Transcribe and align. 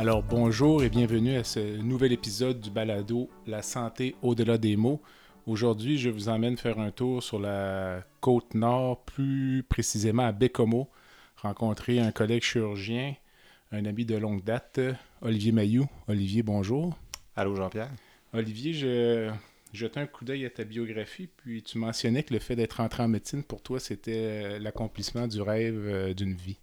Alors 0.00 0.22
bonjour 0.22 0.82
et 0.82 0.88
bienvenue 0.88 1.36
à 1.36 1.44
ce 1.44 1.76
nouvel 1.76 2.12
épisode 2.12 2.58
du 2.58 2.70
balado 2.70 3.28
La 3.46 3.60
santé 3.60 4.16
au-delà 4.22 4.56
des 4.56 4.74
mots. 4.74 5.02
Aujourd'hui, 5.44 5.98
je 5.98 6.08
vous 6.08 6.30
emmène 6.30 6.56
faire 6.56 6.78
un 6.78 6.90
tour 6.90 7.22
sur 7.22 7.38
la 7.38 8.02
côte 8.22 8.54
nord, 8.54 9.04
plus 9.04 9.62
précisément 9.62 10.24
à 10.24 10.32
Bécomo, 10.32 10.88
rencontrer 11.36 12.00
un 12.00 12.12
collègue 12.12 12.42
chirurgien, 12.42 13.14
un 13.72 13.84
ami 13.84 14.06
de 14.06 14.16
longue 14.16 14.42
date, 14.42 14.80
Olivier 15.20 15.52
Mayou. 15.52 15.86
Olivier, 16.08 16.42
bonjour. 16.42 16.98
Allô 17.36 17.54
Jean-Pierre. 17.54 17.90
Olivier, 18.32 18.72
je 18.72 19.30
jetais 19.74 20.00
un 20.00 20.06
coup 20.06 20.24
d'œil 20.24 20.46
à 20.46 20.50
ta 20.50 20.64
biographie, 20.64 21.28
puis 21.36 21.62
tu 21.62 21.76
mentionnais 21.76 22.22
que 22.22 22.32
le 22.32 22.40
fait 22.40 22.56
d'être 22.56 22.80
entré 22.80 23.02
en 23.02 23.08
médecine, 23.08 23.44
pour 23.44 23.60
toi, 23.60 23.78
c'était 23.78 24.58
l'accomplissement 24.60 25.28
du 25.28 25.42
rêve 25.42 25.76
euh, 25.76 26.14
d'une 26.14 26.32
vie. 26.32 26.56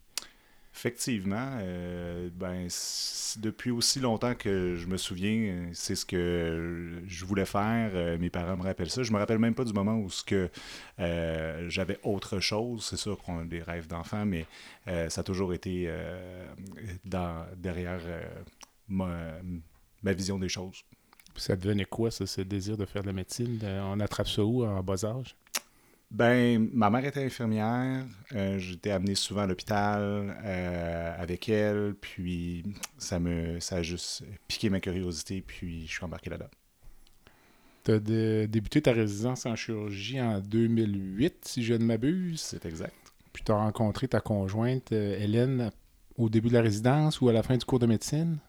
Effectivement, 0.78 1.58
euh, 1.60 2.30
ben, 2.36 2.68
depuis 3.38 3.72
aussi 3.72 4.00
longtemps 4.00 4.36
que 4.36 4.76
je 4.76 4.86
me 4.86 4.98
souviens, 4.98 5.70
c'est 5.74 5.96
ce 5.96 6.06
que 6.06 7.02
je 7.08 7.26
voulais 7.26 7.48
faire. 7.48 7.90
Euh, 7.96 8.20
mes 8.20 8.30
parents 8.30 8.56
me 8.56 8.62
rappellent 8.62 8.92
ça. 8.92 9.02
Je 9.02 9.12
me 9.12 9.18
rappelle 9.18 9.40
même 9.40 9.56
pas 9.56 9.64
du 9.64 9.74
moment 9.74 9.96
où 9.96 10.08
euh, 11.00 11.66
j'avais 11.68 11.98
autre 12.04 12.40
chose. 12.40 12.86
C'est 12.86 12.96
sûr 12.96 13.18
qu'on 13.18 13.40
a 13.40 13.44
des 13.44 13.64
rêves 13.64 13.88
d'enfant, 13.88 14.24
mais 14.24 14.46
ça 14.86 15.22
a 15.22 15.24
toujours 15.24 15.52
été 15.56 15.92
derrière 17.04 18.02
ma, 18.88 19.34
vision 20.04 20.38
des 20.38 20.50
choses. 20.50 20.84
Ça 21.36 21.56
devenait 21.56 21.86
quoi, 21.86 22.12
ce 22.12 22.42
désir 22.42 22.78
de 22.78 22.86
faire 22.86 23.02
de 23.02 23.08
la 23.08 23.14
médecine? 23.14 23.60
On 23.64 24.00
attrape 24.00 24.28
ça 24.28 24.44
où 24.44 24.64
en 24.64 24.84
bas 24.84 25.04
âge? 25.06 25.36
Ben, 26.10 26.70
ma 26.74 26.90
mère 26.90 27.06
était 27.06 27.24
infirmière. 27.24 28.06
Euh, 28.34 28.58
j'étais 28.60 28.92
amené 28.92 29.14
souvent 29.16 29.42
à 29.42 29.48
l'hôpital 29.48 30.38
euh, 30.46 31.22
avec 31.22 31.50
elle. 31.50 31.96
Puis 32.00 32.64
ça 32.98 33.20
me 33.20 33.60
ça 33.60 33.78
a 33.78 33.82
juste 33.82 34.24
piqué 34.48 34.70
ma 34.70 34.80
curiosité. 34.80 35.44
Puis 35.46 35.86
je 35.86 35.92
suis 35.92 36.04
embarqué 36.06 36.30
là-dedans. 36.30 36.50
Tu 37.84 37.92
as 37.92 38.00
débuté 38.48 38.82
ta 38.82 38.92
résidence 38.92 39.46
en 39.46 39.56
chirurgie 39.56 40.22
en 40.22 40.40
2008, 40.40 41.46
si 41.46 41.64
je 41.64 41.74
ne 41.74 41.84
m'abuse. 41.84 42.42
C'est 42.42 42.66
exact. 42.66 42.96
Puis 43.34 43.44
tu 43.46 43.52
as 43.52 43.56
rencontré 43.56 44.08
ta 44.08 44.20
conjointe, 44.20 44.92
euh, 44.94 45.20
Hélène, 45.20 45.72
au 46.18 46.30
début 46.30 46.50
de 46.50 46.54
la 46.54 46.62
résidence 46.62 47.22
ou 47.22 47.30
à 47.30 47.34
la 47.34 47.44
fin 47.44 47.58
du 47.58 47.66
cours 47.66 47.80
de 47.80 47.86
médecine? 47.86 48.40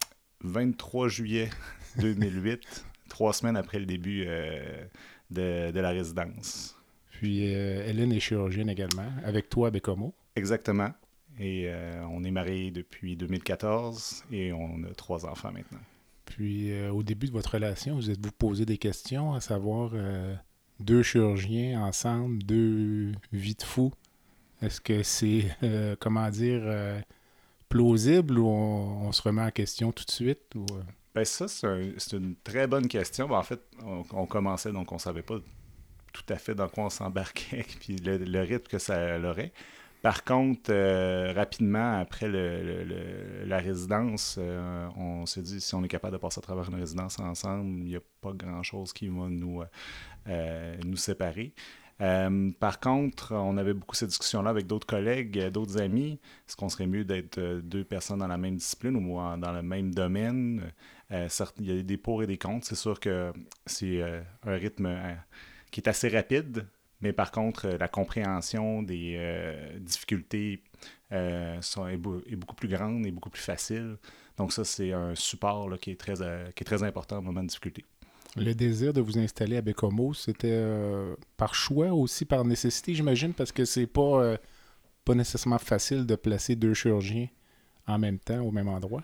23 0.42 1.08
juillet 1.08 1.50
2008, 1.98 2.84
trois 3.08 3.32
semaines 3.32 3.56
après 3.56 3.80
le 3.80 3.86
début 3.86 4.24
de, 5.30 5.70
de 5.70 5.80
la 5.80 5.90
résidence. 5.90 6.77
Puis 7.18 7.52
euh, 7.52 7.84
Hélène 7.84 8.12
est 8.12 8.20
chirurgienne 8.20 8.70
également, 8.70 9.10
avec 9.24 9.48
toi 9.48 9.68
à 9.68 9.70
Bécomo. 9.72 10.14
Exactement. 10.36 10.90
Et 11.40 11.64
euh, 11.66 12.04
on 12.12 12.22
est 12.22 12.30
mariés 12.30 12.70
depuis 12.70 13.16
2014 13.16 14.22
et 14.30 14.52
on 14.52 14.84
a 14.84 14.94
trois 14.94 15.26
enfants 15.26 15.50
maintenant. 15.50 15.80
Puis 16.26 16.70
euh, 16.70 16.92
au 16.92 17.02
début 17.02 17.26
de 17.26 17.32
votre 17.32 17.54
relation, 17.54 17.96
vous 17.96 18.08
êtes-vous 18.08 18.30
posé 18.30 18.64
des 18.64 18.78
questions, 18.78 19.34
à 19.34 19.40
savoir 19.40 19.90
deux 20.78 21.02
chirurgiens 21.02 21.82
ensemble, 21.82 22.40
deux 22.44 23.10
vies 23.32 23.56
de 23.56 23.64
fous? 23.64 23.92
Est-ce 24.62 24.80
que 24.80 25.02
c'est, 25.02 25.46
comment 25.98 26.30
dire, 26.30 27.02
plausible 27.68 28.38
ou 28.38 28.46
on, 28.46 29.10
se 29.10 29.22
remet 29.22 29.42
en 29.42 29.50
question 29.50 29.90
tout 29.90 30.04
de 30.04 30.12
suite? 30.12 30.54
Ou, 30.54 30.66
ben 31.16 31.24
ça, 31.24 31.48
c'est 31.48 32.12
une 32.12 32.36
très 32.44 32.68
bonne 32.68 32.86
question. 32.86 33.26
Ben, 33.26 33.38
en 33.38 33.42
fait, 33.42 33.60
on, 33.84 34.04
on, 34.12 34.26
commençait, 34.26 34.70
donc 34.70 34.92
on 34.92 34.96
ne 34.96 35.00
savait 35.00 35.22
pas 35.22 35.40
tout 36.24 36.32
à 36.32 36.36
fait 36.36 36.54
dans 36.54 36.68
quoi 36.68 36.84
on 36.84 36.90
s'embarquait, 36.90 37.64
puis 37.80 37.96
le, 37.96 38.40
rythme 38.40 38.66
que 38.68 38.78
ça 38.78 39.18
aurait. 39.20 39.52
Par 40.02 40.22
contre, 40.22 40.70
euh, 40.70 41.32
rapidement, 41.34 41.98
après 41.98 42.28
la 42.28 43.58
résidence, 43.58 44.36
euh, 44.38 44.88
on 44.96 45.26
s'est 45.26 45.42
dit 45.42 45.60
si 45.60 45.74
on 45.74 45.82
est 45.82 45.88
capable 45.88 46.12
de 46.12 46.18
passer 46.18 46.38
à 46.38 46.42
travers 46.42 46.68
une 46.68 46.76
résidence 46.76 47.18
ensemble, 47.18 47.80
il 47.80 47.88
n'y 47.88 47.96
a 47.96 48.00
pas 48.20 48.32
grand-chose 48.32 48.92
qui 48.92 49.08
va 49.08 49.28
nous, 49.28 49.62
euh, 50.28 50.76
nous 50.84 50.96
séparer. 50.96 51.52
par 51.98 52.78
contre, 52.78 53.34
on 53.34 53.56
avait 53.56 53.74
beaucoup 53.74 53.96
ces 53.96 54.06
discussions-là 54.06 54.50
avec 54.50 54.68
d'autres 54.68 54.86
collègues, 54.86 55.48
d'autres 55.48 55.80
amis. 55.80 56.20
Est-ce 56.46 56.54
qu'on 56.54 56.68
serait 56.68 56.86
mieux 56.86 57.04
d'être 57.04 57.40
deux 57.60 57.82
personnes 57.82 58.20
dans 58.20 58.28
la 58.28 58.38
même 58.38 58.54
discipline 58.54 58.94
ou 58.96 59.16
dans 59.36 59.52
le 59.52 59.62
même 59.62 59.92
domaine? 59.92 60.72
il 61.10 61.66
y 61.66 61.76
a 61.76 61.82
des 61.82 61.96
pour 61.96 62.22
et 62.22 62.28
des 62.28 62.38
contre. 62.38 62.66
C'est 62.66 62.76
sûr 62.76 63.00
que 63.00 63.32
c'est 63.66 64.00
un 64.02 64.54
rythme 64.54 64.86
qui 65.70 65.80
est 65.80 65.88
assez 65.88 66.08
rapide, 66.08 66.66
mais 67.00 67.12
par 67.12 67.30
contre, 67.30 67.66
euh, 67.66 67.78
la 67.78 67.88
compréhension 67.88 68.82
des 68.82 69.14
euh, 69.16 69.78
difficultés 69.78 70.62
euh, 71.12 71.60
est, 71.60 71.96
beaucoup 72.36 72.54
plus 72.56 72.68
grande 72.68 73.06
et 73.06 73.10
beaucoup 73.10 73.30
plus 73.30 73.42
facile. 73.42 73.96
Donc 74.36 74.52
ça, 74.52 74.64
c'est 74.64 74.92
un 74.92 75.14
support 75.14 75.78
qui, 75.78 75.92
est 75.92 76.00
très, 76.00 76.14
qui 76.54 76.62
est 76.62 76.64
très 76.64 76.82
important 76.82 77.18
au 77.18 77.22
moment 77.22 77.42
de 77.42 77.48
difficulté. 77.48 77.84
Le 78.36 78.52
désir 78.52 78.92
de 78.92 79.00
vous 79.00 79.18
installer 79.18 79.56
à 79.56 79.62
Bécomo, 79.62 80.14
c'était 80.14 80.62
par 81.36 81.54
choix 81.54 81.88
aussi, 81.88 82.24
par 82.24 82.44
nécessité, 82.44 82.94
j'imagine, 82.94 83.32
parce 83.32 83.50
que 83.50 83.64
c'est 83.64 83.88
pas, 83.88 84.36
pas 85.04 85.14
nécessairement 85.14 85.58
facile 85.58 86.06
de 86.06 86.14
placer 86.14 86.54
deux 86.54 86.74
chirurgiens 86.74 87.26
en 87.88 87.98
même 87.98 88.18
temps 88.18 88.40
au 88.42 88.52
même 88.52 88.68
endroit? 88.68 89.02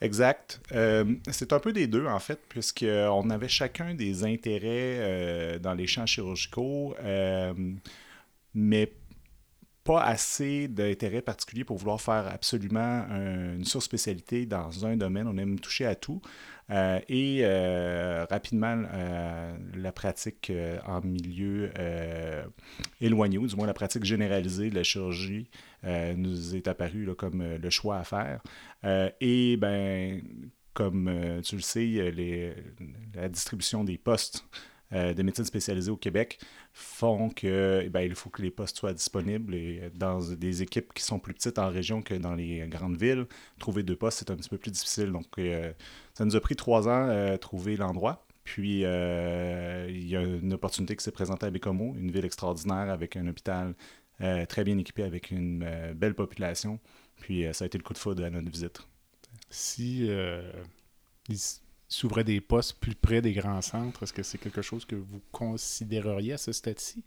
Exact. 0.00 0.60
Euh, 0.72 1.04
c'est 1.30 1.52
un 1.52 1.58
peu 1.58 1.72
des 1.72 1.86
deux, 1.86 2.06
en 2.06 2.18
fait, 2.18 2.38
puisqu'on 2.48 3.30
avait 3.30 3.48
chacun 3.48 3.94
des 3.94 4.24
intérêts 4.24 4.98
euh, 5.00 5.58
dans 5.58 5.74
les 5.74 5.86
champs 5.86 6.04
chirurgicaux, 6.06 6.94
euh, 7.02 7.54
mais 8.54 8.92
pas 9.86 10.02
assez 10.02 10.66
d'intérêts 10.68 11.22
particuliers 11.22 11.64
pour 11.64 11.76
vouloir 11.76 12.00
faire 12.00 12.26
absolument 12.26 13.06
une 13.08 13.64
surspécialité 13.64 14.44
dans 14.44 14.84
un 14.84 14.96
domaine. 14.96 15.28
On 15.28 15.38
aime 15.38 15.58
toucher 15.60 15.86
à 15.86 15.94
tout. 15.94 16.20
et 16.68 17.46
rapidement, 18.28 18.82
la 19.74 19.92
pratique 19.92 20.52
en 20.86 21.00
milieu 21.02 21.70
éloigné, 23.00 23.38
ou 23.38 23.46
du 23.46 23.54
moins 23.56 23.66
la 23.66 23.74
pratique 23.74 24.04
généralisée 24.04 24.70
de 24.70 24.74
la 24.74 24.82
chirurgie, 24.82 25.48
nous 25.84 26.56
est 26.56 26.66
apparue 26.66 27.08
comme 27.16 27.42
le 27.42 27.70
choix 27.70 27.98
à 27.98 28.04
faire. 28.04 28.42
et 29.20 29.56
ben, 29.56 30.20
comme 30.74 31.40
tu 31.44 31.56
le 31.56 31.62
sais, 31.62 32.12
la 33.14 33.28
distribution 33.28 33.84
des 33.84 33.98
postes 33.98 34.44
euh, 34.92 35.14
de 35.14 35.22
médecine 35.22 35.44
au 35.90 35.96
Québec 35.96 36.38
font 36.72 37.28
que 37.30 37.82
eh 37.84 37.88
ben, 37.88 38.02
il 38.02 38.14
faut 38.14 38.30
que 38.30 38.40
les 38.40 38.52
postes 38.52 38.76
soient 38.76 38.92
disponibles 38.92 39.54
et 39.54 39.90
dans 39.94 40.20
des 40.20 40.62
équipes 40.62 40.94
qui 40.94 41.02
sont 41.02 41.18
plus 41.18 41.34
petites 41.34 41.58
en 41.58 41.68
région 41.70 42.02
que 42.02 42.14
dans 42.14 42.34
les 42.34 42.66
grandes 42.68 42.96
villes, 42.96 43.26
trouver 43.58 43.82
deux 43.82 43.96
postes, 43.96 44.20
c'est 44.20 44.30
un 44.30 44.36
petit 44.36 44.48
peu 44.48 44.58
plus 44.58 44.70
difficile. 44.70 45.10
Donc, 45.10 45.26
euh, 45.38 45.72
ça 46.14 46.24
nous 46.24 46.36
a 46.36 46.40
pris 46.40 46.54
trois 46.54 46.86
ans 46.88 47.08
euh, 47.08 47.36
trouver 47.36 47.76
l'endroit. 47.76 48.26
Puis, 48.44 48.82
il 48.82 50.08
y 50.08 50.16
a 50.16 50.22
une 50.22 50.52
opportunité 50.52 50.94
qui 50.94 51.02
s'est 51.02 51.10
présentée 51.10 51.46
à 51.46 51.50
Bécomo, 51.50 51.96
une 51.98 52.12
ville 52.12 52.24
extraordinaire 52.24 52.90
avec 52.90 53.16
un 53.16 53.26
hôpital 53.26 53.74
très 54.48 54.62
bien 54.62 54.78
équipé, 54.78 55.02
avec 55.02 55.32
une 55.32 55.68
belle 55.96 56.14
population. 56.14 56.78
Puis, 57.18 57.44
ça 57.52 57.64
a 57.64 57.66
été 57.66 57.76
le 57.76 57.82
coup 57.82 57.92
de 57.92 57.98
foudre 57.98 58.22
à 58.22 58.30
notre 58.30 58.48
visite. 58.48 58.86
Si 59.50 60.08
s'ouvrait 61.88 62.24
des 62.24 62.40
postes 62.40 62.78
plus 62.78 62.94
près 62.94 63.22
des 63.22 63.32
grands 63.32 63.62
centres, 63.62 64.02
est-ce 64.02 64.12
que 64.12 64.22
c'est 64.22 64.38
quelque 64.38 64.62
chose 64.62 64.84
que 64.84 64.96
vous 64.96 65.20
considéreriez 65.32 66.34
à 66.34 66.38
ce 66.38 66.52
stade-ci? 66.52 67.02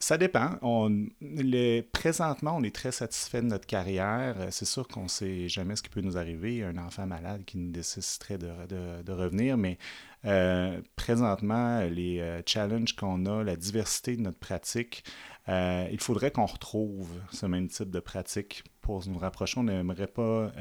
Ça 0.00 0.16
dépend. 0.16 0.50
On, 0.62 1.06
les, 1.20 1.82
présentement, 1.82 2.56
on 2.56 2.62
est 2.62 2.74
très 2.74 2.92
satisfait 2.92 3.42
de 3.42 3.48
notre 3.48 3.66
carrière. 3.66 4.36
C'est 4.50 4.64
sûr 4.64 4.86
qu'on 4.86 5.04
ne 5.04 5.08
sait 5.08 5.48
jamais 5.48 5.74
ce 5.74 5.82
qui 5.82 5.88
peut 5.88 6.00
nous 6.00 6.16
arriver. 6.16 6.62
Un 6.62 6.78
enfant 6.78 7.04
malade 7.04 7.44
qui 7.44 7.58
nous 7.58 7.72
nécessiterait 7.72 8.38
de, 8.38 9.02
de, 9.02 9.12
revenir, 9.12 9.56
mais 9.56 9.76
euh, 10.24 10.80
présentement, 10.94 11.80
les 11.80 12.20
euh, 12.20 12.42
challenges 12.46 12.94
qu'on 12.94 13.26
a, 13.26 13.42
la 13.42 13.56
diversité 13.56 14.16
de 14.16 14.22
notre 14.22 14.38
pratique, 14.38 15.02
euh, 15.48 15.88
il 15.90 16.00
faudrait 16.00 16.30
qu'on 16.30 16.46
retrouve 16.46 17.10
ce 17.32 17.46
même 17.46 17.66
type 17.66 17.90
de 17.90 18.00
pratique 18.00 18.62
pour 18.80 19.04
nous 19.08 19.18
rapprocher. 19.18 19.58
On 19.58 19.64
n'aimerait 19.64 20.06
pas 20.06 20.52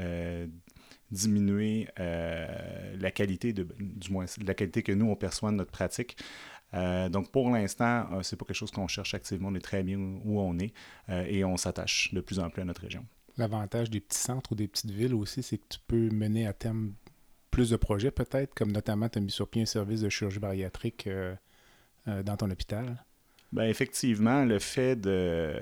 diminuer 1.12 1.88
euh, 2.00 2.95
la 3.00 3.12
qualité, 3.12 3.54
de, 3.54 3.68
du 3.80 4.12
moins 4.12 4.25
la 4.44 4.54
qualité 4.54 4.83
que 4.83 4.92
nous, 4.92 5.09
on 5.09 5.15
perçoit 5.15 5.51
de 5.51 5.56
notre 5.56 5.71
pratique. 5.71 6.18
Euh, 6.74 7.07
donc 7.09 7.31
pour 7.31 7.50
l'instant, 7.50 8.07
euh, 8.12 8.24
c'est 8.24 8.36
pas 8.36 8.45
quelque 8.45 8.56
chose 8.56 8.71
qu'on 8.71 8.88
cherche 8.88 9.13
activement. 9.13 9.50
On 9.50 9.56
est 9.56 9.62
très 9.62 9.83
bien 9.83 9.98
où 9.98 10.39
on 10.39 10.57
est 10.59 10.74
et 11.09 11.45
on 11.45 11.57
s'attache 11.57 12.13
de 12.13 12.19
plus 12.19 12.39
en 12.39 12.50
plus 12.50 12.62
à 12.62 12.65
notre 12.65 12.81
région. 12.81 13.06
L'avantage 13.38 13.89
des 13.89 14.01
petits 14.01 14.18
centres 14.18 14.51
ou 14.51 14.56
des 14.56 14.68
petites 14.68 14.92
villes 14.92 15.13
aussi, 15.13 15.44
c'est 15.44 15.59
que 15.59 15.65
tu 15.69 15.80
peux 15.88 16.09
mener 16.09 16.48
à 16.48 16.54
terme 16.54 16.94
plus 17.51 17.69
de 17.69 17.75
projets 17.75 18.12
peut-être, 18.12 18.53
comme 18.53 18.71
notamment 18.71 19.07
tu 19.07 19.19
as 19.19 19.21
mis 19.21 19.31
sur 19.31 19.48
pied 19.48 19.62
un 19.62 19.65
service 19.65 20.01
de 20.01 20.10
chirurgie 20.10 20.39
bariatrique 20.39 21.07
dans 22.06 22.38
ton 22.38 22.50
hôpital? 22.50 23.06
Ben 23.54 23.64
effectivement, 23.64 24.44
le 24.44 24.60
fait 24.60 25.00
de. 25.00 25.54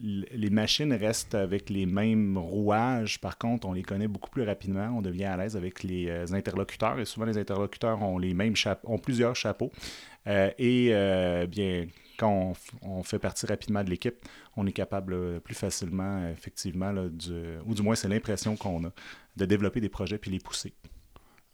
Les 0.00 0.48
machines 0.48 0.94
restent 0.94 1.34
avec 1.34 1.68
les 1.68 1.84
mêmes 1.84 2.38
rouages. 2.38 3.20
Par 3.20 3.36
contre, 3.36 3.68
on 3.68 3.74
les 3.74 3.82
connaît 3.82 4.08
beaucoup 4.08 4.30
plus 4.30 4.44
rapidement. 4.44 4.88
On 4.96 5.02
devient 5.02 5.26
à 5.26 5.36
l'aise 5.36 5.54
avec 5.54 5.82
les 5.82 6.08
euh, 6.08 6.24
interlocuteurs. 6.32 6.98
Et 6.98 7.04
souvent, 7.04 7.26
les 7.26 7.36
interlocuteurs 7.36 8.02
ont, 8.02 8.16
les 8.16 8.32
mêmes 8.32 8.54
ont 8.84 8.98
plusieurs 8.98 9.36
chapeaux. 9.36 9.70
Euh, 10.26 10.50
et 10.56 10.88
euh, 10.92 11.46
bien, 11.46 11.86
quand 12.18 12.54
on, 12.80 13.02
fait 13.02 13.18
partie 13.18 13.44
rapidement 13.44 13.84
de 13.84 13.90
l'équipe, 13.90 14.16
on 14.56 14.66
est 14.66 14.72
capable 14.72 15.40
plus 15.40 15.54
facilement, 15.54 16.28
effectivement, 16.30 16.92
ou 17.66 17.74
du 17.74 17.82
moins, 17.82 17.94
c'est 17.94 18.08
l'impression 18.08 18.56
qu'on 18.56 18.86
a, 18.86 18.92
de 19.36 19.44
développer 19.44 19.80
des 19.80 19.90
projets 19.90 20.18
puis 20.18 20.30
les 20.30 20.40
pousser. 20.40 20.72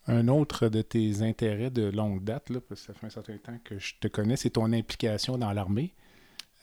Un 0.06 0.28
autre 0.28 0.68
de 0.68 0.82
tes 0.82 1.22
intérêts 1.22 1.70
de 1.70 1.90
longue 1.90 2.22
date, 2.22 2.50
là, 2.50 2.60
parce 2.60 2.82
que 2.82 2.86
ça 2.88 2.98
fait 2.98 3.06
un 3.06 3.10
certain 3.10 3.38
temps 3.38 3.58
que 3.64 3.78
je 3.78 3.94
te 4.00 4.08
connais, 4.08 4.36
c'est 4.36 4.50
ton 4.50 4.72
implication 4.72 5.38
dans 5.38 5.52
l'armée. 5.52 5.94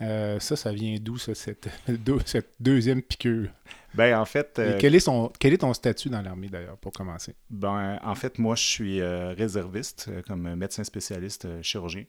Euh, 0.02 0.40
ça, 0.40 0.56
ça 0.56 0.72
vient 0.72 0.98
d'où, 1.00 1.18
cette, 1.18 1.70
cette, 2.26 2.50
deuxième 2.60 3.02
piqûre? 3.02 3.50
Ben, 3.94 4.20
en 4.20 4.26
fait. 4.26 4.58
Euh, 4.58 4.78
quel, 4.80 4.96
est 4.96 5.00
son, 5.00 5.32
quel 5.40 5.54
est 5.54 5.60
ton 5.60 5.74
statut 5.74 6.10
dans 6.10 6.22
l'armée, 6.22 6.50
d'ailleurs, 6.50 6.78
pour 6.78 6.92
commencer? 6.92 7.36
Ben, 7.50 8.00
en 8.04 8.16
fait, 8.16 8.40
moi, 8.40 8.56
je 8.56 8.64
suis 8.64 9.02
euh, 9.02 9.34
réserviste 9.34 10.10
comme 10.28 10.56
médecin 10.56 10.84
spécialiste 10.84 11.48
chirurgien. 11.62 12.06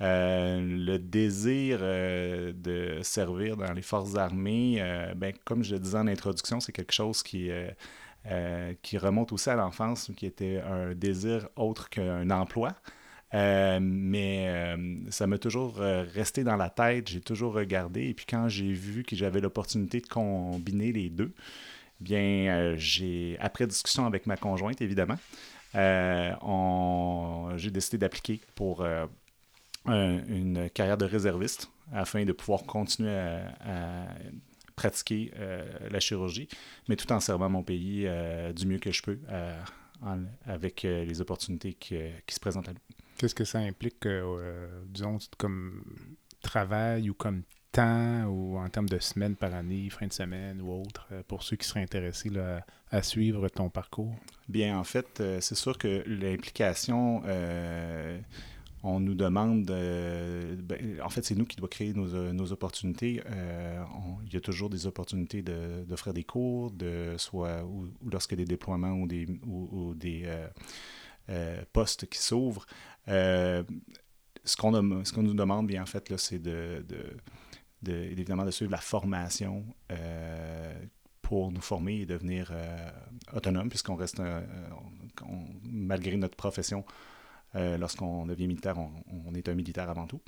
le 0.00 0.98
désir 0.98 1.80
de 1.80 2.98
servir 3.02 3.56
dans 3.56 3.72
les 3.72 3.82
forces 3.82 4.16
armées, 4.16 4.82
ben, 5.16 5.32
comme 5.44 5.64
je 5.64 5.74
le 5.74 5.80
disais 5.80 5.98
en 5.98 6.08
introduction, 6.08 6.60
c'est 6.60 6.72
quelque 6.72 6.92
chose 6.92 7.22
qui 7.22 7.50
euh, 8.30 8.72
qui 8.82 8.98
remonte 8.98 9.32
aussi 9.32 9.50
à 9.50 9.56
l'enfance, 9.56 10.12
qui 10.16 10.26
était 10.26 10.60
un 10.60 10.94
désir 10.94 11.48
autre 11.56 11.88
qu'un 11.88 12.30
emploi. 12.30 12.72
Euh, 13.34 13.80
mais 13.82 14.46
euh, 14.48 14.76
ça 15.10 15.26
m'a 15.26 15.38
toujours 15.38 15.76
resté 15.76 16.44
dans 16.44 16.56
la 16.56 16.70
tête, 16.70 17.08
j'ai 17.08 17.20
toujours 17.20 17.54
regardé. 17.54 18.08
Et 18.08 18.14
puis 18.14 18.26
quand 18.26 18.48
j'ai 18.48 18.72
vu 18.72 19.02
que 19.02 19.16
j'avais 19.16 19.40
l'opportunité 19.40 20.00
de 20.00 20.06
combiner 20.06 20.92
les 20.92 21.10
deux, 21.10 21.32
bien, 21.98 22.74
j'ai, 22.76 23.36
après 23.40 23.66
discussion 23.66 24.06
avec 24.06 24.26
ma 24.26 24.36
conjointe, 24.36 24.80
évidemment, 24.80 25.16
j'ai 25.74 27.70
décidé 27.72 27.98
d'appliquer 27.98 28.40
pour 28.54 28.86
une 29.86 30.70
carrière 30.72 30.98
de 30.98 31.06
réserviste 31.06 31.70
afin 31.92 32.24
de 32.24 32.32
pouvoir 32.32 32.62
continuer 32.62 33.16
à 33.16 34.04
pratiquer 34.74 35.32
euh, 35.36 35.64
la 35.90 36.00
chirurgie, 36.00 36.48
mais 36.88 36.96
tout 36.96 37.10
en 37.12 37.20
servant 37.20 37.48
mon 37.48 37.62
pays 37.62 38.04
euh, 38.06 38.52
du 38.52 38.66
mieux 38.66 38.78
que 38.78 38.90
je 38.90 39.02
peux 39.02 39.18
euh, 39.28 39.62
avec 40.46 40.82
les 40.82 41.20
opportunités 41.20 41.74
qui, 41.74 41.94
se 42.28 42.40
présentent 42.40 42.68
à 42.68 42.72
nous. 42.72 42.80
Qu'est-ce 43.16 43.36
que 43.36 43.44
ça 43.44 43.60
implique, 43.60 44.04
disons, 44.88 45.18
comme 45.38 45.84
travail 46.42 47.08
ou 47.08 47.14
comme 47.14 47.42
temps 47.70 48.24
ou 48.24 48.58
en 48.58 48.68
termes 48.68 48.88
de 48.88 48.98
semaines 48.98 49.36
par 49.36 49.54
année, 49.54 49.88
fin 49.90 50.08
de 50.08 50.12
semaine 50.12 50.60
ou 50.60 50.72
autre, 50.72 51.06
pour 51.28 51.44
ceux 51.44 51.54
qui 51.54 51.68
seraient 51.68 51.82
intéressés 51.82 52.32
à 52.90 53.02
suivre 53.02 53.48
ton 53.48 53.70
parcours? 53.70 54.16
Bien, 54.48 54.76
en 54.76 54.82
fait, 54.82 55.22
c'est 55.38 55.54
sûr 55.54 55.78
que 55.78 56.02
l'implication 56.04 57.22
on 58.84 58.98
nous 58.98 59.14
demande, 59.14 59.66
ben, 59.66 61.00
en 61.02 61.08
fait, 61.08 61.24
c'est 61.24 61.36
nous 61.36 61.44
qui 61.44 61.56
doit 61.56 61.68
créer 61.68 61.92
nos, 61.94 62.32
nos 62.32 62.52
opportunités. 62.52 63.22
Euh, 63.26 63.82
il 64.26 64.32
y 64.32 64.36
a 64.36 64.40
toujours 64.40 64.70
des 64.70 64.86
opportunités 64.86 65.42
d'offrir 65.42 66.12
des 66.12 66.24
cours, 66.24 66.72
de 66.72 67.14
soit 67.16 67.64
ou, 67.64 67.88
a 68.12 68.36
des 68.36 68.44
déploiements 68.44 68.94
ou 68.94 69.06
des, 69.06 70.22
euh, 70.24 70.48
euh, 71.30 71.62
postes 71.72 72.08
qui 72.08 72.18
s'ouvrent. 72.18 72.66
ce 73.06 73.62
qu'on 74.56 74.72
nous 74.72 75.34
demande, 75.34 75.68
bien 75.68 75.82
en 75.82 75.86
fait, 75.86 76.12
c'est 76.16 76.40
de, 76.40 76.84
de, 77.82 77.92
évidemment 77.92 78.44
de 78.44 78.50
suivre 78.50 78.72
la 78.72 78.78
formation 78.78 79.64
pour 81.20 81.52
nous 81.52 81.60
former 81.60 82.00
et 82.00 82.06
devenir 82.06 82.52
autonome, 83.32 83.68
puisqu'on 83.68 83.94
reste, 83.94 84.20
malgré 85.62 86.16
notre 86.16 86.36
profession, 86.36 86.84
euh, 87.54 87.76
lorsqu'on 87.76 88.26
devient 88.26 88.46
militaire, 88.46 88.76
on, 88.78 89.34
est 89.34 89.48
un 89.48 89.54
militaire 89.54 89.90
avant 89.90 90.06
tout. 90.06 90.20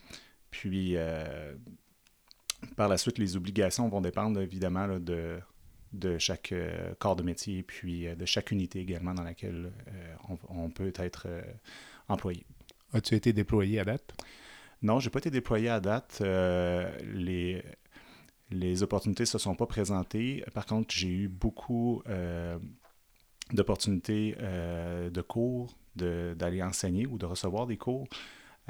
Puis, 0.51 0.97
euh, 0.97 1.55
par 2.77 2.89
la 2.89 2.99
suite, 2.99 3.19
les 3.19 3.37
obligations 3.37 3.89
vont 3.89 4.01
dépendre 4.01 4.41
évidemment 4.41 4.99
de, 4.99 5.39
de 5.93 6.19
chaque 6.19 6.53
euh, 6.53 6.95
corps 6.99 7.17
de 7.17 7.23
métier, 7.23 7.63
puis 7.63 8.07
de 8.15 8.25
chaque 8.27 8.51
unité 8.51 8.81
également 8.81 9.15
dans 9.15 9.23
laquelle 9.23 9.73
on, 10.49 10.71
peut 10.71 10.93
être 10.97 11.29
employé. 12.09 12.45
As-tu 12.93 13.15
été 13.15 13.33
déployé 13.33 13.81
à 13.81 13.85
date? 13.85 14.13
Non, 14.83 15.01
je 15.01 15.07
n'ai 15.07 15.11
pas 15.11 15.19
été 15.21 15.31
déployé 15.31 15.71
à 15.71 15.81
date. 15.81 16.21
les, 16.21 17.65
les 18.51 18.83
opportunités 18.83 19.23
ne 19.23 19.29
se 19.29 19.39
sont 19.39 19.55
pas 19.55 19.67
présentées. 19.67 20.45
Par 20.53 20.67
contre, 20.67 20.95
j'ai 20.95 21.09
eu 21.09 21.29
beaucoup 21.29 22.03
d'opportunités 23.53 24.37
de 24.37 25.21
cours, 25.23 25.75
d'aller 25.97 26.63
enseigner 26.63 27.07
ou 27.07 27.19
de 27.19 27.27
recevoir 27.27 27.67
des 27.67 27.77
cours. 27.77 28.07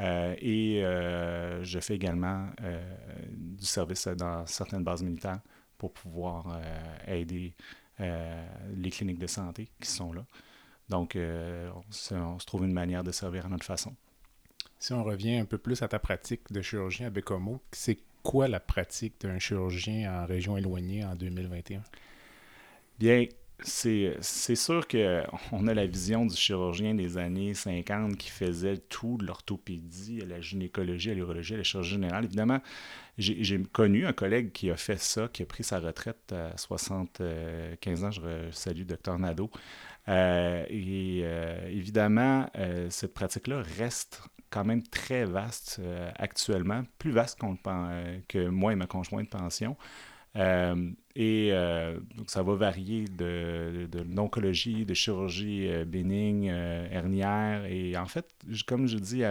Euh, 0.01 0.35
et 0.39 0.85
euh, 0.85 1.63
je 1.63 1.79
fais 1.79 1.95
également 1.95 2.49
euh, 2.63 2.83
du 3.31 3.65
service 3.65 4.09
dans 4.09 4.45
certaines 4.47 4.83
bases 4.83 5.03
militaires 5.03 5.41
pour 5.79 5.93
pouvoir 5.93 6.61
aider 7.07 7.55
les 7.99 8.91
cliniques 8.91 9.19
de 9.19 9.27
santé 9.27 9.69
qui 9.81 9.91
sont 9.91 10.13
là. 10.13 10.25
Donc, 10.89 11.17
on 11.17 11.93
se, 11.93 12.47
trouve 12.47 12.65
une 12.65 12.73
manière 12.73 13.05
de 13.05 13.13
servir 13.13 13.47
à 13.47 13.49
notre 13.49 13.67
façon. 13.67 13.95
Si 14.79 14.93
on 14.93 15.05
revient 15.05 15.37
un 15.37 15.45
peu 15.45 15.59
plus 15.59 15.83
à 15.83 15.89
ta 15.89 15.99
pratique 15.99 16.53
de 16.53 16.63
chirurgien 16.63 17.09
à 17.09 17.11
Bécomo, 17.11 17.61
c'est 17.73 17.99
quoi 18.23 18.49
la 18.49 18.61
pratique 18.61 19.21
d'un 19.21 19.39
chirurgien 19.39 20.23
en 20.23 20.27
région 20.27 20.57
éloignée 20.57 21.05
en 21.05 21.15
2021? 21.17 21.83
Bien, 22.99 23.27
c'est 23.65 24.55
sûr 24.55 24.87
qu'on 24.87 25.67
a 25.67 25.75
la 25.75 25.87
vision 25.87 26.27
du 26.27 26.37
chirurgien 26.37 26.95
des 26.95 27.19
années 27.19 27.55
50 27.55 28.17
qui 28.17 28.31
faisait 28.31 28.77
tout 28.77 29.17
de 29.19 29.27
l'orthopédie 29.27 30.21
à 30.23 30.27
la 30.27 30.41
gynécologie, 30.41 31.11
à 31.11 31.15
l'urologie, 31.15 31.55
à 31.55 31.57
la 31.57 31.63
chirurgie 31.63 31.93
générale. 31.93 32.25
Évidemment, 32.25 32.61
j'ai 33.19 33.63
connu 33.73 34.07
un 34.07 34.13
collègue 34.13 34.53
qui 34.53 34.71
a 34.71 34.77
fait 34.77 35.01
ça, 35.01 35.29
qui 35.29 35.43
a 35.43 35.47
pris 35.47 35.65
sa 35.65 35.81
retraite 35.81 36.33
à 36.33 36.57
75 36.57 38.05
ans. 38.05 38.11
Je 38.11 38.51
salue 38.51 38.83
Dr 38.83 39.19
Nadeau. 39.19 39.51
Euh, 40.09 40.65
et 40.69 41.23
euh, 41.25 41.67
évidemment, 41.69 42.49
euh, 42.59 42.89
cette 42.91 43.15
pratique-là 43.15 43.63
reste 43.79 44.23
quand 44.51 44.65
même 44.65 44.83
très 44.83 45.25
vaste 45.25 45.81
actuellement, 46.17 46.85
plus 46.99 47.11
vaste 47.11 47.41
que 48.29 48.47
moi 48.49 48.73
et 48.73 48.77
ma 48.77 48.87
conjointe 48.87 49.29
pension. 49.29 49.77
Euh, 50.37 50.91
et 51.15 51.51
euh, 51.53 51.99
donc, 52.17 52.31
ça 52.31 52.43
va 52.43 52.55
varier 52.55 53.05
de, 53.05 53.89
de, 53.91 54.01
l'oncologie, 54.01 54.85
de 54.85 54.95
chirurgie 54.95 55.69
euh, 55.69 55.85
bénigne, 55.85 56.47
hernière. 56.47 57.65
Et 57.67 57.97
en 57.97 58.07
fait, 58.07 58.29
comme 58.67 58.87
je 58.87 58.99
dis 58.99 59.23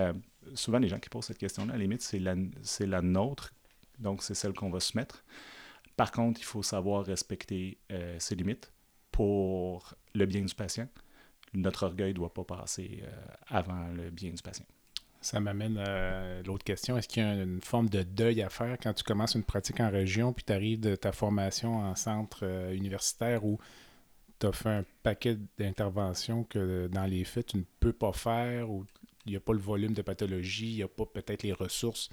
souvent 0.56 0.80
les 0.80 0.88
gens 0.88 1.00
qui 1.00 1.10
posent 1.10 1.26
cette 1.26 1.38
question-là, 1.38 1.74
la 1.74 1.80
limite, 1.80 2.02
c'est 2.02 2.20
la, 2.20 2.36
la 2.80 3.02
nôtre. 3.02 3.54
Donc, 4.00 4.24
c'est 4.24 4.36
celle 4.36 4.54
qu'on 4.54 4.70
va 4.70 4.80
se 4.80 4.98
mettre. 4.98 5.24
Par 5.96 6.12
contre, 6.12 6.40
il 6.40 6.46
faut 6.46 6.64
savoir 6.64 7.06
respecter 7.06 7.78
ses 8.18 8.36
limites 8.36 8.74
pour 9.12 9.94
le 10.16 10.26
bien 10.26 10.42
du 10.42 10.56
patient. 10.56 10.88
Notre 11.54 11.84
orgueil 11.84 12.10
ne 12.10 12.16
doit 12.16 12.34
pas 12.34 12.44
passer 12.44 13.04
avant 13.48 13.90
le 13.90 14.10
bien 14.10 14.32
du 14.32 14.42
patient. 14.42 14.66
Ça 15.24 15.40
m'amène 15.40 15.78
à 15.78 16.42
l'autre 16.42 16.66
question. 16.66 16.98
Est-ce 16.98 17.08
qu'il 17.08 17.24
y 17.24 17.26
a 17.26 17.34
une 17.34 17.62
forme 17.62 17.88
de 17.88 18.04
deuil 18.04 18.42
à 18.42 18.50
faire 18.50 18.78
quand 18.84 18.92
tu 18.92 19.06
commences 19.06 19.36
une 19.36 19.46
pratique 19.46 19.80
en 19.80 19.90
région, 19.90 20.34
puis 20.34 20.44
tu 20.44 20.52
arrives 20.52 20.82
de 20.82 20.98
ta 20.98 21.14
formation 21.14 21.78
en 21.78 21.96
centre 21.96 22.40
euh, 22.44 22.74
universitaire 22.74 23.46
où 23.46 23.58
tu 24.40 24.48
as 24.48 24.52
fait 24.52 24.70
un 24.70 24.86
paquet 25.02 25.38
d'interventions 25.58 26.44
que 26.44 26.88
dans 26.88 27.06
les 27.06 27.24
faits, 27.24 27.48
tu 27.48 27.58
ne 27.58 27.64
peux 27.80 27.94
pas 27.94 28.12
faire, 28.12 28.70
ou 28.70 28.86
il 29.26 29.32
n'y 29.32 29.38
a 29.38 29.40
pas 29.40 29.54
le 29.54 29.60
volume 29.60 29.94
de 29.94 30.02
pathologie, 30.02 30.72
il 30.72 30.76
n'y 30.76 30.84
a 30.84 30.90
pas 30.90 31.06
peut-être 31.06 31.44
les 31.44 31.54
ressources 31.54 32.10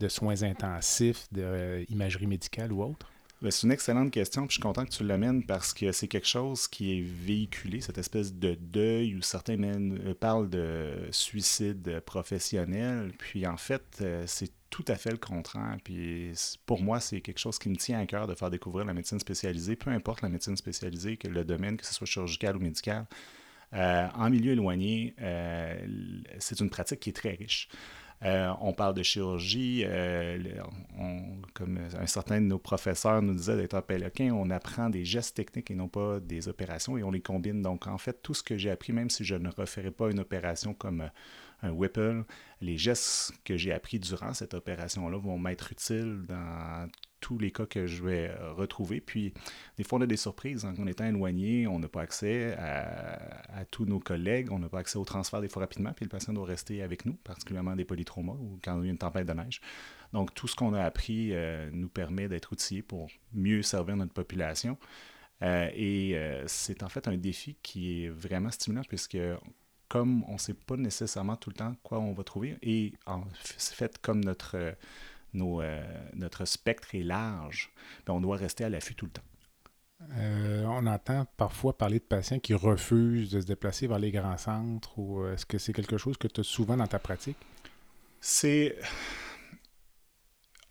de 0.00 0.08
soins 0.08 0.42
intensifs, 0.42 1.28
d'imagerie 1.32 2.26
médicale 2.26 2.72
ou 2.72 2.82
autre? 2.82 3.10
Ben, 3.44 3.50
c'est 3.50 3.66
une 3.66 3.72
excellente 3.72 4.10
question, 4.10 4.46
puis 4.46 4.52
je 4.52 4.54
suis 4.54 4.62
content 4.62 4.86
que 4.86 4.90
tu 4.90 5.04
l'amènes 5.04 5.44
parce 5.44 5.74
que 5.74 5.92
c'est 5.92 6.08
quelque 6.08 6.26
chose 6.26 6.66
qui 6.66 6.98
est 6.98 7.02
véhiculé, 7.02 7.82
cette 7.82 7.98
espèce 7.98 8.32
de 8.32 8.54
deuil 8.54 9.16
où 9.16 9.20
certains 9.20 9.62
euh, 9.62 10.14
parlent 10.14 10.48
de 10.48 10.94
suicide 11.10 12.00
professionnel, 12.06 13.12
puis 13.18 13.46
en 13.46 13.58
fait, 13.58 13.98
euh, 14.00 14.24
c'est 14.26 14.50
tout 14.70 14.86
à 14.88 14.94
fait 14.94 15.10
le 15.10 15.18
contraire. 15.18 15.76
Puis 15.84 16.32
pour 16.64 16.80
moi, 16.80 17.00
c'est 17.00 17.20
quelque 17.20 17.38
chose 17.38 17.58
qui 17.58 17.68
me 17.68 17.76
tient 17.76 18.00
à 18.00 18.06
cœur 18.06 18.26
de 18.26 18.34
faire 18.34 18.48
découvrir 18.48 18.86
la 18.86 18.94
médecine 18.94 19.20
spécialisée, 19.20 19.76
peu 19.76 19.90
importe 19.90 20.22
la 20.22 20.30
médecine 20.30 20.56
spécialisée, 20.56 21.18
que 21.18 21.28
le 21.28 21.44
domaine, 21.44 21.76
que 21.76 21.84
ce 21.84 21.92
soit 21.92 22.06
chirurgical 22.06 22.56
ou 22.56 22.60
médical. 22.60 23.04
Euh, 23.74 24.08
en 24.14 24.30
milieu 24.30 24.52
éloigné, 24.52 25.14
c'est 26.38 26.60
une 26.60 26.70
pratique 26.70 27.00
qui 27.00 27.10
est 27.10 27.12
très 27.12 27.32
riche. 27.34 27.68
On 28.24 28.72
parle 28.72 28.94
de 28.94 29.02
chirurgie. 29.02 29.84
comme 31.54 31.78
un 31.98 32.06
certain 32.06 32.40
de 32.40 32.46
nos 32.46 32.58
professeurs 32.58 33.22
nous 33.22 33.34
disait 33.34 33.56
d'être 33.56 33.74
un 33.74 33.82
péloquin, 33.82 34.32
on 34.32 34.50
apprend 34.50 34.90
des 34.90 35.04
gestes 35.04 35.36
techniques 35.36 35.70
et 35.70 35.74
non 35.74 35.88
pas 35.88 36.20
des 36.20 36.48
opérations 36.48 36.96
et 36.96 37.02
on 37.02 37.10
les 37.10 37.20
combine. 37.20 37.62
Donc, 37.62 37.86
en 37.86 37.98
fait, 37.98 38.22
tout 38.22 38.34
ce 38.34 38.42
que 38.42 38.56
j'ai 38.56 38.70
appris, 38.70 38.92
même 38.92 39.10
si 39.10 39.24
je 39.24 39.34
ne 39.34 39.50
referais 39.50 39.90
pas 39.90 40.10
une 40.10 40.20
opération 40.20 40.74
comme 40.74 41.10
un 41.62 41.70
Whipple, 41.70 42.24
les 42.60 42.76
gestes 42.76 43.32
que 43.44 43.56
j'ai 43.56 43.72
appris 43.72 43.98
durant 43.98 44.34
cette 44.34 44.54
opération-là 44.54 45.18
vont 45.18 45.38
m'être 45.38 45.72
utiles 45.72 46.24
dans 46.28 46.88
tous 47.24 47.38
les 47.38 47.50
cas 47.50 47.64
que 47.64 47.86
je 47.86 48.04
vais 48.04 48.28
euh, 48.28 48.52
retrouver. 48.52 49.00
Puis, 49.00 49.32
des 49.78 49.84
fois, 49.84 49.98
on 49.98 50.02
a 50.02 50.06
des 50.06 50.18
surprises. 50.18 50.66
En 50.66 50.86
étant 50.86 51.06
éloigné, 51.06 51.66
on 51.66 51.78
n'a 51.78 51.88
pas 51.88 52.02
accès 52.02 52.54
à, 52.58 53.64
tous 53.70 53.86
nos 53.86 53.98
collègues, 53.98 54.52
on 54.52 54.58
n'a 54.58 54.68
pas 54.68 54.80
accès 54.80 54.98
au 54.98 55.06
transfert 55.06 55.40
des 55.40 55.48
fois 55.48 55.62
rapidement, 55.62 55.92
puis 55.94 56.04
le 56.04 56.10
patient 56.10 56.34
doit 56.34 56.44
rester 56.44 56.82
avec 56.82 57.06
nous, 57.06 57.14
particulièrement 57.14 57.74
des 57.76 57.86
polytraumas 57.86 58.34
ou 58.34 58.58
quand 58.62 58.78
il 58.82 58.84
y 58.84 58.88
a 58.88 58.90
une 58.90 58.98
tempête 58.98 59.26
de 59.26 59.32
neige. 59.32 59.62
Donc, 60.12 60.34
tout 60.34 60.46
ce 60.46 60.54
qu'on 60.54 60.74
a 60.74 60.82
appris 60.82 61.30
euh, 61.32 61.70
nous 61.72 61.88
permet 61.88 62.28
d'être 62.28 62.52
outillés 62.52 62.82
pour 62.82 63.08
mieux 63.32 63.62
servir 63.62 63.96
notre 63.96 64.12
population. 64.12 64.76
Euh, 65.42 65.70
et 65.74 66.14
c'est 66.46 66.82
en 66.82 66.90
fait 66.90 67.08
un 67.08 67.16
défi 67.16 67.56
qui 67.62 68.04
est 68.04 68.08
vraiment 68.08 68.50
stimulant 68.50 68.82
puisque 68.86 69.18
comme 69.88 70.24
on 70.28 70.34
ne 70.34 70.38
sait 70.38 70.54
pas 70.54 70.76
nécessairement 70.76 71.36
tout 71.36 71.50
le 71.50 71.56
temps 71.56 71.74
quoi 71.82 71.98
on 72.00 72.12
va 72.12 72.22
trouver, 72.22 72.56
et 72.62 72.92
en 73.06 73.24
fait, 73.34 73.98
comme 73.98 74.22
notre 74.24 74.76
euh, 75.34 75.82
notre 76.14 76.44
spectre 76.44 76.94
est 76.94 77.02
large, 77.02 77.72
on 78.08 78.20
doit 78.20 78.36
rester 78.36 78.64
à 78.64 78.68
l'affût 78.68 78.94
tout 78.94 79.06
le 79.06 79.12
temps. 79.12 79.22
Euh, 80.18 80.64
on 80.66 80.86
entend 80.86 81.26
parfois 81.36 81.76
parler 81.76 81.98
de 81.98 82.04
patients 82.04 82.38
qui 82.38 82.54
refusent 82.54 83.30
de 83.30 83.40
se 83.40 83.46
déplacer 83.46 83.86
vers 83.86 83.98
les 83.98 84.10
grands 84.10 84.36
centres 84.36 84.98
ou 84.98 85.22
euh, 85.22 85.34
est-ce 85.34 85.46
que 85.46 85.56
c'est 85.56 85.72
quelque 85.72 85.96
chose 85.96 86.18
que 86.18 86.28
tu 86.28 86.40
as 86.40 86.44
souvent 86.44 86.76
dans 86.76 86.86
ta 86.86 86.98
pratique? 86.98 87.38
C'est. 88.20 88.76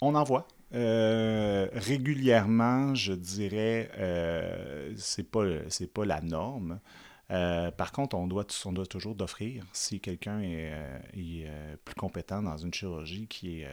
On 0.01 0.13
en 0.15 0.24
voit. 0.24 0.48
régulièrement, 0.72 2.96
je 2.96 3.13
dirais, 3.13 3.89
c'est 4.98 5.29
pas, 5.29 5.43
c'est 5.70 5.91
pas 5.91 6.05
la 6.05 6.22
norme. 6.22 6.79
par 7.29 7.91
contre, 7.91 8.17
on 8.17 8.27
doit, 8.27 8.46
on 8.65 8.74
doit 8.74 8.86
toujours 8.86 9.15
d'offrir 9.15 9.65
si 9.72 10.01
quelqu'un 10.01 10.41
est, 10.41 10.74
est, 11.13 11.48
plus 11.86 11.96
compétent 11.96 12.41
dans 12.41 12.58
une 12.58 12.74
chirurgie 12.74 13.27
qui 13.27 13.62
est, 13.62 13.67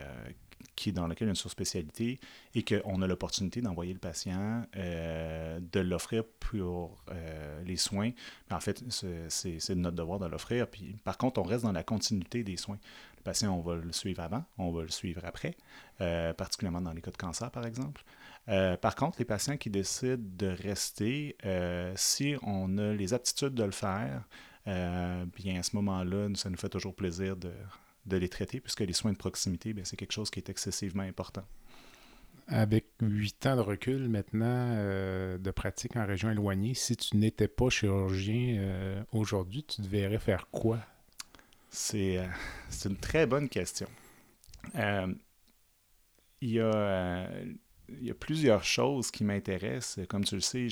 qui 0.80 0.92
dans 0.92 1.06
lequel 1.06 1.26
il 1.26 1.28
y 1.28 1.30
a 1.30 1.32
une 1.32 1.36
surspécialité 1.36 2.18
et 2.54 2.64
qu'on 2.64 3.02
a 3.02 3.06
l'opportunité 3.06 3.60
d'envoyer 3.60 3.92
le 3.92 3.98
patient, 3.98 4.64
euh, 4.76 5.60
de 5.60 5.80
l'offrir 5.80 6.24
pour 6.40 7.04
euh, 7.10 7.62
les 7.64 7.76
soins. 7.76 8.12
Mais 8.48 8.56
en 8.56 8.60
fait, 8.60 8.82
c'est 8.88 9.74
notre 9.74 9.96
devoir 9.96 10.18
de 10.18 10.26
l'offrir. 10.26 10.66
Par 11.04 11.18
contre, 11.18 11.38
on 11.40 11.42
reste 11.42 11.64
dans 11.64 11.72
la 11.72 11.84
continuité 11.84 12.42
des 12.44 12.56
soins. 12.56 12.78
Le 13.18 13.22
patient, 13.22 13.54
on 13.54 13.60
va 13.60 13.74
le 13.74 13.92
suivre 13.92 14.22
avant, 14.22 14.42
on 14.56 14.72
va 14.72 14.80
le 14.80 14.88
suivre 14.88 15.20
après, 15.24 15.54
euh, 16.00 16.32
particulièrement 16.32 16.80
dans 16.80 16.94
les 16.94 17.02
cas 17.02 17.10
de 17.10 17.18
cancer, 17.18 17.50
par 17.50 17.66
exemple. 17.66 18.02
par 18.80 18.94
contre, 18.96 19.18
les 19.18 19.26
patients 19.26 19.58
qui 19.58 19.68
décident 19.68 20.16
de 20.16 20.46
rester, 20.46 21.36
si 21.96 22.36
on 22.42 22.78
a 22.78 22.94
les 22.94 23.12
aptitudes 23.12 23.54
de 23.54 23.64
le 23.64 23.70
faire, 23.70 24.26
bien 24.64 25.58
à 25.58 25.62
ce 25.62 25.76
moment-là, 25.76 26.28
ça 26.36 26.48
nous 26.48 26.56
fait 26.56 26.70
toujours 26.70 26.94
plaisir 26.94 27.36
de 27.36 27.52
de 28.10 28.18
les 28.18 28.28
traiter, 28.28 28.60
puisque 28.60 28.80
les 28.80 28.92
soins 28.92 29.12
de 29.12 29.16
proximité, 29.16 29.74
c'est 29.84 29.96
quelque 29.96 30.12
chose 30.12 30.30
qui 30.30 30.38
est 30.38 30.50
excessivement 30.50 31.02
important. 31.02 31.44
Avec 32.48 32.86
huit 33.00 33.46
ans 33.46 33.54
de 33.54 33.60
recul 33.60 34.08
maintenant 34.08 34.74
euh, 34.74 35.38
de 35.38 35.50
pratique 35.52 35.94
en 35.96 36.04
région 36.04 36.30
éloignée, 36.30 36.74
si 36.74 36.96
tu 36.96 37.16
n'étais 37.16 37.46
pas 37.46 37.70
chirurgien 37.70 38.58
euh, 38.58 39.02
aujourd'hui, 39.12 39.62
tu 39.62 39.82
devrais 39.82 40.18
faire 40.18 40.48
quoi? 40.50 40.80
C'est 41.70 42.18
euh, 42.18 42.26
une 42.84 42.96
très 42.96 43.26
bonne 43.26 43.48
question. 43.48 43.86
il, 44.74 45.14
y 46.42 46.58
a, 46.58 47.30
il 47.88 48.04
y 48.04 48.10
a 48.10 48.14
plusieurs 48.14 48.64
choses 48.64 49.12
qui 49.12 49.22
m'intéressent. 49.22 50.04
Comme 50.08 50.24
tu 50.24 50.34
le 50.34 50.40
sais, 50.40 50.68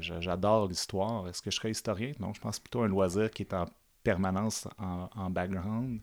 j'adore 0.00 0.66
l'histoire. 0.66 1.28
Est-ce 1.28 1.42
que 1.42 1.52
je 1.52 1.56
serais 1.56 1.70
historien? 1.70 2.12
Non, 2.18 2.34
je 2.34 2.40
pense 2.40 2.58
plutôt 2.58 2.82
un 2.82 2.88
loisir 2.88 3.30
qui 3.30 3.44
est 3.44 3.54
en 3.54 3.66
permanence 4.02 4.66
en, 4.78 5.08
en 5.14 5.30
background. 5.30 6.00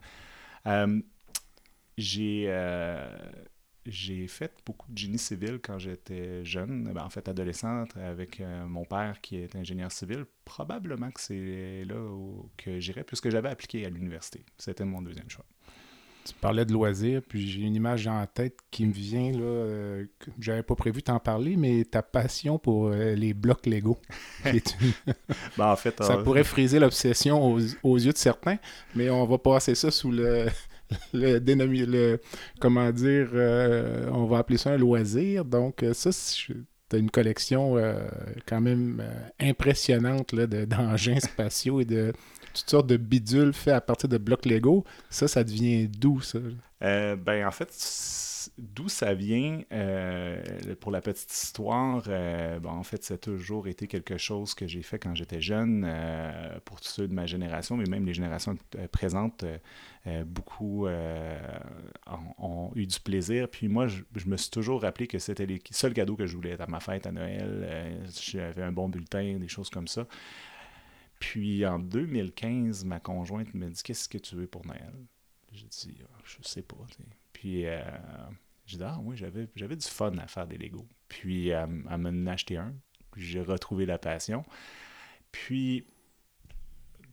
Euh, 0.67 1.01
j'ai 1.97 2.45
euh, 2.49 3.17
j'ai 3.85 4.27
fait 4.27 4.53
beaucoup 4.65 4.91
de 4.91 4.97
génie 4.97 5.17
civil 5.17 5.59
quand 5.63 5.79
j'étais 5.79 6.43
jeune, 6.43 6.91
ben, 6.93 7.03
en 7.03 7.09
fait 7.09 7.27
adolescente, 7.29 7.95
avec 7.97 8.41
euh, 8.41 8.65
mon 8.67 8.83
père 8.85 9.21
qui 9.21 9.37
est 9.37 9.55
ingénieur 9.55 9.91
civil. 9.91 10.25
Probablement 10.45 11.09
que 11.11 11.21
c'est 11.21 11.85
là 11.85 11.95
où, 12.01 12.51
que 12.57 12.79
j'irais, 12.79 13.03
puisque 13.03 13.29
j'avais 13.29 13.49
appliqué 13.49 13.85
à 13.85 13.89
l'université. 13.89 14.45
C'était 14.57 14.85
mon 14.85 15.01
deuxième 15.01 15.29
choix. 15.29 15.45
Tu 16.27 16.33
parlais 16.41 16.65
de 16.65 16.73
loisirs, 16.73 17.21
puis 17.27 17.47
j'ai 17.47 17.61
une 17.61 17.75
image 17.75 18.07
en 18.07 18.25
tête 18.25 18.57
qui 18.69 18.85
me 18.85 18.91
vient, 18.91 19.31
là, 19.31 20.03
j'avais 20.39 20.63
pas 20.63 20.75
prévu 20.75 21.01
t'en 21.01 21.19
parler, 21.19 21.55
mais 21.55 21.85
ta 21.85 22.01
passion 22.01 22.59
pour 22.59 22.89
les 22.89 23.33
blocs 23.33 23.65
Lego. 23.65 23.97
ben, 24.43 24.59
en 25.59 25.75
fait, 25.75 26.03
ça 26.03 26.17
pourrait 26.17 26.43
friser 26.43 26.79
l'obsession 26.79 27.53
aux, 27.53 27.59
aux, 27.83 27.97
yeux 27.97 28.11
de 28.11 28.17
certains, 28.17 28.57
mais 28.95 29.09
on 29.09 29.25
va 29.25 29.37
passer 29.37 29.73
ça 29.75 29.89
sous 29.89 30.11
le, 30.11 30.47
le, 31.13 31.39
le 31.39 32.19
comment 32.59 32.91
dire, 32.91 33.29
euh, 33.33 34.09
on 34.11 34.25
va 34.25 34.39
appeler 34.39 34.57
ça 34.57 34.71
un 34.71 34.77
loisir. 34.77 35.45
Donc, 35.45 35.83
euh, 35.83 35.93
ça, 35.93 36.11
tu 36.11 36.65
as 36.93 36.97
une 36.97 37.11
collection 37.11 37.77
euh, 37.77 38.07
quand 38.45 38.61
même 38.61 39.03
impressionnante 39.39 40.33
d'engins 40.35 41.19
spatiaux 41.19 41.81
et 41.81 41.85
de 41.85 42.13
toutes 42.57 42.69
sortes 42.69 42.87
de 42.87 42.97
bidules 42.97 43.53
faits 43.53 43.73
à 43.73 43.81
partir 43.81 44.09
de 44.09 44.17
blocs 44.17 44.45
Lego. 44.45 44.83
Ça, 45.09 45.27
ça 45.27 45.43
devient 45.43 45.87
d'où, 45.87 46.21
ça? 46.21 46.39
ben, 46.79 47.47
en 47.47 47.51
fait, 47.51 47.71
d'où 48.57 48.89
ça 48.89 49.13
vient, 49.13 49.61
euh, 49.71 50.41
pour 50.79 50.91
la 50.91 51.01
petite 51.01 51.31
histoire, 51.31 52.03
euh, 52.07 52.59
en 52.65 52.83
fait, 52.83 53.03
ça 53.03 53.15
a 53.15 53.17
toujours 53.17 53.67
été 53.67 53.87
quelque 53.87 54.17
chose 54.17 54.53
que 54.53 54.67
j'ai 54.67 54.81
fait 54.81 54.99
quand 54.99 55.15
j'étais 55.15 55.41
jeune, 55.41 55.85
euh, 55.87 56.59
pour 56.65 56.81
tous 56.81 56.89
ceux 56.89 57.07
de 57.07 57.13
ma 57.13 57.25
génération, 57.25 57.77
mais 57.77 57.85
même 57.85 58.05
les 58.05 58.13
générations 58.13 58.57
présentes, 58.91 59.45
beaucoup 60.25 60.87
ont, 62.37 62.71
eu 62.75 62.85
du 62.85 62.99
plaisir. 63.01 63.49
Puis 63.49 63.67
moi, 63.67 63.87
je, 63.87 64.03
me 64.25 64.37
suis 64.37 64.49
toujours 64.49 64.81
rappelé 64.81 65.05
que 65.05 65.19
c'était 65.19 65.45
les 65.45 65.61
seuls 65.71 65.93
cadeaux 65.93 66.15
que 66.15 66.25
je 66.25 66.35
voulais 66.35 66.59
à 66.59 66.67
ma 66.67 66.79
fête, 66.79 67.05
à 67.05 67.11
Noël. 67.11 67.99
J'avais 68.21 68.63
un 68.63 68.71
bon 68.71 68.87
bulletin, 68.87 69.37
des 69.37 69.49
choses 69.49 69.69
comme 69.69 69.87
ça. 69.87 70.07
Puis 71.19 71.65
en 71.65 71.79
2015, 71.79 72.85
ma 72.85 72.99
conjointe 72.99 73.53
me 73.53 73.69
dit 73.69 73.81
Qu'est-ce 73.83 74.07
que 74.09 74.17
tu 74.17 74.35
veux 74.35 74.47
pour 74.47 74.65
Noël? 74.65 74.93
J'ai 75.51 75.67
dit 75.67 75.97
ah, 76.03 76.17
Je 76.23 76.37
sais 76.41 76.61
pas. 76.61 76.77
Puis 77.33 77.65
j'ai 78.67 78.77
dit, 78.77 78.83
ah 78.83 78.99
oui, 79.01 79.15
j'avais, 79.15 79.75
du 79.75 79.87
fun 79.87 80.17
à 80.17 80.27
faire 80.27 80.45
des 80.45 80.57
Legos. 80.57 80.87
Puis 81.07 81.47
elle, 81.49 81.67
m'en 81.67 82.27
a 82.27 82.33
acheté 82.33 82.57
un. 82.57 82.73
J'ai 83.15 83.41
retrouvé 83.41 83.85
la 83.85 83.97
passion. 83.97 84.43
Puis 85.31 85.85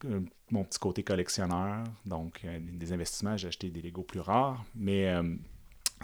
euh, 0.04 0.20
mon 0.50 0.64
petit 0.64 0.78
côté 0.78 1.02
collectionneur, 1.02 1.84
donc 2.04 2.44
euh, 2.44 2.58
des 2.60 2.92
investissements, 2.92 3.36
j'ai 3.36 3.48
acheté 3.48 3.70
des 3.70 3.80
Legos 3.80 4.02
plus 4.02 4.20
rares. 4.20 4.64
Mais 4.74 5.08
euh, 5.08 5.36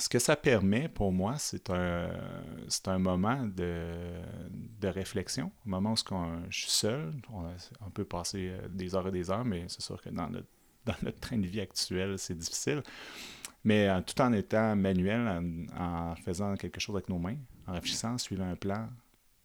ce 0.00 0.08
que 0.08 0.18
ça 0.18 0.34
permet 0.34 0.88
pour 0.88 1.12
moi, 1.12 1.36
c'est 1.38 1.70
un, 1.70 2.10
c'est 2.68 2.88
un 2.88 2.98
moment 2.98 3.44
de, 3.44 3.84
de 4.80 4.88
réflexion, 4.88 5.52
un 5.66 5.70
moment 5.70 5.92
où 5.92 5.96
je 6.48 6.58
suis 6.58 6.70
seul. 6.70 7.12
On, 7.32 7.90
peut 7.90 8.04
passer 8.04 8.52
des 8.70 8.94
heures 8.94 9.08
et 9.08 9.12
des 9.12 9.30
heures, 9.30 9.44
mais 9.44 9.64
c'est 9.68 9.82
sûr 9.82 10.00
que 10.02 10.08
dans 10.08 10.28
notre, 10.28 10.48
dans 10.86 10.94
notre 11.02 11.20
train 11.20 11.38
de 11.38 11.46
vie 11.46 11.60
actuel, 11.60 12.18
c'est 12.18 12.36
difficile 12.36 12.82
mais 13.64 13.88
euh, 13.88 14.00
tout 14.00 14.20
en 14.20 14.32
étant 14.32 14.74
manuel, 14.76 15.68
en, 15.78 16.14
faisant 16.16 16.56
quelque 16.56 16.80
chose 16.80 16.96
avec 16.96 17.08
nos 17.08 17.18
mains, 17.18 17.36
en 17.66 17.72
réfléchissant, 17.72 18.16
suivant 18.18 18.48
un 18.48 18.56
plan, 18.56 18.88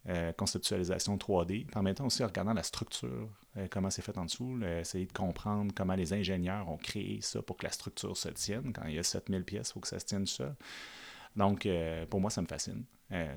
euh, 0.07 0.31
conceptualisation 0.33 1.17
3D, 1.17 1.65
en 1.75 1.81
même 1.81 1.95
temps 1.95 2.05
aussi 2.05 2.23
en 2.23 2.27
regardant 2.27 2.53
la 2.53 2.63
structure, 2.63 3.27
euh, 3.57 3.67
comment 3.71 3.89
c'est 3.89 4.03
fait 4.03 4.17
en 4.17 4.25
dessous, 4.25 4.59
essayer 4.63 5.05
de 5.05 5.11
comprendre 5.11 5.73
comment 5.75 5.95
les 5.95 6.13
ingénieurs 6.13 6.69
ont 6.69 6.77
créé 6.77 7.19
ça 7.21 7.41
pour 7.41 7.57
que 7.57 7.65
la 7.65 7.71
structure 7.71 8.15
se 8.15 8.29
tienne. 8.29 8.71
Quand 8.73 8.85
il 8.85 8.95
y 8.95 8.99
a 8.99 9.03
7000 9.03 9.43
pièces, 9.43 9.69
il 9.69 9.73
faut 9.73 9.79
que 9.79 9.87
ça 9.87 9.99
se 9.99 10.05
tienne 10.05 10.27
seul. 10.27 10.55
Donc, 11.35 11.67
pour 12.09 12.21
moi, 12.21 12.29
ça 12.29 12.41
me 12.41 12.47
fascine 12.47 12.85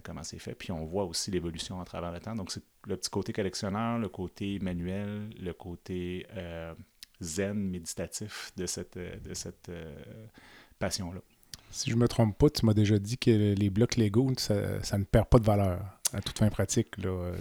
comment 0.05 0.23
c'est 0.23 0.39
fait. 0.39 0.55
Puis 0.55 0.71
on 0.71 0.85
voit 0.85 1.05
aussi 1.05 1.31
l'évolution 1.31 1.81
à 1.81 1.85
travers 1.85 2.13
le 2.13 2.21
temps. 2.21 2.35
Donc, 2.35 2.53
c'est 2.53 2.63
le 2.87 2.97
petit 2.97 3.11
côté 3.11 3.33
collectionneur, 3.33 3.99
le 3.99 4.09
côté 4.09 4.61
manuel, 4.61 5.31
le 5.41 5.53
côté 5.53 6.27
zen, 7.21 7.71
méditatif 7.71 8.53
de 8.57 8.67
cette, 8.67 8.99
de 8.99 9.35
cette 9.35 9.71
passion-là. 10.79 11.21
Si 11.71 11.91
je 11.91 11.97
me 11.97 12.09
trompe 12.09 12.37
pas, 12.37 12.49
tu 12.49 12.65
m'as 12.65 12.75
déjà 12.75 12.99
dit 12.99 13.19
que 13.19 13.55
les 13.55 13.71
blocs 13.71 13.97
Lego, 13.97 14.33
ça, 14.37 14.99
ne 14.99 15.05
perd 15.05 15.27
pas 15.29 15.39
de 15.39 15.45
valeur 15.45 15.98
à 16.13 16.21
toute 16.21 16.39
fin 16.39 16.49
pratique. 16.49 16.89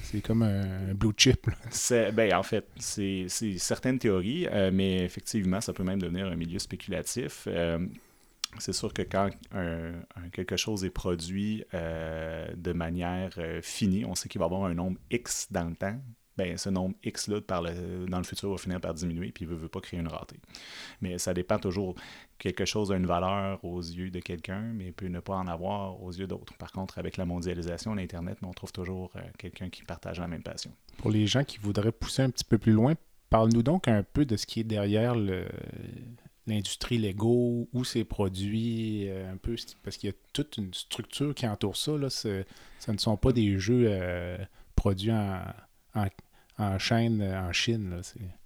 C'est 0.04 0.22
comme 0.22 0.44
un, 0.44 0.94
blue 0.94 1.14
chip. 1.16 1.50
Ben, 2.14 2.34
en 2.34 2.44
fait, 2.44 2.68
c'est 2.78 3.28
certaines 3.58 4.00
théories, 4.00 4.48
euh, 4.48 4.72
mais 4.74 5.04
effectivement, 5.04 5.62
ça 5.62 5.74
peut 5.74 5.84
même 5.84 6.02
devenir 6.02 6.28
un 6.28 6.36
milieu 6.36 6.60
spéculatif. 6.60 7.48
Euh, 7.48 7.86
c'est 8.60 8.74
sûr 8.74 8.94
que 8.94 9.02
quand 9.02 9.30
quelque 10.32 10.58
chose 10.58 10.84
est 10.84 10.90
produit 10.90 11.64
euh, 11.74 12.48
de 12.56 12.72
manière 12.72 13.38
finie, 13.62 14.06
on 14.06 14.16
sait 14.16 14.30
qu'il 14.30 14.40
va 14.40 14.46
y 14.46 14.48
avoir 14.48 14.66
un 14.66 14.74
nombre 14.74 14.98
X 15.12 15.48
dans 15.52 15.70
le 15.70 15.76
temps 15.76 16.00
ben, 16.38 16.56
ce 16.58 16.70
nombre 16.70 16.96
X-là 17.04 17.40
dans 17.48 18.18
le 18.18 18.24
futur 18.24 18.52
va 18.52 18.58
finir 18.58 18.80
par 18.80 18.94
diminuer, 18.94 19.32
puis 19.32 19.46
il 19.46 19.50
ne 19.50 19.56
veut, 19.56 19.68
pas 19.68 19.82
créer 19.82 20.00
une 20.00 20.08
ratée. 20.08 20.40
Mais 21.02 21.18
ça 21.18 21.34
dépend 21.34 21.58
toujours. 21.58 21.96
Quelque 22.38 22.66
chose 22.66 22.92
a 22.92 22.96
une 22.96 23.08
valeur 23.08 23.64
aux 23.66 23.82
yeux 23.82 24.12
de 24.12 24.20
quelqu'un, 24.20 24.62
mais 24.62 24.92
peut 24.92 25.08
ne 25.08 25.20
pas 25.20 25.36
en 25.36 25.48
avoir 25.48 26.02
aux 26.04 26.12
yeux 26.12 26.28
d'autres. 26.28 26.54
Par 26.58 26.72
contre, 26.72 27.00
avec 27.00 27.18
la 27.18 27.26
mondialisation, 27.26 27.96
l'Internet, 27.96 28.38
on 28.44 28.54
trouve 28.54 28.72
toujours 28.72 29.12
euh, 29.16 29.22
quelqu'un 29.40 29.70
qui 29.70 29.84
partage 29.84 30.20
la 30.20 30.28
même 30.28 30.44
passion. 30.44 30.72
Pour 30.98 31.10
les 31.10 31.26
gens 31.26 31.44
qui 31.44 31.58
voudraient 31.58 31.92
pousser 31.92 32.22
un 32.22 32.30
petit 32.30 32.46
peu 32.46 32.60
plus 32.60 32.74
loin, 32.74 32.94
parle-nous 33.32 33.64
donc 33.64 33.88
un 33.88 34.04
peu 34.04 34.24
de 34.24 34.38
ce 34.38 34.46
qui 34.46 34.60
est 34.60 34.64
derrière 34.64 35.16
l'industrie 36.46 37.00
Lego, 37.00 37.68
où 37.74 37.84
c'est 37.84 38.06
produit, 38.06 39.10
euh, 39.10 39.34
un 39.34 39.38
peu, 39.38 39.56
parce 39.84 39.98
qu'il 39.98 40.12
y 40.12 40.14
a 40.14 40.16
toute 40.34 40.58
une 40.58 40.72
structure 40.76 41.34
qui 41.34 41.48
entoure 41.48 41.76
ça. 41.76 41.98
Là. 41.98 42.12
Ce 42.12 42.44
ne 42.88 42.98
sont 43.00 43.18
pas 43.18 43.32
des 43.32 43.58
jeux 43.58 43.86
euh, 43.88 44.38
produits 44.76 45.12
en 45.12 45.42
chaîne 46.78 47.22
euh, 47.22 47.40
en 47.40 47.52
Chine. 47.52 47.90
Là, 47.90 48.02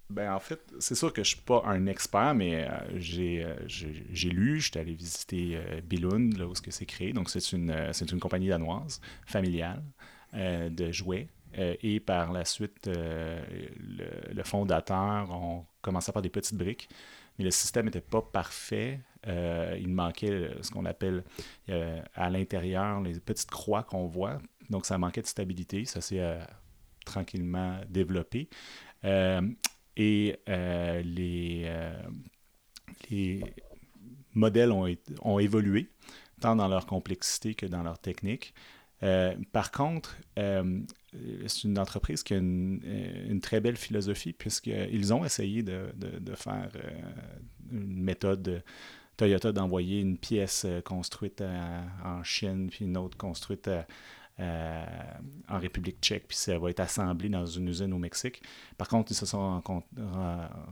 ben, 0.10 0.34
en 0.34 0.39
fait, 0.39 0.60
c'est 0.80 0.96
sûr 0.96 1.13
que 1.13 1.24
je 1.24 1.30
suis 1.30 1.41
pas 1.41 1.63
un 1.65 1.86
expert, 1.86 2.36
mais 2.36 2.65
euh, 2.65 2.68
euh, 2.70 3.56
j'ai, 3.68 4.06
j'ai, 4.12 4.30
lu, 4.30 4.60
j'étais 4.60 4.82
allé 4.82 4.94
visiter 4.94 5.58
Billund, 5.86 6.38
là 6.38 6.48
où 6.48 6.53
c'est 6.56 6.86
créé. 6.86 7.13
Donc, 7.13 7.30
c'est 7.30 7.53
une, 7.53 7.74
c'est 7.94 8.12
une 8.12 8.20
compagnie 8.20 8.50
danoise, 8.50 9.00
familiale, 9.25 9.82
de 10.34 10.91
jouets. 10.91 11.30
et 11.53 12.01
par 12.01 12.34
la 12.34 12.44
suite, 12.44 12.89
le, 12.89 14.44
fondateur, 14.44 15.30
on 15.32 15.65
commençait 15.82 16.12
par 16.12 16.22
des 16.22 16.30
petites 16.30 16.58
briques, 16.58 16.89
mais 17.39 17.46
le 17.46 17.51
système 17.51 17.86
n'était 17.86 18.01
pas 18.01 18.22
parfait. 18.22 19.00
il 19.25 19.88
manquait 19.88 20.51
ce 20.62 20.72
qu'on 20.72 20.84
appelle 20.84 21.24
à 22.15 22.30
l'intérieur 22.30 23.00
les 23.00 23.18
petites 23.22 23.50
croix 23.50 23.84
qu'on 23.84 24.08
voit. 24.08 24.39
Donc, 24.70 24.86
ça 24.86 24.98
manquait 24.98 25.22
de 25.22 25.27
stabilité. 25.27 25.86
Ça 25.86 26.01
s'est 26.01 26.20
tranquillement 27.12 27.82
développé. 27.89 28.50
Euh, 29.03 29.41
et 29.98 30.38
euh, 30.48 31.01
les, 31.01 31.63
euh, 31.65 32.01
les 33.10 33.44
modèles 34.34 34.72
ont, 34.72 34.88
ont, 35.22 35.39
évolué, 35.39 35.89
tant 36.39 36.56
dans 36.56 36.68
leur 36.68 36.86
complexité 36.86 37.53
que 37.53 37.65
dans 37.65 37.84
leur 37.84 38.00
technique. 38.00 38.53
par 39.51 39.72
contre, 39.72 40.15
c'est 40.36 41.63
une 41.63 41.80
entreprise 41.80 42.24
qui 42.24 42.34
a 42.36 42.38
une, 42.38 43.39
très 43.41 43.60
belle 43.60 43.75
philosophie 43.75 44.34
puisqu'ils 44.34 45.13
ont 45.13 45.25
essayé 45.25 45.63
de, 45.63 45.91
de, 45.98 46.36
faire 46.36 46.72
une 47.72 48.01
méthode 48.03 48.63
Toyota 49.18 49.51
d'envoyer 49.51 50.00
une 50.00 50.18
pièce 50.18 50.65
construite 50.86 51.44
en 52.06 52.24
Chine 52.24 52.70
puis 52.70 52.86
une 52.86 52.98
autre 52.98 53.18
construite 53.18 53.68
à, 53.68 53.86
euh, 54.41 54.86
en 55.50 55.60
République 55.60 56.00
tchèque, 56.01 56.27
puis 56.27 56.38
ça 56.38 56.57
va 56.57 56.71
être 56.71 56.79
assemblé 56.79 57.29
dans 57.29 57.45
une 57.45 57.67
usine 57.67 57.93
au 57.93 58.00
Mexique. 58.00 58.41
Par 58.75 58.88
contre, 58.88 59.12
ils 59.12 59.15
se 59.15 59.27
sont 59.27 59.62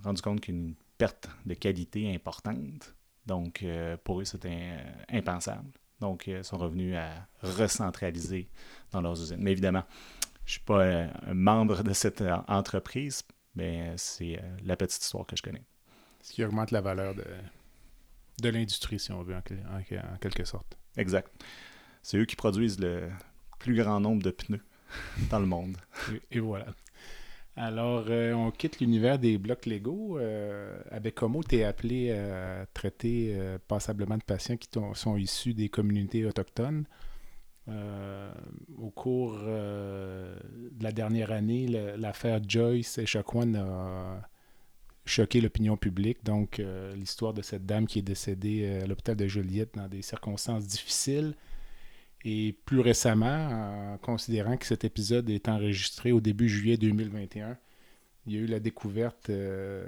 rendus 0.03 0.21
compte 0.23 0.41
qu'une 0.41 0.73
perte 0.97 1.29
de 1.45 1.53
qualité 1.53 2.13
importante. 2.13 2.95
Donc, 3.27 3.61
euh, 3.61 3.95
pour 4.03 4.21
eux, 4.21 4.25
c'était 4.25 4.49
euh, 4.49 5.17
impensable. 5.17 5.69
Donc, 5.99 6.25
ils 6.25 6.43
sont 6.43 6.57
revenus 6.57 6.95
à 6.97 7.27
recentraliser 7.41 8.49
dans 8.91 9.01
leurs 9.01 9.21
usines. 9.21 9.39
Mais 9.39 9.51
évidemment, 9.51 9.83
je 10.45 10.49
ne 10.49 10.51
suis 10.53 10.61
pas 10.61 10.83
un 10.83 11.33
membre 11.35 11.83
de 11.83 11.93
cette 11.93 12.23
entreprise, 12.47 13.21
mais 13.53 13.93
c'est 13.97 14.41
la 14.63 14.77
petite 14.77 15.03
histoire 15.03 15.27
que 15.27 15.35
je 15.35 15.43
connais. 15.43 15.63
Ce 16.23 16.33
qui 16.33 16.43
augmente 16.43 16.71
la 16.71 16.81
valeur 16.81 17.13
de, 17.13 17.25
de 18.41 18.49
l'industrie, 18.49 18.99
si 18.99 19.11
on 19.11 19.21
veut, 19.21 19.35
en, 19.35 19.39
en, 19.77 20.17
quelque 20.19 20.45
sorte. 20.45 20.77
Exact. 20.97 21.29
C'est 22.01 22.17
eux 22.17 22.25
qui 22.25 22.35
produisent 22.35 22.79
le, 22.79 23.09
plus 23.59 23.75
grand 23.75 23.99
nombre 23.99 24.23
de 24.23 24.31
pneus 24.31 24.63
dans 25.29 25.39
le 25.39 25.45
monde. 25.45 25.77
Et, 26.31 26.39
voilà. 26.39 26.67
Alors, 27.55 28.05
euh, 28.09 28.33
on 28.33 28.51
quitte 28.51 28.79
l'univers 28.79 29.19
des 29.19 29.37
blocs 29.37 29.65
Lego. 29.65 30.17
Euh, 30.17 30.79
avec 30.91 31.15
Como, 31.15 31.43
tu 31.43 31.57
es 31.57 31.65
appelé 31.65 32.11
à 32.11 32.65
traiter 32.73 33.33
euh, 33.35 33.57
passablement 33.67 34.17
de 34.17 34.23
patients 34.23 34.57
qui 34.57 34.69
sont 34.93 35.17
issus 35.17 35.53
des 35.53 35.69
communautés 35.69 36.25
autochtones. 36.25 36.85
au 37.67 38.89
cours 38.89 39.37
de 39.37 40.83
la 40.83 40.91
dernière 40.91 41.31
année, 41.31 41.67
l'affaire 41.97 42.39
Joyce 42.47 42.97
et 42.97 43.05
Chacuan 43.05 43.55
a 43.55 44.21
choqué 45.05 45.41
l'opinion 45.41 45.77
publique. 45.77 46.23
Donc, 46.23 46.61
l'histoire 46.95 47.33
de 47.33 47.43
cette 47.43 47.65
dame 47.65 47.85
qui 47.85 47.99
est 47.99 48.07
décédée 48.13 48.79
à 48.83 48.87
l'hôpital 48.87 49.15
de 49.15 49.27
Joliette 49.27 49.75
dans 49.75 49.87
des 49.87 50.01
circonstances 50.01 50.65
difficiles 50.65 51.35
et 52.25 52.53
plus 52.65 52.79
récemment, 52.79 53.93
en 53.93 53.97
considérant 53.97 54.57
que 54.57 54.65
cet 54.65 54.83
épisode 54.83 55.29
est 55.29 55.47
enregistré 55.47 56.11
au 56.11 56.19
début 56.19 56.49
juillet 56.49 56.77
2021, 56.77 57.57
il 58.25 58.33
y 58.33 58.37
a 58.37 58.41
eu 58.41 58.45
la 58.45 58.59
découverte 58.59 59.29
euh, 59.29 59.85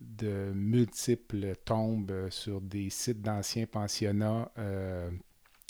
de 0.00 0.52
multiples 0.54 1.54
tombes 1.64 2.28
sur 2.30 2.60
des 2.60 2.88
sites 2.90 3.20
d'anciens 3.20 3.66
pensionnats 3.66 4.50
euh, 4.58 5.10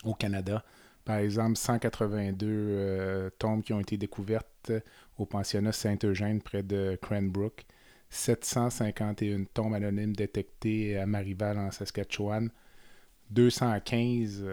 au 0.05 0.14
Canada. 0.14 0.64
Par 1.05 1.16
exemple, 1.16 1.57
182 1.57 2.46
euh, 2.46 3.31
tombes 3.38 3.62
qui 3.62 3.72
ont 3.72 3.81
été 3.81 3.96
découvertes 3.96 4.70
au 5.16 5.24
pensionnat 5.24 5.72
Saint-Eugène 5.72 6.42
près 6.42 6.62
de 6.62 6.98
Cranbrook, 7.01 7.64
751 8.11 9.44
tombes 9.55 9.74
anonymes 9.74 10.14
détectées 10.14 10.98
à 10.98 11.07
Marival 11.07 11.59
en 11.59 11.70
Saskatchewan, 11.70 12.51
215 13.31 14.44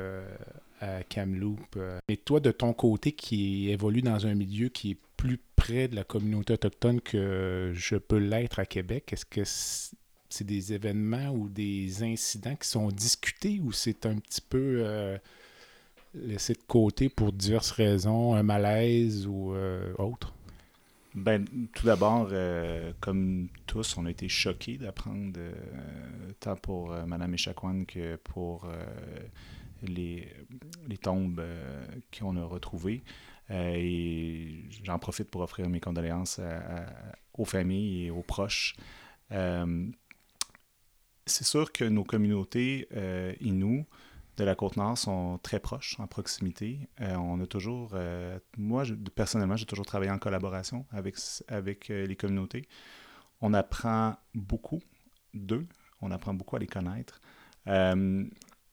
à 0.86 1.04
Kamloops. 1.04 1.78
Euh. 1.78 2.00
Mais 2.08 2.18
toi, 2.18 2.40
de 2.40 2.52
ton 2.52 2.74
côté, 2.74 3.12
qui 3.12 3.70
évolue 3.70 4.02
dans 4.02 4.26
un 4.26 4.36
milieu 4.36 4.70
qui 4.70 4.92
est 4.92 4.98
plus 5.18 5.40
près 5.56 5.88
de 5.88 5.96
la 5.96 6.04
communauté 6.04 6.54
autochtone 6.54 7.02
que 7.02 7.72
je 7.74 7.96
peux 7.96 8.18
l'être 8.18 8.60
à 8.60 8.66
Québec, 8.66 9.14
est-ce 9.14 9.26
que 9.26 9.42
c'est 9.44 10.44
des 10.44 10.74
événements 10.74 11.30
ou 11.30 11.48
des 11.50 12.04
incidents 12.04 12.56
qui 12.56 12.68
sont 12.68 12.90
discutés 12.90 13.62
ou 13.64 13.72
c'est 13.72 14.06
un 14.06 14.18
petit 14.18 14.42
peu 14.42 14.84
euh, 14.86 15.18
laissé 16.14 16.54
de 16.54 16.64
côté 16.68 17.10
pour 17.10 17.32
diverses 17.32 17.72
raisons, 17.72 18.36
un 18.36 18.44
malaise 18.44 19.26
ou 19.28 19.54
euh, 19.54 19.94
autre? 19.98 20.34
Ben, 21.16 21.46
tout 21.74 21.86
d'abord, 21.86 22.30
comme 23.00 23.48
tous, 23.68 23.96
on 23.96 24.06
a 24.06 24.12
été 24.12 24.28
choqués 24.28 24.78
d'apprendre, 24.78 25.40
tant 26.42 26.58
pour 26.58 26.90
Mme 26.90 27.36
Echaquan 27.36 27.86
que 27.86 28.18
pour 28.18 28.68
les, 29.82 30.28
tombes 31.02 31.40
euh, 31.40 31.86
qu'on 32.18 32.36
a 32.38 32.44
retrouvées. 32.44 33.04
Euh, 33.52 33.74
et 33.76 34.64
j'en 34.84 35.00
profite 35.00 35.30
pour 35.30 35.42
offrir 35.42 35.70
mes 35.70 35.80
condoléances 35.80 36.40
aux 37.34 37.46
familles 37.46 38.06
et 38.06 38.12
aux 38.12 38.24
proches. 38.24 38.76
Euh, 39.32 39.88
c'est 41.26 41.46
sûr 41.46 41.72
que 41.72 41.84
nos 41.84 42.04
communautés 42.04 42.88
Inuits 43.42 43.86
de 44.38 44.44
la 44.44 44.54
Côte-Nord 44.54 44.98
sont 44.98 45.40
très 45.42 45.60
proches, 45.60 46.00
en 46.00 46.08
proximité. 46.08 46.90
on 47.00 47.40
a 47.40 47.48
toujours, 47.48 47.96
moi 48.58 48.84
personnellement, 49.16 49.56
j'ai 49.56 49.66
toujours 49.66 49.88
travaillé 49.88 50.12
en 50.12 50.20
collaboration 50.20 50.86
avec, 50.92 51.16
avec 51.48 51.88
les 51.88 52.16
communautés. 52.16 52.68
On 53.42 53.56
apprend 53.56 54.18
beaucoup 54.36 54.82
d'eux, 55.34 55.66
on 56.02 56.12
apprend 56.12 56.36
beaucoup 56.36 56.58
à 56.58 56.60
les 56.60 56.68
connaître 56.68 57.22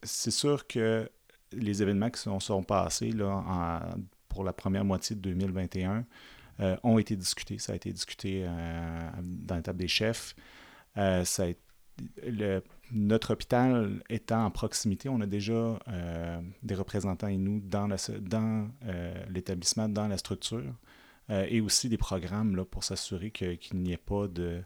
c'est 0.02 0.30
sûr 0.30 0.66
que 0.66 1.10
les 1.52 1.82
événements 1.82 2.10
qui 2.10 2.20
sont, 2.20 2.40
sont 2.40 2.62
passés 2.62 3.12
pour 4.28 4.44
la 4.44 4.52
première 4.52 4.84
moitié 4.84 5.16
de 5.16 5.20
2021 5.20 6.04
euh, 6.60 6.76
ont 6.82 6.98
été 6.98 7.16
discutés. 7.16 7.58
Ça 7.58 7.72
a 7.72 7.76
été 7.76 7.92
discuté 7.92 8.44
euh, 8.44 9.10
dans 9.22 9.56
la 9.56 9.62
table 9.62 9.78
des 9.78 9.88
chefs. 9.88 10.34
Euh, 10.96 11.24
notre 12.90 13.32
hôpital 13.34 14.02
étant 14.08 14.44
en 14.44 14.50
proximité, 14.50 15.08
on 15.08 15.20
a 15.20 15.26
déjà 15.26 15.78
des 16.62 16.74
représentants 16.74 17.28
et 17.28 17.36
nous 17.36 17.60
dans, 17.60 17.86
l'établissement, 19.28 19.88
dans 19.88 20.08
la 20.08 20.16
structure, 20.16 20.74
et 21.30 21.60
aussi 21.60 21.88
des 21.90 21.98
programmes 21.98 22.64
pour 22.64 22.82
s'assurer 22.82 23.30
qu'il 23.30 23.58
n'y 23.74 23.92
ait 23.92 23.98
pas 23.98 24.26
de, 24.26 24.62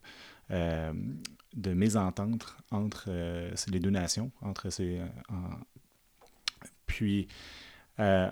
de 1.55 1.73
mésentente 1.73 2.57
entre 2.71 3.07
euh, 3.09 3.55
les 3.69 3.81
deux 3.81 3.91
nations, 3.91 4.31
entre 4.41 4.71
ces. 4.71 4.99
Euh, 4.99 5.35
puis, 6.87 7.29
euh, 7.99 8.31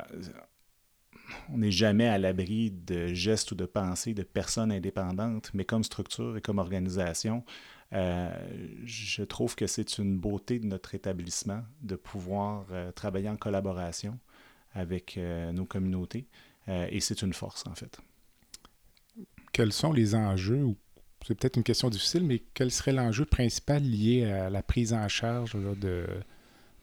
on 1.49 1.59
n'est 1.59 1.71
jamais 1.71 2.07
à 2.07 2.19
l'abri 2.19 2.71
de 2.71 3.09
gestes 3.09 3.53
ou 3.53 3.55
de 3.55 3.65
pensées 3.65 4.15
de 4.15 4.23
personnes 4.23 4.71
indépendantes, 4.71 5.51
mais 5.55 5.65
comme 5.65 5.83
structure 5.83 6.37
et 6.37 6.41
comme 6.41 6.59
organisation, 6.59 7.45
je 7.93 9.23
trouve 9.23 9.55
que 9.55 9.67
c'est 9.69 9.99
une 9.99 10.19
beauté 10.19 10.59
de 10.59 10.67
notre 10.67 10.95
établissement 10.95 11.63
de 11.81 11.95
pouvoir 11.97 12.67
travailler 12.95 13.29
en 13.31 13.37
collaboration 13.37 14.19
avec 14.73 15.17
nos 15.17 15.65
communautés, 15.65 16.27
et 16.67 17.01
c'est 17.01 17.23
une 17.23 17.33
force 17.33 17.67
en 17.67 17.75
fait. 17.75 18.01
Quels 19.53 19.73
sont 19.73 19.93
les 19.93 20.15
enjeux 20.15 20.65
ou 20.65 20.77
c'est 21.27 21.35
peut-être 21.35 21.57
une 21.57 21.63
question 21.63 21.89
difficile, 21.89 22.25
mais 22.25 22.43
quel 22.53 22.71
serait 22.71 22.93
l'enjeu 22.93 23.25
principal 23.25 23.83
lié 23.83 24.25
à 24.25 24.51
la 24.51 24.63
prise 24.63 24.93
en 24.93 25.09
charge 25.09 25.55
de, 25.55 26.07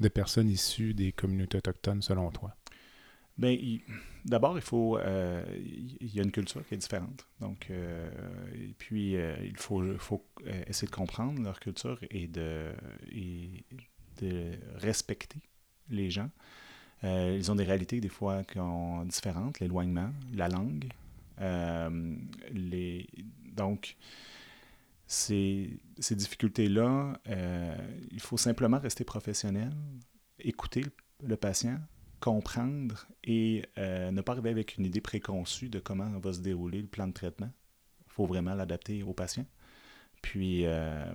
personnes 0.10 0.50
issues 0.50 0.94
des 0.94 1.12
communautés 1.12 1.60
autochtones, 1.60 2.02
selon 2.02 2.32
toi? 2.32 2.56
Ben, 3.38 3.58
d'abord, 4.26 4.58
il 4.58 4.62
faut, 4.62 4.98
euh, 4.98 5.44
il 6.00 6.14
y 6.14 6.20
a 6.20 6.24
une 6.24 6.32
culture 6.32 6.66
qui 6.68 6.74
est 6.74 6.78
différente. 6.78 7.28
Donc, 7.40 7.68
euh, 7.70 8.10
et 8.56 8.74
puis, 8.78 9.16
euh, 9.16 9.36
il 9.44 9.58
faut, 9.58 9.84
essayer 10.68 10.88
de 10.88 10.96
comprendre 10.96 11.42
leur 11.42 11.60
culture 11.60 12.00
et 12.10 12.28
de, 12.28 12.72
respecter 14.76 15.40
les 15.90 16.10
gens. 16.12 16.30
ils 17.04 17.52
ont 17.52 17.56
des 17.56 17.64
réalités 17.64 18.00
des 18.02 18.10
fois 18.10 18.44
qui 18.44 18.56
sont 18.56 19.04
différentes, 19.06 19.60
l'éloignement, 19.60 20.12
la 20.34 20.50
langue. 20.50 20.86
donc, 23.56 23.98
ces, 25.12 25.82
ces 26.00 26.16
difficultés-là, 26.16 27.20
il 28.12 28.20
faut 28.22 28.38
simplement 28.38 28.80
rester 28.80 29.04
professionnel, 29.04 29.74
écouter 30.40 30.86
le 31.22 31.36
patient, 31.38 31.80
comprendre 32.22 33.08
et 33.24 33.66
euh, 33.78 34.12
ne 34.12 34.22
pas 34.22 34.34
arriver 34.34 34.52
avec 34.52 34.78
une 34.78 34.86
idée 34.86 35.02
préconçue 35.02 35.70
de 35.70 35.80
comment 35.80 36.08
va 36.20 36.32
se 36.32 36.40
dérouler 36.40 36.82
le 36.82 36.88
plan 36.88 37.08
de 37.08 37.14
traitement. 37.14 37.52
Il 38.06 38.12
faut 38.12 38.26
vraiment 38.26 38.54
l'adapter 38.54 39.04
au 39.04 39.14
patient. 39.14 39.46
Puis, 40.22 40.66
euh, 40.66 41.12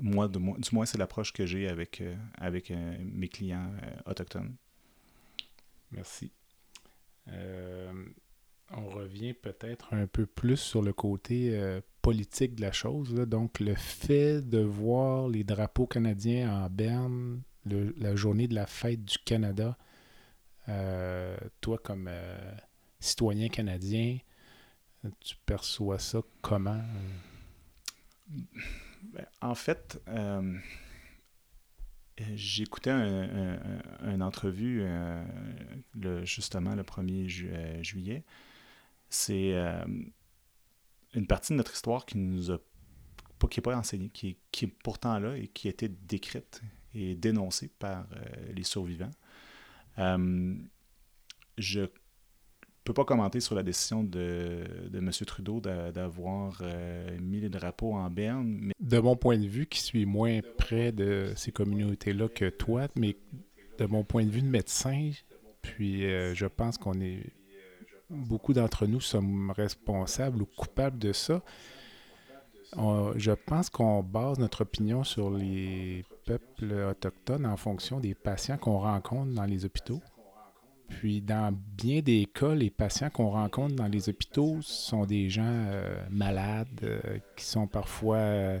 moi, 0.00 0.28
du 0.28 0.38
moins, 0.72 0.86
c'est 0.86 0.98
l'approche 0.98 1.32
que 1.32 1.44
j'ai 1.44 1.68
avec, 1.68 2.00
euh, 2.00 2.16
avec 2.38 2.70
mes 2.70 3.28
clients 3.28 3.70
autochtones. 4.06 4.56
Merci. 5.92 6.32
On 8.70 8.88
revient 8.88 9.34
peut-être 9.34 9.92
un 9.94 10.06
peu 10.06 10.26
plus 10.26 10.56
sur 10.56 10.82
le 10.82 10.92
côté 10.92 11.80
politique 12.02 12.54
de 12.54 12.62
la 12.62 12.72
chose. 12.72 13.14
Donc, 13.14 13.60
le 13.60 13.74
fait 13.74 14.40
de 14.40 14.58
voir 14.58 15.28
les 15.28 15.44
drapeaux 15.44 15.86
canadiens 15.86 16.64
en 16.64 16.70
berne, 16.70 17.42
la 17.64 18.16
journée 18.16 18.48
de 18.48 18.54
la 18.54 18.66
fête 18.66 19.04
du 19.04 19.18
Canada, 19.18 19.76
euh, 20.68 21.36
toi, 21.60 21.78
comme 21.78 22.08
euh, 22.08 22.52
citoyen 23.00 23.48
canadien, 23.48 24.18
tu 25.20 25.36
perçois 25.46 25.98
ça 25.98 26.20
comment? 26.42 26.82
Ben, 28.26 29.26
en 29.40 29.54
fait, 29.54 30.00
euh, 30.08 30.58
j'écoutais 32.34 32.90
une 32.90 34.22
entrevue 34.22 34.84
le, 35.94 36.24
justement 36.24 36.74
le 36.74 36.82
1er 36.82 37.82
juillet. 37.82 38.24
C'est 39.10 39.54
une 41.14 41.26
partie 41.26 41.52
de 41.52 41.56
notre 41.58 41.72
histoire 41.72 42.04
qui 42.06 42.18
nous 42.18 42.50
a 42.50 42.58
qui 43.50 43.60
n'est 43.60 43.62
pas 43.62 43.76
enseignée, 43.76 44.08
qui, 44.08 44.36
qui, 44.50 44.64
est 44.64 44.74
pourtant 44.82 45.18
là 45.20 45.36
et 45.36 45.46
qui 45.46 45.68
a 45.68 45.70
été 45.70 45.88
décrite 45.88 46.60
et 46.92 47.14
dénoncée 47.14 47.70
par 47.78 48.04
les 48.52 48.64
survivants. 48.64 49.12
Euh, 49.98 50.54
je 51.56 51.82
peux 52.84 52.94
pas 52.94 53.04
commenter 53.04 53.40
sur 53.40 53.54
la 53.54 53.62
décision 53.62 54.02
de, 54.02 54.64
de 54.88 54.98
M. 54.98 55.10
Trudeau 55.26 55.60
d'avoir 55.60 56.60
euh, 56.62 57.18
mis 57.20 57.40
les 57.40 57.50
drapeaux 57.50 57.94
en 57.94 58.08
berne. 58.08 58.58
Mais... 58.60 58.74
De 58.80 58.98
mon 58.98 59.16
point 59.16 59.38
de 59.38 59.46
vue, 59.46 59.66
qui 59.66 59.80
suis 59.80 60.06
moins 60.06 60.40
près 60.56 60.92
de 60.92 61.32
ces 61.36 61.52
communautés-là 61.52 62.28
que 62.28 62.48
toi, 62.48 62.88
mais 62.96 63.16
de 63.78 63.84
mon 63.84 64.04
point 64.04 64.24
de 64.24 64.30
vue 64.30 64.42
de 64.42 64.48
médecin, 64.48 65.10
puis 65.60 66.06
euh, 66.06 66.34
je 66.34 66.46
pense 66.46 66.78
qu'on 66.78 67.00
est 67.00 67.32
beaucoup 68.10 68.52
d'entre 68.52 68.86
nous 68.86 69.00
sommes 69.00 69.50
responsables 69.50 70.42
ou 70.42 70.46
coupables 70.46 70.98
de 70.98 71.12
ça. 71.12 71.42
je 72.74 73.32
pense 73.32 73.70
qu'on 73.70 74.02
base 74.02 74.38
notre 74.38 74.62
opinion 74.62 75.04
sur 75.04 75.30
les 75.30 76.04
peuples 76.24 76.72
autochtones 76.90 77.46
en 77.46 77.56
fonction 77.56 78.00
des 78.00 78.14
patients 78.14 78.58
qu'on 78.58 78.78
rencontre 78.78 79.32
dans 79.32 79.44
les 79.44 79.64
hôpitaux. 79.64 80.00
Puis, 80.88 81.20
dans 81.20 81.54
bien 81.76 82.00
des 82.00 82.26
cas, 82.26 82.54
les 82.54 82.70
patients 82.70 83.10
qu'on 83.10 83.30
rencontre 83.30 83.74
dans 83.74 83.86
les 83.86 84.08
hôpitaux 84.08 84.58
sont 84.62 85.04
des 85.04 85.28
gens 85.28 85.42
euh, 85.44 86.02
malades, 86.10 86.68
euh, 86.82 87.18
qui 87.36 87.44
sont 87.44 87.66
parfois 87.66 88.16
euh, 88.16 88.58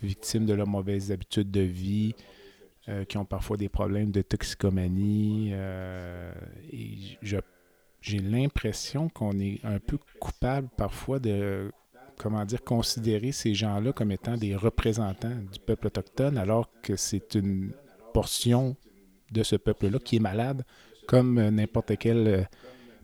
victimes 0.00 0.46
de 0.46 0.54
leurs 0.54 0.68
mauvaises 0.68 1.10
habitudes 1.12 1.50
de 1.50 1.60
vie, 1.60 2.14
qui 3.08 3.18
ont 3.18 3.24
parfois 3.24 3.56
des 3.56 3.68
problèmes 3.68 4.10
de 4.10 4.20
toxicomanie. 4.20 5.52
J'ai 8.00 8.18
l'impression 8.18 9.08
qu'on 9.08 9.38
est 9.38 9.64
un 9.64 9.78
peu 9.78 9.98
coupable 10.18 10.68
parfois 10.76 11.18
de 11.18 11.70
comment 12.20 12.44
dire, 12.44 12.62
considérer 12.62 13.32
ces 13.32 13.54
gens-là 13.54 13.92
comme 13.92 14.12
étant 14.12 14.36
des 14.36 14.54
représentants 14.54 15.36
du 15.52 15.58
peuple 15.58 15.86
autochtone, 15.86 16.36
alors 16.36 16.68
que 16.82 16.96
c'est 16.96 17.34
une 17.34 17.72
portion 18.12 18.76
de 19.32 19.42
ce 19.42 19.56
peuple-là 19.56 19.98
qui 19.98 20.16
est 20.16 20.20
malade, 20.20 20.64
comme 21.06 21.40
n'importe 21.48 21.96
quel 21.98 22.28
euh, 22.28 22.42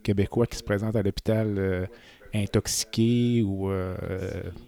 Québécois 0.02 0.46
qui 0.46 0.58
se 0.58 0.62
présente 0.62 0.94
à 0.96 1.02
l'hôpital 1.02 1.54
euh, 1.58 1.86
intoxiqué 2.34 3.42
ou 3.42 3.70
euh, 3.70 3.96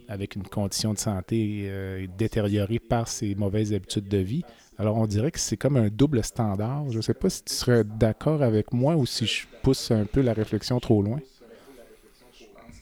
avec 0.08 0.34
une 0.34 0.44
condition 0.44 0.94
de 0.94 0.98
santé 0.98 1.70
détériorée 2.16 2.78
par 2.78 3.06
ses 3.06 3.34
mauvaises 3.34 3.74
habitudes 3.74 4.08
de 4.08 4.18
vie. 4.18 4.44
Alors 4.78 4.96
on 4.96 5.06
dirait 5.06 5.32
que 5.32 5.40
c'est 5.40 5.56
comme 5.56 5.76
un 5.76 5.88
double 5.88 6.22
standard. 6.22 6.90
Je 6.90 6.98
ne 6.98 7.02
sais 7.02 7.14
pas 7.14 7.28
si 7.28 7.42
tu 7.42 7.52
serais 7.52 7.84
d'accord 7.84 8.42
avec 8.42 8.72
moi 8.72 8.96
ou 8.96 9.06
si 9.06 9.26
je 9.26 9.46
pousse 9.62 9.90
un 9.90 10.04
peu 10.04 10.20
la 10.20 10.32
réflexion 10.32 10.78
trop 10.78 11.02
loin. 11.02 11.20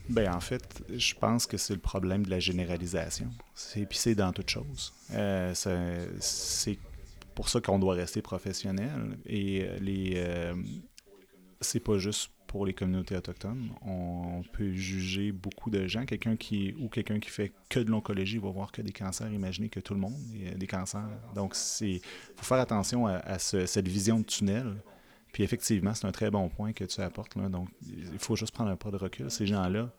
Ben, 0.09 0.33
en 0.33 0.39
fait, 0.39 0.63
je 0.95 1.13
pense 1.15 1.45
que 1.45 1.57
c'est 1.57 1.73
le 1.73 1.81
problème 1.81 2.25
de 2.25 2.29
la 2.29 2.39
généralisation. 2.39 3.29
C'est 3.53 4.15
dans 4.15 4.31
toute 4.31 4.49
chose. 4.49 4.93
Euh, 5.13 5.53
c'est 6.19 6.77
pour 7.35 7.49
ça 7.49 7.59
qu'on 7.59 7.77
doit 7.77 7.95
rester 7.95 8.21
professionnel. 8.21 9.17
Et 9.25 9.63
euh, 9.63 9.77
les, 9.79 10.13
euh, 10.15 10.53
c'est 11.61 11.79
pas 11.79 11.97
juste 11.97 12.31
pour 12.47 12.65
les 12.65 12.73
communautés 12.73 13.15
autochtones. 13.15 13.69
On 13.85 14.41
peut 14.53 14.71
juger 14.71 15.31
beaucoup 15.31 15.69
de 15.69 15.85
gens. 15.87 16.05
Quelqu'un 16.05 16.37
qui 16.37 16.73
ou 16.79 16.87
quelqu'un 16.87 17.19
qui 17.19 17.29
fait 17.29 17.51
que 17.69 17.79
de 17.79 17.91
l'oncologie 17.91 18.37
va 18.37 18.49
voir 18.49 18.71
que 18.71 18.81
des 18.81 18.93
cancers. 18.93 19.31
Imaginez 19.31 19.69
que 19.69 19.79
tout 19.79 19.93
le 19.93 19.99
monde 19.99 20.15
a 20.51 20.55
des 20.55 20.67
cancers. 20.67 21.09
Donc, 21.35 21.55
c'est 21.55 22.01
faut 22.37 22.45
faire 22.45 22.59
attention 22.59 23.07
à, 23.07 23.37
cette 23.39 23.87
vision 23.87 24.19
de 24.19 24.25
tunnel 24.25 24.75
puis 25.33 25.43
effectivement, 25.43 25.93
c'est 25.93 26.07
un 26.07 26.11
très 26.11 26.31
bon 26.31 26.49
point 26.49 26.73
que 26.73 26.83
tu 26.83 26.99
apportes. 27.01 27.37
Donc, 27.37 27.69
il 27.85 28.17
faut 28.17 28.35
juste 28.35 28.53
prendre 28.53 28.71
un 28.71 28.75
pas 28.75 28.89
de 28.89 28.97
recul. 28.97 29.29
Ces 29.29 29.45
gens-là, 29.45 29.91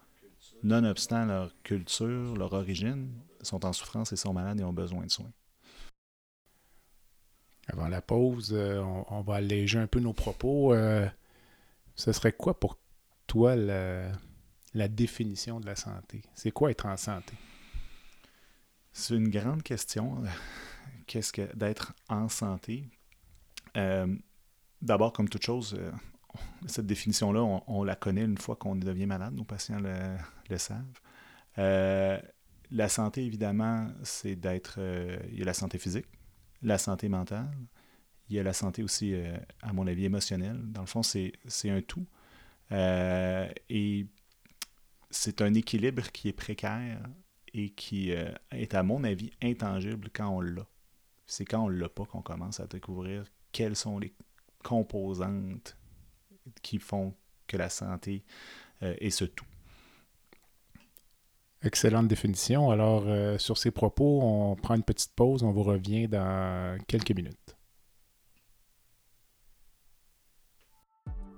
nonobstant 0.65 1.27
leur 1.27 1.53
culture, 1.63 2.35
leur 2.35 2.53
origine, 2.55 3.13
sont 3.43 3.65
en 3.65 3.73
souffrance 3.73 4.13
et 4.13 4.17
sont 4.17 4.33
malades 4.33 4.59
et 4.59 4.65
ont 4.65 4.73
besoin 4.73 5.07
de 5.07 5.11
soins. 5.11 5.31
Avant 7.69 7.87
la 7.87 8.01
pause, 8.01 8.51
euh, 8.53 8.83
on, 9.11 9.21
va 9.21 9.37
alléger 9.37 9.79
un 9.79 9.87
peu 9.87 10.01
nos 10.01 10.15
propos. 10.15 10.73
Euh, 10.73 11.07
ce 11.99 12.13
serait 12.13 12.33
quoi 12.33 12.59
pour 12.59 12.79
toi 13.27 13.57
la, 13.57 14.89
définition 14.89 15.59
de 15.59 15.67
la 15.67 15.75
santé? 15.75 16.23
C'est 16.33 16.53
quoi 16.53 16.71
être 16.71 16.87
en 16.87 16.97
santé? 16.97 17.35
C'est 18.93 19.15
une 19.15 19.29
grande 19.29 19.63
question. 19.65 20.23
Qu'est-ce 21.07 21.33
que 21.33 21.55
d'être 21.57 21.93
en 22.09 22.29
santé? 22.29 22.89
Euh, 23.77 24.15
D'abord, 24.81 25.13
comme 25.13 25.29
toute 25.29 25.43
chose, 25.43 25.75
euh, 25.77 25.91
cette 26.67 26.87
définition-là, 26.87 27.43
on, 27.43 27.83
la 27.83 27.97
connaît 27.97 28.23
une 28.23 28.39
fois 28.39 28.55
qu'on 28.55 28.77
devient 28.77 29.07
malade, 29.07 29.35
nos 29.35 29.43
patients 29.43 29.81
le, 29.81 30.57
savent. 30.57 30.85
Euh, 31.59 32.21
la 32.71 32.89
santé, 32.89 33.25
évidemment, 33.25 33.89
c'est 34.05 34.37
d'être. 34.37 34.79
Il 35.33 35.37
y 35.37 35.43
a 35.43 35.45
la 35.45 35.55
santé 35.55 35.79
physique, 35.79 36.07
la 36.63 36.79
santé 36.79 37.09
mentale, 37.09 37.51
il 38.29 38.37
y 38.37 38.39
a 38.39 38.43
la 38.43 38.53
santé 38.53 38.83
aussi, 38.83 39.15
à 39.63 39.73
mon 39.73 39.87
avis, 39.87 40.05
émotionnelle. 40.05 40.61
Dans 40.65 40.83
le 40.83 40.87
fond, 40.87 41.03
c'est 41.03 41.33
un 41.65 41.81
tout. 41.81 42.07
et 42.71 44.07
c'est 45.11 45.41
un 45.41 45.55
équilibre 45.55 46.11
qui 46.13 46.29
est 46.29 46.33
précaire 46.33 47.01
et 47.55 47.71
qui 47.71 48.11
est, 48.11 48.75
à 48.75 48.83
mon 48.83 49.05
avis, 49.05 49.31
intangible 49.43 50.11
quand 50.13 50.29
on 50.29 50.41
l'a. 50.41 50.67
C'est 51.27 51.45
quand 51.45 51.65
on 51.65 51.69
l'a 51.69 51.89
pas 51.89 52.05
qu'on 52.05 52.23
commence 52.23 52.61
à 52.61 52.67
découvrir 52.67 53.25
quels 53.53 53.77
sont 53.77 53.99
les 53.99 54.15
composantes 54.63 55.77
qui 56.63 56.79
font 56.79 57.15
que 57.47 57.57
la 57.57 57.69
santé 57.69 58.25
euh, 58.83 58.95
est 59.01 59.11
ce 59.11 59.25
tout. 59.25 59.45
Excellente 61.63 62.09
définition. 62.09 62.71
Alors, 62.71 63.05
euh, 63.07 63.37
sur 63.39 63.59
ces 63.59 63.71
propos, 63.71 64.21
on 64.23 64.55
prend 64.57 64.75
une 64.77 64.85
petite 64.85 65.13
pause. 65.15 65.43
On 65.43 65.51
vous 65.51 65.65
revient 65.65 66.07
dans 66.07 66.79
quelques 66.87 67.11
minutes. 67.11 67.57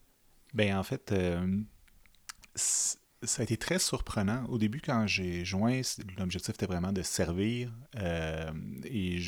Ben 0.57 0.75
en 0.75 0.83
fait, 0.83 1.13
euh, 1.13 1.61
ça 2.55 2.97
a 3.41 3.43
été 3.43 3.59
très 3.59 3.79
surprenant. 3.79 4.47
Au 4.47 4.57
début, 4.57 4.81
quand 4.81 5.07
j'ai 5.07 5.45
joint, 5.45 5.83
l'objectif 6.17 6.55
était 6.55 6.65
vraiment 6.65 6.95
de 6.95 7.03
servir 7.03 7.71
euh, 7.97 8.51
et 8.85 9.19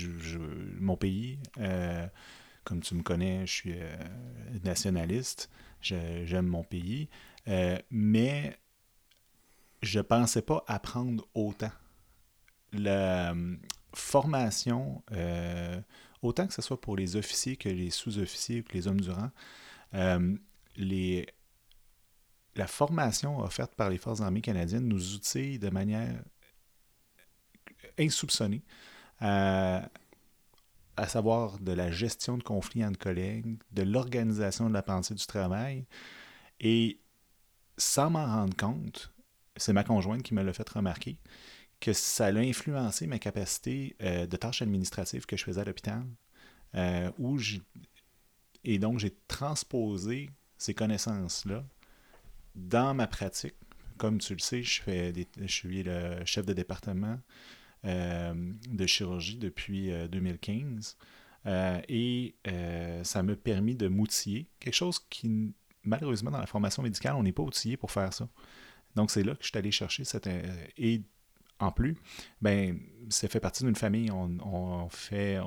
mon 0.81 0.97
pays. 0.97 1.39
Euh, 1.59 2.07
comme 2.65 2.81
tu 2.81 2.95
me 2.95 3.03
connais, 3.03 3.47
je 3.47 3.53
suis 3.53 3.75
nationaliste. 4.65 5.51
J'aime 5.83 6.47
mon 6.47 6.65
pays. 6.65 7.11
mais 7.91 8.59
je 9.83 10.01
pensais 10.01 10.43
pas 10.43 10.65
apprendre 10.67 11.29
autant. 11.35 11.73
La 12.73 13.35
formation, 13.93 15.03
autant 16.23 16.47
que 16.47 16.55
ce 16.55 16.63
soit 16.63 16.81
pour 16.81 16.97
les 16.97 17.17
officiers 17.17 17.57
que 17.57 17.69
les 17.69 17.91
sous-officiers 17.91 18.63
que 18.63 18.73
les 18.73 18.89
hommes 18.89 19.01
du 19.03 19.11
rang, 19.11 19.31
les, 20.79 21.27
la 22.55 22.67
formation 22.67 23.41
offerte 23.41 23.75
par 23.75 23.91
les 23.91 23.99
Forces 23.99 24.21
armées 24.21 24.41
canadiennes 24.41 24.89
nous 24.89 25.15
outille 25.15 25.59
de 25.59 25.69
manière 25.69 26.23
insoupçonnée, 27.99 28.63
à, 29.21 29.91
savoir 31.07 31.59
de 31.59 31.73
la 31.73 31.91
gestion 31.91 32.39
de 32.39 32.43
conflits 32.43 32.85
entre 32.85 32.99
collègues, 32.99 33.59
de 33.73 33.83
l'organisation 33.83 34.69
de 34.69 34.75
la 34.75 34.83
pensée 34.83 35.15
du 35.15 35.27
travail. 35.27 35.87
Et 36.61 37.01
sans 37.77 38.11
m'en 38.11 38.27
rendre 38.27 38.57
compte, 38.57 39.13
c'est 39.57 39.73
ma 39.73 39.85
conjointe 39.85 40.23
qui 40.23 40.35
me 40.35 40.43
l'a 40.43 40.53
fait 40.53 40.69
remarquer, 40.69 41.19
que 41.81 41.93
ça 41.93 42.27
a 42.27 42.35
influencé 42.35 43.07
ma 43.07 43.19
capacité 43.19 43.97
euh, 44.03 44.27
de 44.27 44.37
tâches 44.37 44.63
administratives 44.63 45.27
que 45.27 45.37
je 45.37 45.45
faisais 45.45 45.61
à 45.61 45.65
l'hôpital. 45.65 46.05
Euh, 46.75 47.11
où 47.19 47.39
et 48.65 48.79
donc, 48.79 48.99
j'ai 48.99 49.17
transposé 49.29 50.31
ces 50.59 50.75
connaissances-là 50.75 51.65
dans 52.55 52.95
ma 52.95 53.07
pratique. 53.07 53.55
Comme 53.97 54.19
tu 54.19 54.35
le 54.35 54.39
sais, 54.39 54.63
je, 54.63 54.83
fais 54.83 55.13
je 55.41 55.47
suis 55.47 55.83
le 55.83 56.25
chef 56.25 56.47
de 56.47 56.53
département 56.53 57.19
euh, 57.85 58.35
de 58.69 58.87
chirurgie 58.87 59.39
depuis 59.39 59.91
2015. 60.11 60.97
Euh, 61.47 61.51
euh, 61.51 61.81
et 61.89 62.35
ça 63.05 63.23
m'a 63.23 63.37
permis 63.37 63.75
de 63.75 63.89
m'outiller. 63.89 64.49
Quelque 64.61 64.75
chose 64.75 64.99
qui, 65.09 65.53
malheureusement, 65.85 66.31
dans 66.31 66.41
la 66.41 66.47
formation 66.47 66.83
médicale, 66.83 67.15
on 67.15 67.23
n'est 67.23 67.33
pas 67.33 67.43
outillé 67.43 67.77
pour 67.77 67.91
faire 67.91 68.13
ça. 68.13 68.29
Donc, 68.97 69.11
c'est 69.11 69.23
là 69.23 69.35
que 69.35 69.43
je 69.43 69.49
suis 69.49 69.59
allé 69.59 69.71
chercher 69.71 70.05
cette. 70.05 70.29
et 70.77 71.03
en 71.61 71.73
plus, 71.73 71.97
ben, 72.41 72.79
ça 73.09 73.29
fait 73.29 73.41
partie 73.41 73.65
d'une 73.65 73.77
famille. 73.77 74.11
On, 74.11 74.89
fait. 74.91 75.39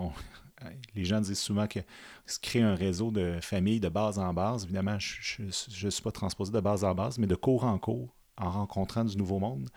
Les 0.95 1.05
gens 1.05 1.21
disent 1.21 1.39
souvent 1.39 1.67
que 1.67 1.79
se 2.25 2.39
crée 2.39 2.61
un 2.61 2.75
réseau 2.75 3.11
de 3.11 3.39
familles 3.41 3.79
de 3.79 3.89
base 3.89 4.19
en 4.19 4.33
base. 4.33 4.63
Évidemment, 4.65 4.97
je 4.99 5.43
ne 5.43 5.89
suis 5.89 6.01
pas 6.01 6.11
transposé 6.11 6.51
de 6.51 6.59
base 6.59 6.83
en 6.83 6.93
base, 6.93 7.17
mais 7.17 7.27
de 7.27 7.35
cours 7.35 7.63
en 7.63 7.77
cours, 7.77 8.15
en 8.37 8.49
rencontrant 8.49 9.03
du 9.03 9.17
nouveau 9.17 9.39
monde, 9.39 9.69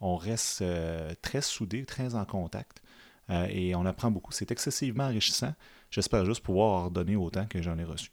on 0.00 0.16
reste 0.16 0.62
euh, 0.62 1.12
très 1.22 1.42
soudés, 1.42 1.84
très 1.84 2.14
en 2.14 2.24
contact. 2.24 2.82
Euh, 3.30 3.46
et 3.50 3.74
on 3.74 3.84
apprend 3.84 4.10
beaucoup. 4.10 4.32
C'est 4.32 4.50
excessivement 4.50 5.04
enrichissant. 5.04 5.54
J'espère 5.90 6.24
juste 6.24 6.42
pouvoir 6.42 6.90
donner 6.90 7.16
autant 7.16 7.46
que 7.46 7.60
j'en 7.60 7.78
ai 7.78 7.84
reçu. 7.84 8.10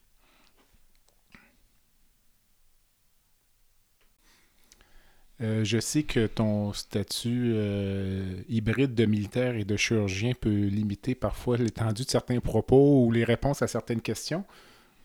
Euh, 5.41 5.65
je 5.65 5.80
sais 5.80 6.04
que 6.04 6.28
ton 6.28 6.71
statut 6.71 7.52
euh, 7.56 8.41
hybride 8.48 8.95
de 8.95 9.06
militaire 9.06 9.56
et 9.56 9.65
de 9.65 9.76
chirurgien 9.76 10.32
peut 10.34 10.50
limiter 10.50 11.13
parfois 11.13 11.58
l'étendue 11.58 12.06
de 12.06 12.10
certains 12.10 12.39
propos 12.39 13.04
ou 13.04 13.12
les 13.12 13.26
réponses 13.26 13.62
à 13.62 13.67
certaines 13.67 14.02
questions. 14.02 14.45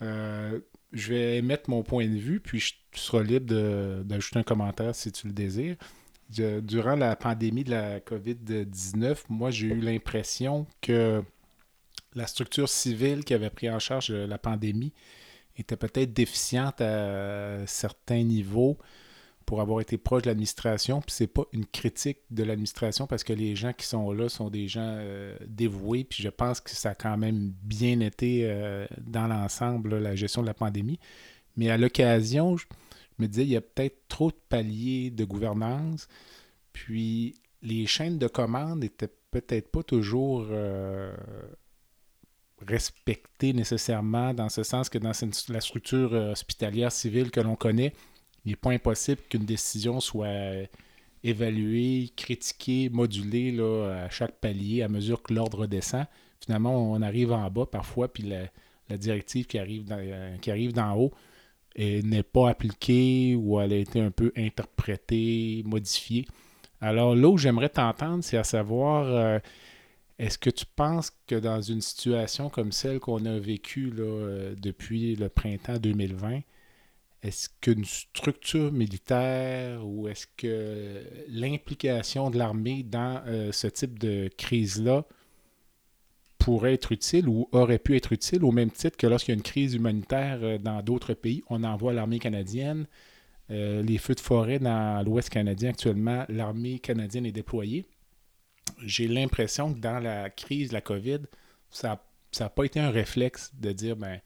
Euh, 0.03 0.61
je 0.93 1.13
vais 1.13 1.39
émettre 1.39 1.69
mon 1.69 1.83
point 1.83 2.07
de 2.07 2.17
vue, 2.17 2.41
puis 2.41 2.61
tu 2.93 3.01
seras 3.01 3.23
libre 3.23 4.03
d'ajouter 4.05 4.39
un 4.39 4.43
commentaire 4.45 4.95
si 4.95 5.11
tu 5.13 5.27
le 5.27 5.33
désires. 5.33 5.77
durant 6.29 6.97
la 6.97 7.17
pandémie 7.17 7.65
de 7.65 7.71
la 7.71 8.01
COVID-19, 8.01 9.25
moi, 9.29 9.51
j'ai 9.51 9.69
eu 9.69 9.81
l'impression 9.81 10.67
que 10.81 11.23
la 12.15 12.27
structure 12.27 12.69
civile 12.69 13.25
qui 13.25 13.35
avait 13.35 13.51
pris 13.51 13.71
en 13.71 13.79
charge 13.79 14.11
la 14.11 14.39
pandémie 14.39 14.93
était 15.57 15.77
peut-être 15.77 16.13
déficiente 16.13 16.81
à 16.81 17.65
certains 17.67 18.25
niveaux 18.25 18.77
pour 19.51 19.61
avoir 19.61 19.81
été 19.81 19.99
proche 19.99 20.23
de 20.23 20.29
l'administration. 20.29 21.01
Puis 21.01 21.11
c'est 21.11 21.27
pas 21.27 21.43
une 21.53 21.67
critique 21.67 22.19
de 22.31 22.45
l'administration 22.45 23.09
parce 23.09 23.25
que 23.25 23.33
les 23.33 23.57
gens 23.57 23.73
qui 23.73 23.85
sont 23.85 24.13
là 24.13 24.29
sont 24.29 24.49
des 24.49 24.69
gens 24.69 24.95
euh, 25.01 25.37
dévoués. 25.45 26.05
Puis 26.05 26.23
je 26.23 26.29
pense 26.29 26.61
que 26.61 26.71
ça 26.71 26.91
a 26.91 26.95
quand 26.95 27.17
même 27.17 27.53
bien 27.65 27.99
été 27.99 28.43
euh, 28.45 28.87
dans 29.01 29.27
l'ensemble 29.27 29.99
la 29.99 30.15
gestion 30.15 30.43
de 30.43 30.47
la 30.47 30.55
pandémie. 30.55 31.01
Mais 31.57 31.69
à 31.69 31.79
l'occasion, 31.79 32.57
je 32.57 32.67
me 33.19 33.27
disais, 33.27 33.43
il 33.43 33.49
y 33.49 33.57
a 33.57 33.61
peut-être 33.61 34.07
trop 34.07 34.31
de 34.31 34.37
paliers 34.49 35.11
de 35.11 35.25
gouvernance. 35.25 36.07
Puis 36.73 37.35
les 37.61 37.87
chaînes 37.87 38.19
de 38.19 38.29
commande 38.29 38.79
n'étaient 38.79 39.11
peut-être 39.33 39.73
pas 39.73 39.83
toujours 39.83 40.47
euh, 40.49 41.13
respectées 42.69 43.53
nécessairement, 43.53 44.33
dans 44.33 44.49
ce 44.49 44.63
sens 44.63 44.89
que 44.89 44.99
dans 44.99 45.11
la 45.49 45.61
structure 45.61 46.13
hospitalière 46.13 46.93
civile 46.93 47.33
que 47.33 47.41
l'on 47.41 47.57
connaît, 47.57 47.95
il 48.45 48.51
n'est 48.51 48.57
pas 48.57 48.71
impossible 48.71 49.21
qu'une 49.29 49.45
décision 49.45 50.01
soit 50.01 50.67
évaluée, 51.23 52.11
critiquée, 52.17 52.89
modulée 52.89 53.53
là, 53.53 54.05
à 54.05 54.11
chaque 54.11 54.41
palier 54.41 54.83
à 54.83 54.89
mesure 54.89 55.23
que 55.23 55.35
l'ordre 55.35 55.67
descend. 55.67 56.07
Finalement, 56.41 56.93
on 56.93 57.03
arrive 57.03 57.33
en 57.33 57.51
bas 57.51 57.67
parfois, 57.67 58.13
puis 58.13 58.23
la, 58.23 58.97
directive 58.97 59.47
qui 59.47 59.59
arrive, 59.59 59.85
qui 60.41 60.51
arrive 60.51 60.73
d'en 60.73 60.97
haut 60.97 61.13
n'est 61.79 62.23
pas 62.23 62.51
appliquée 62.51 63.37
ou 63.37 63.61
elle 63.61 63.73
a 63.73 63.77
été 63.77 64.01
un 64.01 64.11
peu 64.11 64.33
interprétée, 64.37 65.63
modifiée. 65.65 66.27
Alors 66.81 67.15
là 67.15 67.29
où 67.29 67.37
j'aimerais 67.37 67.69
t'entendre, 67.69 68.25
c'est 68.25 68.39
à 68.39 68.45
savoir, 68.45 69.07
euh, 69.07 69.39
est-ce 70.19 70.39
que 70.39 70.51
tu 70.51 70.65
penses 70.65 71.13
que 71.27 71.35
dans 71.35 71.61
une 71.61 71.81
situation 71.81 72.49
comme 72.49 72.73
celle 72.73 73.01
qu'on 73.01 73.25
a 73.27 73.39
vécue 73.39 73.91
là, 73.91 74.03
euh, 74.03 74.55
depuis 74.57 75.15
le 75.17 75.29
printemps 75.29 75.79
2020, 75.79 76.41
est-ce 77.23 77.49
qu'une 77.61 77.85
structure 77.85 78.73
militaire 78.73 79.87
ou 79.87 80.09
est-ce 80.09 80.27
que 80.37 81.05
l'implication 81.29 82.31
de 82.31 82.39
l'armée 82.39 82.83
dans 82.83 83.23
euh, 83.27 83.53
ce 83.53 83.67
type 83.67 83.99
de 83.99 84.31
crise-là 84.39 85.05
pourrait 86.39 86.73
être 86.73 86.93
utile 86.93 87.29
ou 87.29 87.47
aurait 87.53 87.79
pu 87.79 87.95
être 87.97 88.13
utile 88.13 88.43
au 88.43 88.53
même 88.53 88.71
titre 88.71 88.97
que 88.97 89.07
lorsqu'il 89.07 89.33
y 89.33 89.37
a 89.37 89.37
une 89.37 89.43
crise 89.43 89.75
humanitaire 89.75 90.39
euh, 90.43 90.57
dans 90.57 90.83
d'autres 90.83 91.13
pays, 91.13 91.43
on 91.51 91.63
envoie 91.63 91.93
l'armée 91.93 92.19
canadienne. 92.19 92.87
Euh, 93.51 93.83
les 93.83 93.99
feux 93.99 94.15
de 94.15 94.21
forêt 94.21 94.59
dans 94.59 95.05
l'Ouest 95.05 95.29
canadien 95.29 95.71
actuellement, 95.71 96.25
l'armée 96.31 96.79
canadienne 96.79 97.27
est 97.27 97.33
déployée. 97.33 97.85
J'ai 98.83 99.09
l'impression 99.09 99.75
que 99.75 99.79
dans 99.79 99.99
la 99.99 100.31
crise 100.31 100.69
de 100.69 100.75
la 100.75 100.81
COVID, 100.81 101.19
ça 101.71 102.01
n'a 102.39 102.49
pas 102.49 102.65
été 102.65 102.81
un 102.81 102.91
réflexe 102.91 103.53
de 103.61 103.73
dire 103.73 103.97
ben, 103.97 104.21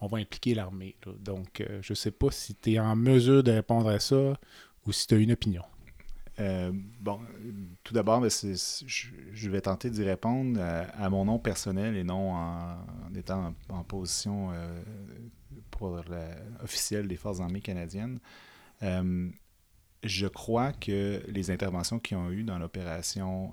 on 0.00 0.06
va 0.06 0.18
impliquer 0.18 0.54
l'armée. 0.54 0.96
Donc, 1.18 1.60
euh, 1.60 1.80
je 1.82 1.92
ne 1.92 1.96
sais 1.96 2.10
pas 2.10 2.30
si 2.30 2.54
tu 2.54 2.72
es 2.72 2.78
en 2.78 2.96
mesure 2.96 3.42
de 3.42 3.52
répondre 3.52 3.88
à 3.88 4.00
ça 4.00 4.34
ou 4.86 4.92
si 4.92 5.06
tu 5.06 5.14
as 5.14 5.18
une 5.18 5.32
opinion. 5.32 5.62
Euh, 6.38 6.72
bon, 7.00 7.20
tout 7.84 7.92
d'abord, 7.92 8.20
ben, 8.20 8.30
je, 8.30 9.50
vais 9.50 9.60
tenter 9.60 9.90
d'y 9.90 10.04
répondre 10.04 10.58
à, 10.60 11.10
mon 11.10 11.26
nom 11.26 11.38
personnel 11.38 11.96
et 11.96 12.04
non 12.04 12.32
en, 12.32 12.78
étant 13.14 13.54
en, 13.68 13.84
position 13.84 14.50
euh, 14.52 14.80
pour 15.70 16.00
officielle 16.62 17.08
des 17.08 17.16
Forces 17.16 17.40
armées 17.40 17.60
canadiennes. 17.60 18.20
je 18.80 20.26
crois 20.28 20.72
que 20.72 21.22
les 21.28 21.50
interventions 21.50 21.98
qui 21.98 22.14
ont 22.14 22.30
eu 22.30 22.42
dans 22.42 22.58
l'opération 22.58 23.52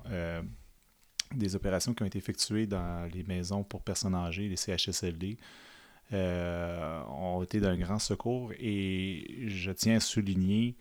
des 1.34 1.54
opérations 1.54 1.92
qui 1.92 2.02
ont 2.02 2.06
été 2.06 2.18
effectuées 2.18 2.66
dans 2.66 3.06
les 3.12 3.22
maisons 3.22 3.64
pour 3.64 3.82
personnes 3.82 4.14
âgées, 4.14 4.48
les 4.48 4.56
CHSLD, 4.56 5.36
euh, 6.12 7.02
ont 7.04 7.42
été 7.42 7.60
d'un 7.60 7.76
grand 7.76 7.98
secours 7.98 8.52
et 8.58 9.44
je 9.48 9.70
tiens 9.70 9.96
à 9.96 10.00
souligner 10.00 10.74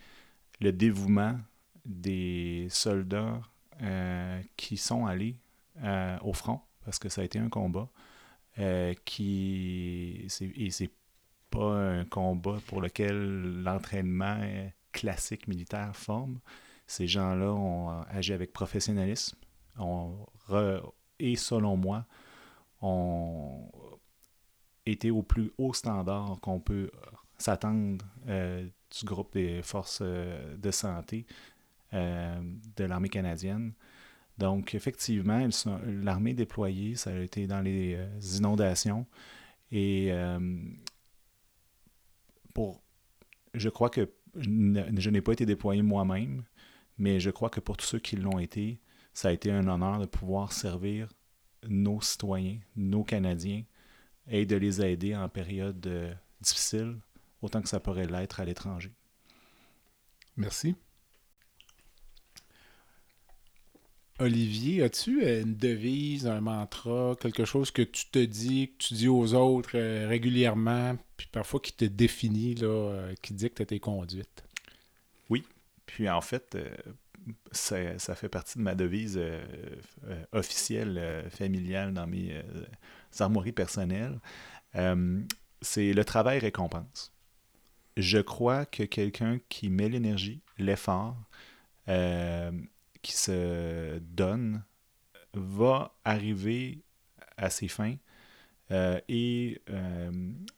le 0.62 0.72
dévouement 0.72 1.38
des 1.86 2.68
soldats 2.70 3.42
euh, 3.82 4.42
qui 4.56 4.78
sont 4.78 5.06
allés 5.06 5.36
euh, 5.84 6.18
au 6.22 6.32
front, 6.32 6.62
parce 6.86 6.98
que 6.98 7.10
ça 7.10 7.22
a 7.22 7.24
été 7.26 7.40
un 7.40 7.50
combat, 7.50 7.90
qui 9.06 10.28
et 10.56 10.70
c'est 10.72 10.90
pas 11.52 11.76
un 11.76 12.06
combat 12.06 12.58
pour 12.66 12.82
lequel 12.82 13.62
l'entraînement 13.64 14.40
classique 14.94 15.48
militaire 15.48 15.96
forme. 15.96 16.40
Ces 16.88 17.06
gens-là 17.06 17.52
ont 17.54 18.02
agi 18.10 18.34
avec 18.34 18.54
professionnalisme 18.54 19.38
et 21.20 21.36
selon 21.36 21.78
moi, 21.78 22.06
ont 22.82 23.70
été 24.92 25.12
au 25.12 25.22
plus 25.22 25.52
haut 25.58 25.74
standard 25.74 26.40
qu'on 26.42 26.60
peut 26.60 26.90
s'attendre 27.38 28.06
euh, 28.28 28.64
du 28.64 29.06
groupe 29.06 29.34
des 29.34 29.62
forces 29.62 30.00
euh, 30.02 30.58
de 30.58 30.72
santé 30.72 31.26
euh, 31.94 32.40
de 32.76 32.84
l'armée 32.84 33.10
canadienne. 33.10 33.74
Donc, 34.38 34.76
effectivement, 34.76 35.48
l'armée 35.86 36.34
déployée, 36.34 36.96
ça 36.96 37.12
a 37.12 37.20
été 37.20 37.48
dans 37.48 37.62
les 37.62 37.98
inondations. 38.38 39.08
Et 39.72 40.12
pour, 42.54 42.84
je 43.56 43.70
crois 43.70 43.90
que 43.90 44.12
je 44.36 45.10
n'ai 45.10 45.22
pas 45.22 45.34
été 45.34 45.48
déployé 45.48 45.82
moi-même, 45.82 46.44
mais 47.00 47.20
je 47.20 47.32
crois 47.32 47.50
que 47.50 47.60
pour 47.60 47.78
tous 47.78 47.88
ceux 47.88 48.00
qui 48.00 48.16
l'ont 48.16 48.38
été, 48.38 48.80
ça 49.12 49.30
a 49.30 49.32
été 49.32 49.52
un 49.52 49.68
honneur 49.68 49.98
de 49.98 50.06
pouvoir 50.06 50.54
servir 50.54 51.12
nos 51.68 52.00
citoyens, 52.02 52.60
nos 52.76 53.04
Canadiens, 53.04 53.64
et 54.30 54.46
de 54.46 54.56
les 54.56 54.82
aider 54.82 55.16
en 55.16 55.30
période 55.30 55.86
euh, 55.88 56.14
difficile, 56.42 56.98
autant 57.42 57.62
que 57.62 57.70
ça 57.70 57.80
pourrait 57.80 58.08
l'être 58.08 58.40
à 58.40 58.46
l'étranger. 58.46 58.92
Merci. 60.36 60.76
Olivier, 64.20 64.82
as-tu 64.82 65.24
une 65.24 65.56
devise, 65.56 66.26
un 66.26 66.42
mantra, 66.42 67.16
quelque 67.20 67.46
chose 67.46 67.70
que 67.70 67.84
tu 67.84 68.08
te 68.10 68.18
dis, 68.18 68.70
que 68.70 68.86
tu 68.86 68.94
dis 68.96 69.08
aux 69.08 69.36
autres 69.36 69.78
euh, 69.78 70.08
régulièrement, 70.08 70.98
puis 71.18 71.28
parfois 71.32 71.60
qui 71.60 71.74
te 71.74 71.86
définit, 71.86 72.56
là, 72.56 72.68
euh, 72.68 73.14
qui 73.22 73.34
dicte 73.34 73.66
tes 73.68 73.80
conduites? 73.80 74.44
Oui. 75.30 75.44
Puis 75.86 76.10
en 76.10 76.22
fait, 76.22 76.58
ça, 77.52 77.98
ça, 78.00 78.16
fait 78.16 78.30
partie 78.30 78.58
de 78.58 78.64
ma 78.64 78.76
devise 78.76 79.18
euh, 79.18 79.44
euh, 80.08 80.24
officielle, 80.32 80.98
euh, 80.98 81.30
familiale 81.30 81.94
dans 81.94 82.08
mes 82.08 82.42
armoiries 83.20 83.52
personnelles. 83.52 84.20
c'est 85.62 85.94
le 85.94 86.06
travail 86.06 86.40
récompense. 86.40 87.14
Je 87.96 88.20
crois 88.20 88.66
que 88.66 88.84
quelqu'un 88.84 89.40
qui 89.50 89.70
met 89.70 89.90
l'énergie, 89.90 90.42
l'effort, 90.58 91.18
qui 91.86 93.14
se 93.14 94.00
donne, 94.00 94.64
va 95.34 95.96
arriver 96.06 96.84
à 97.38 97.50
ses 97.50 97.68
fins. 97.68 97.96
et 98.72 99.62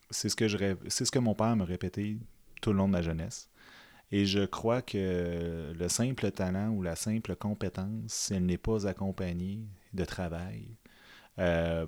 c'est 0.09 0.29
ce, 0.29 0.35
que 0.35 0.47
je, 0.47 0.57
ce 0.87 1.11
que 1.11 1.19
mon 1.19 1.35
père 1.35 1.55
me 1.55 1.63
répétait 1.63 2.17
tout 2.61 2.71
le 2.71 2.77
long 2.77 2.87
de 2.87 2.93
ma 2.93 3.01
jeunesse. 3.01 3.49
Et 4.11 4.25
je 4.25 4.45
crois 4.45 4.81
que 4.81 5.71
le 5.77 5.89
simple 5.89 6.31
talent 6.31 6.69
ou 6.71 6.81
la 6.81 6.95
simple 6.95 7.35
compétence, 7.35 8.11
si 8.11 8.33
elle 8.33 8.45
n'est 8.45 8.57
pas 8.57 8.87
accompagnée 8.87 9.59
de 9.93 10.03
travail, 10.03 10.77
euh, 11.37 11.85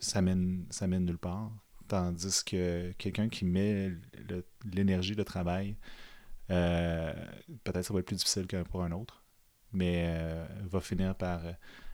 ça, 0.00 0.22
mène, 0.22 0.66
nulle 0.80 1.18
part. 1.18 1.50
Tandis 1.86 2.44
que 2.44 2.92
quelqu'un 2.98 3.28
qui 3.28 3.44
met 3.44 3.92
l'énergie 4.72 5.16
de 5.16 5.22
travail, 5.22 5.76
euh, 6.50 7.12
peut-être 7.64 7.84
ça 7.84 7.94
va 7.94 8.00
être 8.00 8.06
plus 8.06 8.16
difficile 8.16 8.46
qu'un 8.46 8.64
pour 8.64 8.82
un 8.82 8.92
autre, 8.92 9.22
mais 9.72 10.04
euh, 10.08 10.46
va 10.64 10.80
finir 10.80 11.14
par 11.14 11.40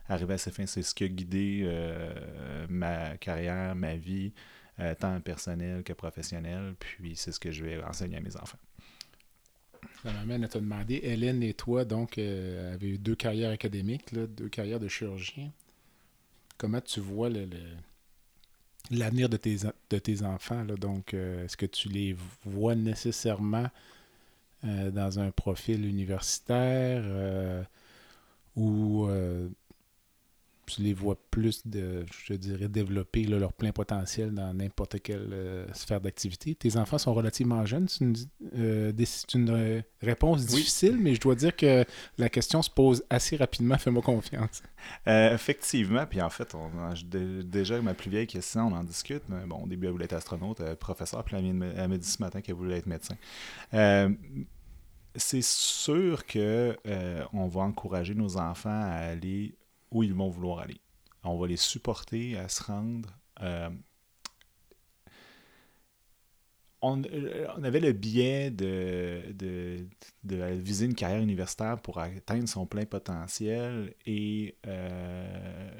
arriver 0.07 0.33
à 0.33 0.37
ses 0.37 0.51
fins. 0.51 0.65
C'est 0.65 0.83
ce 0.83 0.93
qui 0.93 1.05
a 1.05 1.07
guidé 1.07 1.65
ma 2.69 3.17
carrière, 3.17 3.73
ma 3.75 3.95
vie, 3.95 4.33
tant 4.99 5.19
personnelle 5.21 5.83
que 5.83 5.93
professionnelle, 5.93 6.75
puis 6.79 7.15
c'est 7.15 7.31
ce 7.31 7.39
que 7.39 7.51
je 7.51 7.63
vais 7.63 7.83
enseigner 7.83 8.17
à 8.17 8.21
mes 8.21 8.35
enfants. 8.35 8.59
Ça 10.03 10.11
m'amène 10.11 10.43
à 10.43 10.47
te 10.47 10.57
demander, 10.57 10.99
Hélène 11.03 11.41
et 11.43 11.53
toi, 11.53 11.85
donc, 11.85 12.17
euh, 12.17 12.73
avez 12.73 12.89
eu 12.89 12.97
deux 12.97 13.15
carrières 13.15 13.51
académiques, 13.51 14.13
deux 14.13 14.49
carrières 14.49 14.79
de 14.79 14.87
chirurgien. 14.87 15.51
Comment 16.57 16.81
tu 16.81 16.99
vois 16.99 17.29
l'avenir 18.91 19.29
de 19.29 19.37
tes, 19.37 19.57
de 19.89 19.97
tes 19.97 20.23
enfants? 20.23 20.63
Donc, 20.65 21.13
euh, 21.13 21.45
est-ce 21.45 21.57
que 21.57 21.65
tu 21.65 21.89
les 21.89 22.15
vois 22.43 22.75
nécessairement 22.75 23.67
euh, 24.63 24.91
dans 24.91 25.19
un 25.19 25.31
profil 25.31 25.85
universitaire 25.85 27.03
ou 28.55 29.07
tu 30.65 30.81
les 30.81 30.93
vois 30.93 31.17
plus, 31.31 31.65
de, 31.67 32.05
je 32.25 32.33
dirais, 32.33 32.67
développer 32.67 33.23
leur 33.23 33.53
plein 33.53 33.71
potentiel 33.71 34.33
dans 34.33 34.53
n'importe 34.53 35.01
quelle 35.01 35.29
euh, 35.31 35.65
sphère 35.73 36.01
d'activité. 36.01 36.55
Tes 36.55 36.77
enfants 36.77 36.97
sont 36.97 37.13
relativement 37.13 37.65
jeunes. 37.65 37.87
C'est 37.87 38.03
une, 38.03 38.15
euh, 38.57 38.91
une 39.33 39.49
euh, 39.49 39.81
réponse 40.01 40.45
difficile, 40.45 40.97
mais 40.97 41.15
je 41.15 41.21
dois 41.21 41.35
dire 41.35 41.55
que 41.55 41.85
la 42.17 42.29
question 42.29 42.61
se 42.61 42.69
pose 42.69 43.03
assez 43.09 43.35
rapidement. 43.35 43.77
Fais-moi 43.79 44.01
confiance. 44.01 44.61
effectivement. 45.05 46.05
Puis 46.05 46.21
en 46.21 46.29
fait, 46.29 46.55
on, 46.55 46.69
déjà, 47.43 47.81
ma 47.81 47.93
plus 47.93 48.09
vieille 48.09 48.27
question, 48.27 48.67
on 48.67 48.75
en 48.75 48.83
discute. 48.83 49.23
Mais 49.29 49.45
bon, 49.45 49.63
au 49.63 49.67
début, 49.67 49.87
elle 49.87 49.93
voulait 49.93 50.05
être 50.05 50.13
astronaute, 50.13 50.61
professeur, 50.75 51.23
puis 51.23 51.35
elle 51.35 51.53
m'a 51.53 51.97
dit 51.97 52.07
ce 52.07 52.21
matin 52.21 52.41
qu'elle 52.41 52.55
voulait 52.55 52.77
être 52.77 52.87
médecin 52.87 53.15
c'est 55.17 55.43
sûr 55.43 56.25
que 56.25 56.75
on 57.31 57.47
va 57.47 57.61
encourager 57.61 58.13
nos 58.13 58.35
enfants 58.35 58.69
à 58.69 58.95
aller 58.95 59.55
où 59.91 60.03
ils 60.03 60.13
vont 60.13 60.29
vouloir 60.29 60.59
aller. 60.59 60.79
On 61.23 61.37
va 61.37 61.47
les 61.47 61.57
supporter 61.57 62.37
à 62.37 62.49
se 62.49 62.63
rendre. 62.63 63.09
Euh, 63.41 63.69
on, 66.81 67.03
avait 67.63 67.79
le 67.79 67.93
biais 67.93 68.51
de, 68.51 69.87
viser 70.23 70.85
une 70.85 70.93
carrière 70.93 71.21
universitaire 71.21 71.81
pour 71.81 71.99
atteindre 71.99 72.47
son 72.47 72.67
plein 72.67 72.85
potentiel 72.85 73.95
et 74.05 74.55
euh, 74.67 75.71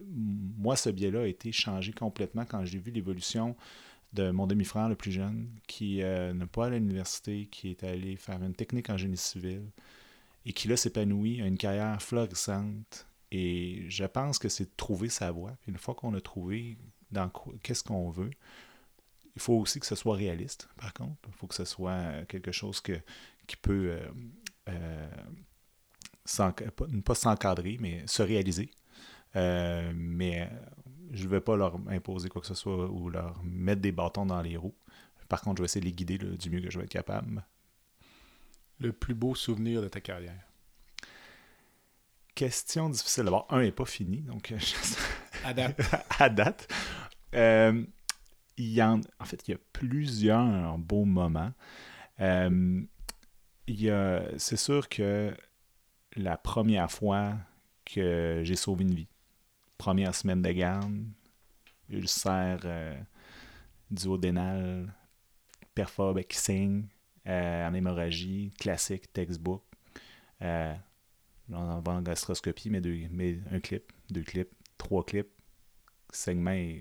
moi, 0.00 0.76
ce 0.76 0.90
biais-là 0.90 1.22
a 1.22 1.26
été 1.26 1.50
changé 1.50 1.92
complètement 1.92 2.44
quand 2.44 2.64
j'ai 2.64 2.78
vu 2.78 2.92
l'évolution 2.92 3.56
de 4.12 4.30
mon 4.30 4.46
demi-frère 4.46 4.88
le 4.88 4.94
plus 4.94 5.12
jeune 5.12 5.48
qui 5.66 6.02
euh, 6.02 6.32
n'est 6.32 6.46
pas 6.46 6.66
à 6.66 6.70
l'université, 6.70 7.48
qui 7.50 7.70
est 7.70 7.84
allé 7.84 8.16
faire 8.16 8.42
une 8.42 8.54
technique 8.54 8.90
en 8.90 8.96
génie 8.96 9.16
civil 9.16 9.62
et 10.46 10.52
qui 10.52 10.68
là 10.68 10.76
s'épanouit, 10.76 11.42
a 11.42 11.46
une 11.46 11.58
carrière 11.58 12.00
florissante, 12.00 13.07
et 13.30 13.84
je 13.88 14.04
pense 14.04 14.38
que 14.38 14.48
c'est 14.48 14.64
de 14.64 14.76
trouver 14.76 15.08
sa 15.08 15.30
voie. 15.30 15.56
Puis 15.62 15.72
une 15.72 15.78
fois 15.78 15.94
qu'on 15.94 16.14
a 16.14 16.20
trouvé 16.20 16.78
dans 17.10 17.30
qu'est-ce 17.62 17.84
qu'on 17.84 18.10
veut, 18.10 18.30
il 19.34 19.40
faut 19.40 19.54
aussi 19.54 19.80
que 19.80 19.86
ce 19.86 19.94
soit 19.94 20.16
réaliste, 20.16 20.68
par 20.76 20.92
contre. 20.92 21.16
Il 21.28 21.34
faut 21.34 21.46
que 21.46 21.54
ce 21.54 21.64
soit 21.64 22.24
quelque 22.26 22.52
chose 22.52 22.80
que, 22.80 22.98
qui 23.46 23.56
peut, 23.56 23.90
euh, 23.90 24.08
euh 24.70 25.08
pas, 27.04 27.14
s'encadrer, 27.14 27.76
mais 27.80 28.06
se 28.06 28.22
réaliser. 28.22 28.70
Euh, 29.36 29.92
mais 29.94 30.50
je 31.10 31.24
ne 31.24 31.28
vais 31.28 31.40
pas 31.40 31.56
leur 31.56 31.76
imposer 31.88 32.28
quoi 32.28 32.40
que 32.40 32.46
ce 32.46 32.54
soit 32.54 32.90
ou 32.90 33.10
leur 33.10 33.42
mettre 33.44 33.80
des 33.80 33.92
bâtons 33.92 34.26
dans 34.26 34.42
les 34.42 34.56
roues. 34.56 34.76
Par 35.28 35.42
contre, 35.42 35.58
je 35.58 35.62
vais 35.62 35.66
essayer 35.66 35.82
de 35.82 35.86
les 35.86 35.92
guider 35.92 36.18
du 36.18 36.50
mieux 36.50 36.60
que 36.60 36.70
je 36.70 36.78
vais 36.78 36.84
être 36.84 36.90
capable. 36.90 37.46
Le 38.78 38.92
plus 38.92 39.14
beau 39.14 39.34
souvenir 39.34 39.82
de 39.82 39.88
ta 39.88 40.00
carrière 40.00 40.47
question 42.38 42.88
difficile. 42.88 43.24
D'abord, 43.24 43.48
un 43.50 43.62
n'est 43.62 43.72
pas 43.72 43.84
fini, 43.84 44.18
donc 44.18 44.52
euh, 44.52 44.58
à 45.44 45.52
date. 45.52 45.80
à 46.20 46.28
date. 46.28 46.72
Euh, 47.34 47.84
il 48.56 48.72
y 48.72 48.80
en, 48.80 49.00
en 49.18 49.24
fait, 49.24 49.48
il 49.48 49.50
y 49.52 49.54
a 49.54 49.58
plusieurs 49.72 50.78
beaux 50.78 51.04
moments. 51.04 51.52
Euh, 52.20 52.80
c'est 53.66 54.56
sûr 54.56 54.88
que 54.88 55.36
la 56.14 56.36
première 56.36 56.90
fois 56.92 57.34
que 57.84 58.42
j'ai 58.44 58.56
sauvé 58.56 58.84
une 58.84 58.94
vie, 58.94 59.08
première 59.76 60.14
semaine 60.14 60.40
de 60.40 60.52
garde, 60.52 61.04
ulcère 61.90 62.60
euh, 62.64 62.96
duodénal, 63.90 64.94
perfobe 65.74 66.22
qui 66.22 66.38
saigne, 66.38 66.84
en 67.26 67.74
hémorragie, 67.74 68.52
classique, 68.58 69.12
textbook 69.12 69.62
en 71.52 72.02
gastroscopie, 72.02 72.70
mais, 72.70 72.80
deux, 72.80 72.96
mais 73.10 73.38
un 73.50 73.60
clip, 73.60 73.92
deux 74.10 74.22
clips, 74.22 74.50
trois 74.76 75.04
clips. 75.04 75.28
Segment 76.10 76.80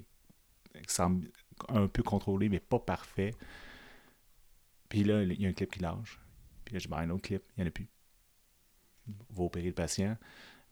semble 0.87 1.29
un 1.69 1.87
peu 1.87 2.03
contrôlé, 2.03 2.49
mais 2.49 2.59
pas 2.59 2.79
parfait. 2.79 3.33
Puis 4.89 5.03
là, 5.03 5.23
il 5.23 5.41
y 5.41 5.45
a 5.45 5.49
un 5.49 5.53
clip 5.53 5.71
qui 5.71 5.79
lâche. 5.79 6.19
Puis 6.63 6.73
là, 6.73 6.79
je 6.79 6.87
mets 6.87 6.95
un 6.95 7.09
autre 7.09 7.23
clip, 7.23 7.43
il 7.55 7.61
n'y 7.61 7.63
en 7.65 7.67
a 7.67 7.71
plus. 7.71 7.89
Va 9.29 9.43
opérer 9.43 9.67
le 9.67 9.73
patient. 9.73 10.17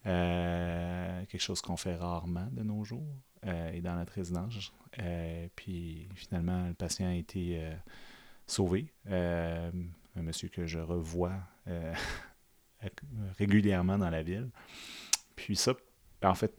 quelque 0.03 1.39
chose 1.39 1.61
qu'on 1.61 1.77
fait 1.77 1.95
rarement 1.95 2.47
de 2.51 2.63
nos 2.63 2.83
jours 2.83 3.15
et 3.43 3.81
dans 3.81 3.95
notre 3.95 4.13
résidence. 4.13 4.71
puis 5.55 6.09
finalement, 6.15 6.67
le 6.67 6.73
patient 6.73 7.07
a 7.07 7.15
été 7.15 7.73
sauvé. 8.47 8.93
un 9.07 9.71
monsieur 10.15 10.49
que 10.49 10.65
je 10.65 10.79
revois 10.79 11.39
régulièrement 13.37 13.97
dans 13.97 14.09
la 14.09 14.23
ville. 14.23 14.49
Puis 15.35 15.55
ça, 15.55 15.73
en 16.23 16.35
fait, 16.35 16.53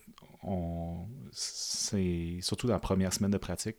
c'est 1.32 2.38
surtout 2.40 2.66
dans 2.66 2.74
la 2.74 2.80
première 2.80 3.12
semaine 3.12 3.30
de 3.30 3.38
pratique, 3.38 3.78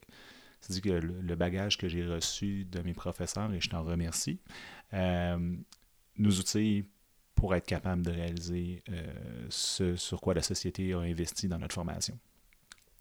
c'est 0.61 0.81
que 0.81 0.89
le, 0.89 1.35
bagage 1.35 1.77
que 1.77 1.87
j'ai 1.87 2.05
reçu 2.05 2.65
de 2.65 2.81
mes 2.81 2.93
professeurs, 2.93 3.51
et 3.53 3.61
je 3.61 3.69
t'en 3.69 3.83
remercie, 3.83 4.39
euh, 4.93 5.55
nous 6.17 6.39
outille 6.39 6.85
pour 7.35 7.55
être 7.55 7.67
capable 7.67 8.01
de 8.01 8.11
réaliser 8.11 8.83
euh, 8.89 9.45
ce 9.49 9.95
sur 9.95 10.19
quoi 10.19 10.33
la 10.33 10.41
société 10.41 10.93
a 10.93 10.99
investi 10.99 11.47
dans 11.47 11.59
notre 11.59 11.75
formation. 11.75 12.17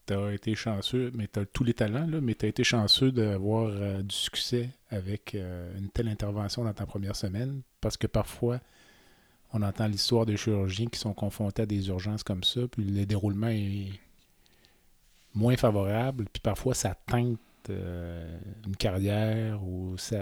Tu 0.07 0.15
as 0.15 0.33
été 0.33 0.55
chanceux, 0.55 1.11
mais 1.15 1.27
tu 1.27 1.41
as 1.41 1.47
tous 1.47 1.65
les 1.65 1.75
talents, 1.75 2.07
là, 2.07 2.21
mais 2.21 2.35
tu 2.35 2.45
as 2.45 2.49
été 2.49 2.63
chanceux 2.63 3.11
d'avoir 3.11 3.69
euh, 3.69 4.03
du 4.03 4.15
succès 4.15 4.71
avec 4.91 5.35
une 5.35 5.91
telle 5.91 6.09
intervention 6.09 6.63
dans 6.63 6.75
ta 6.75 6.87
première 6.87 7.17
semaine, 7.17 7.63
parce 7.81 7.97
que 7.97 8.07
parfois, 8.07 8.61
on 9.57 9.63
entend 9.63 9.87
l'histoire 9.87 10.27
des 10.27 10.37
chirurgiens 10.37 10.87
qui 10.87 10.99
sont 10.99 11.15
confrontés 11.15 11.63
à 11.63 11.67
des 11.67 11.89
urgences 11.89 12.23
comme 12.23 12.45
ça, 12.45 12.61
puis 12.69 12.85
le 12.85 13.07
déroulement 13.07 13.49
est 13.49 13.89
moins 15.35 15.57
favorable, 15.57 16.27
puis 16.33 16.41
parfois 16.41 16.75
ça 16.75 16.95
teinte 17.07 17.39
euh, 17.71 18.39
une 18.67 18.77
carrière 18.77 19.63
ou 19.65 19.97
ça 19.97 20.19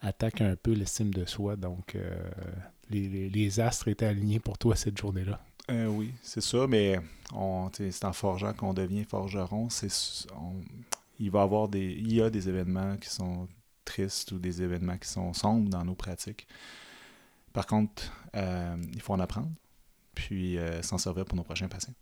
attaque 0.00 0.40
un 0.40 0.56
peu 0.56 0.72
l'estime 0.72 1.12
de 1.12 1.24
soi. 1.24 1.56
Donc, 1.56 1.94
euh, 1.94 2.16
les, 2.90 3.60
astres 3.60 3.88
étaient 3.88 4.06
alignés 4.06 4.40
pour 4.40 4.58
toi 4.58 4.76
cette 4.76 4.96
journée-là. 4.96 5.40
Euh, 5.70 5.86
oui, 5.86 6.12
c'est 6.22 6.40
ça, 6.40 6.66
mais 6.66 6.98
c'est 7.72 8.04
en 8.04 8.12
forgeant 8.12 8.52
qu'on 8.52 8.72
devient 8.72 9.04
forgeron. 9.04 9.68
il 11.18 11.30
va 11.30 11.42
avoir 11.42 11.68
des, 11.68 11.96
il 11.98 12.14
y 12.14 12.22
a 12.22 12.30
des 12.30 12.48
événements 12.48 12.96
qui 12.96 13.08
sont 13.08 13.48
tristes 13.84 14.32
ou 14.32 14.38
des 14.38 14.62
événements 14.62 14.96
qui 14.98 15.08
sont 15.08 15.32
sombres 15.32 15.68
dans 15.68 15.84
nos 15.84 15.94
pratiques. 15.94 16.46
Par 17.52 17.66
contre, 17.66 18.12
euh, 18.36 18.76
il 18.92 19.00
faut 19.00 19.12
en 19.12 19.20
apprendre, 19.20 19.50
puis 20.14 20.58
euh, 20.58 20.82
s'en 20.82 20.98
servir 20.98 21.24
pour 21.24 21.36
nos 21.36 21.44
prochains 21.44 21.68
patients. 21.68 21.94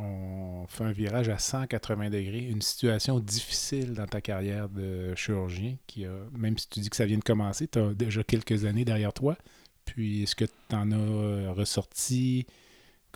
On 0.00 0.64
fait 0.68 0.84
un 0.84 0.92
virage 0.92 1.28
à 1.28 1.38
180 1.38 2.10
degrés, 2.10 2.46
une 2.46 2.62
situation 2.62 3.18
difficile 3.18 3.94
dans 3.94 4.06
ta 4.06 4.20
carrière 4.20 4.68
de 4.68 5.12
chirurgien, 5.16 5.76
qui 5.88 6.04
a, 6.04 6.12
même 6.36 6.56
si 6.56 6.68
tu 6.68 6.80
dis 6.80 6.88
que 6.88 6.96
ça 6.96 7.04
vient 7.04 7.18
de 7.18 7.24
commencer, 7.24 7.66
tu 7.66 7.80
as 7.80 7.94
déjà 7.94 8.22
quelques 8.22 8.64
années 8.64 8.84
derrière 8.84 9.12
toi. 9.12 9.36
Puis 9.84 10.22
est-ce 10.22 10.36
que 10.36 10.44
tu 10.44 10.76
en 10.76 10.92
as 10.92 11.52
ressorti 11.52 12.46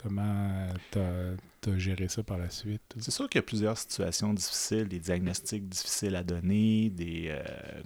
Comment 0.03 0.67
tu 0.91 0.99
as, 0.99 1.79
géré 1.79 2.09
ça 2.09 2.25
par 2.25 2.37
la 2.37 2.51
suite? 2.51 2.83
C'est 2.99 3.13
sûr 3.13 3.29
qu'il 3.29 3.39
y 3.39 3.45
a 3.45 3.47
plusieurs 3.47 3.79
situations 3.79 4.35
difficiles, 4.35 4.89
des 4.89 4.99
diagnostics 4.99 5.69
difficiles 5.69 6.17
à 6.17 6.25
donner, 6.25 6.91
des 6.91 7.27
euh, 7.29 7.41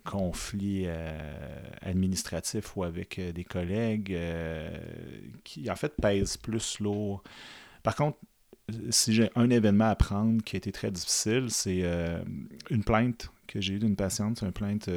conflits 0.05 0.85
euh, 0.87 1.61
administratifs 1.83 2.75
ou 2.75 2.85
avec 2.85 3.19
euh, 3.19 3.33
des 3.33 3.45
collègues 3.45 4.19
qui, 5.45 5.71
en 5.71 5.77
fait, 5.77 5.93
pèsent 6.01 6.39
plus 6.39 6.81
lourd. 6.81 7.23
Par 7.83 7.95
contre, 7.95 8.19
si 8.89 9.13
j'ai 9.13 9.31
un 9.37 9.51
événement 9.51 9.91
à 9.91 9.95
prendre 9.95 10.43
qui 10.43 10.57
a 10.57 10.59
été 10.59 10.73
très 10.73 10.91
difficile, 10.91 11.51
c'est 11.51 11.85
une 12.71 12.83
plainte 12.83 13.31
que 13.47 13.61
j'ai 13.61 13.75
eue 13.75 13.79
d'une 13.79 13.95
patiente, 13.95 14.43
une 14.43 14.53
plainte 14.53 14.89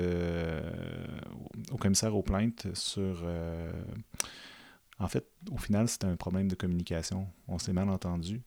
au 1.71 1.77
commissaire 1.77 2.15
aux 2.15 2.23
plaintes 2.23 2.67
sur 2.73 3.23
en 4.99 5.07
fait, 5.07 5.25
au 5.51 5.57
final, 5.57 5.87
c'est 5.87 6.03
un 6.03 6.15
problème 6.15 6.49
de 6.49 6.55
communication. 6.55 7.27
On 7.47 7.57
s'est 7.57 7.73
mal 7.73 7.89
entendu. 7.89 8.41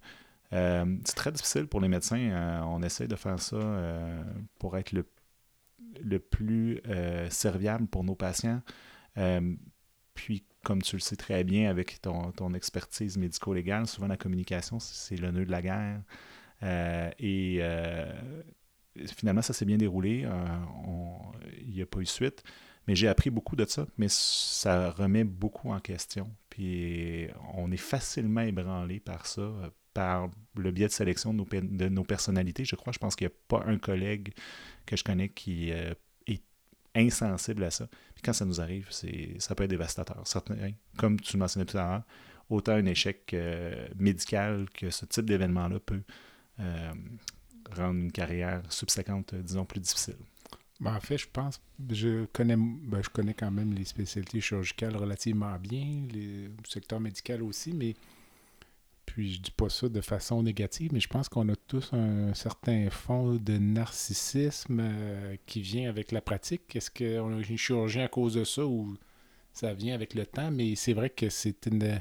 Euh, 0.52 0.98
c'est 1.04 1.14
très 1.14 1.32
difficile 1.32 1.66
pour 1.66 1.80
les 1.80 1.88
médecins. 1.88 2.18
Euh, 2.30 2.60
on 2.62 2.82
essaie 2.82 3.08
de 3.08 3.16
faire 3.16 3.40
ça 3.40 3.56
euh, 3.56 4.22
pour 4.58 4.76
être 4.76 4.92
le, 4.92 5.06
le 6.00 6.18
plus 6.18 6.80
serviable 7.30 7.86
pour 7.86 8.04
nos 8.04 8.14
patients. 8.14 8.60
puis, 10.14 10.44
comme 10.64 10.82
tu 10.82 10.96
le 10.96 11.00
sais 11.00 11.16
très 11.16 11.42
bien 11.42 11.70
avec 11.70 12.00
ton, 12.02 12.54
expertise 12.54 13.16
médico-légale, 13.18 13.86
souvent 13.86 14.06
la 14.06 14.16
communication, 14.16 14.78
c'est 14.78 15.16
le 15.16 15.30
nœud 15.32 15.46
de 15.46 15.50
la 15.50 15.62
guerre. 15.62 16.02
et 17.18 17.62
finalement, 19.16 19.42
ça 19.42 19.54
s'est 19.54 19.64
bien 19.64 19.78
déroulé. 19.78 20.26
Il 21.62 21.74
n'y 21.74 21.82
a 21.82 21.86
pas 21.86 22.00
eu 22.00 22.06
suite. 22.06 22.42
Mais 22.88 22.96
j'ai 22.96 23.08
appris 23.08 23.30
beaucoup 23.30 23.54
de 23.54 23.64
ça, 23.64 23.86
mais 23.96 24.08
ça 24.08 24.90
remet 24.90 25.24
beaucoup 25.24 25.70
en 25.70 25.78
question. 25.78 26.28
Puis 26.52 27.28
on 27.54 27.72
est 27.72 27.78
facilement 27.78 28.42
ébranlé 28.42 29.00
par 29.00 29.24
ça, 29.24 29.50
par 29.94 30.28
le 30.54 30.70
biais 30.70 30.86
de 30.86 30.92
sélection 30.92 31.32
de 31.32 31.38
nos, 31.38 31.46
de 31.46 31.88
nos 31.88 32.04
personnalités. 32.04 32.66
Je 32.66 32.76
crois, 32.76 32.92
je 32.92 32.98
pense 32.98 33.16
qu'il 33.16 33.26
n'y 33.26 33.32
a 33.32 33.36
pas 33.48 33.64
un 33.66 33.78
collègue 33.78 34.34
que 34.84 34.94
je 34.94 35.02
connais 35.02 35.30
qui 35.30 35.72
euh, 35.72 35.94
est 36.26 36.42
insensible 36.94 37.64
à 37.64 37.70
ça. 37.70 37.88
Puis 38.14 38.20
quand 38.22 38.34
ça 38.34 38.44
nous 38.44 38.60
arrive, 38.60 38.90
ça 38.90 39.54
peut 39.54 39.64
être 39.64 39.70
dévastateur. 39.70 40.24
comme 40.98 41.18
tu 41.20 41.36
le 41.36 41.38
mentionnais 41.38 41.64
tout 41.64 41.78
à 41.78 41.84
l'heure, 41.84 42.02
autant 42.50 42.72
un 42.72 42.84
échec 42.84 43.32
euh, 43.32 43.88
médical 43.96 44.66
que 44.74 44.90
ce 44.90 45.06
type 45.06 45.24
d'événement-là 45.24 45.80
peut 45.80 46.02
euh, 46.60 46.92
rendre 47.74 47.98
une 47.98 48.12
carrière 48.12 48.60
subséquente, 48.70 49.34
disons, 49.36 49.64
plus 49.64 49.80
difficile. 49.80 50.18
Ben, 50.82 50.96
en 50.96 51.00
fait, 51.00 51.16
je 51.16 51.28
pense, 51.32 51.60
je 51.90 52.24
connais, 52.32 52.56
ben, 52.56 53.00
je 53.02 53.08
connais 53.08 53.34
quand 53.34 53.52
même 53.52 53.72
les 53.72 53.84
spécialités 53.84 54.40
chirurgicales 54.40 54.96
relativement 54.96 55.56
bien, 55.60 56.08
le 56.12 56.50
secteur 56.68 56.98
médical 56.98 57.42
aussi, 57.44 57.72
mais 57.72 57.94
puis 59.06 59.34
je 59.34 59.40
dis 59.40 59.50
pas 59.52 59.68
ça 59.68 59.88
de 59.88 60.00
façon 60.00 60.42
négative, 60.42 60.90
mais 60.92 60.98
je 60.98 61.06
pense 61.06 61.28
qu'on 61.28 61.48
a 61.50 61.54
tous 61.54 61.92
un 61.92 62.34
certain 62.34 62.90
fond 62.90 63.34
de 63.36 63.58
narcissisme 63.58 64.80
euh, 64.80 65.36
qui 65.46 65.60
vient 65.60 65.88
avec 65.88 66.10
la 66.10 66.20
pratique. 66.20 66.74
Est-ce 66.74 66.90
qu'on 66.90 67.38
une 67.38 67.58
chirurgien 67.58 68.06
à 68.06 68.08
cause 68.08 68.34
de 68.34 68.42
ça 68.42 68.66
ou 68.66 68.96
ça 69.52 69.74
vient 69.74 69.94
avec 69.94 70.14
le 70.14 70.26
temps? 70.26 70.50
Mais 70.50 70.74
c'est 70.74 70.94
vrai 70.94 71.10
que 71.10 71.28
c'est 71.28 71.66
une 71.66 72.00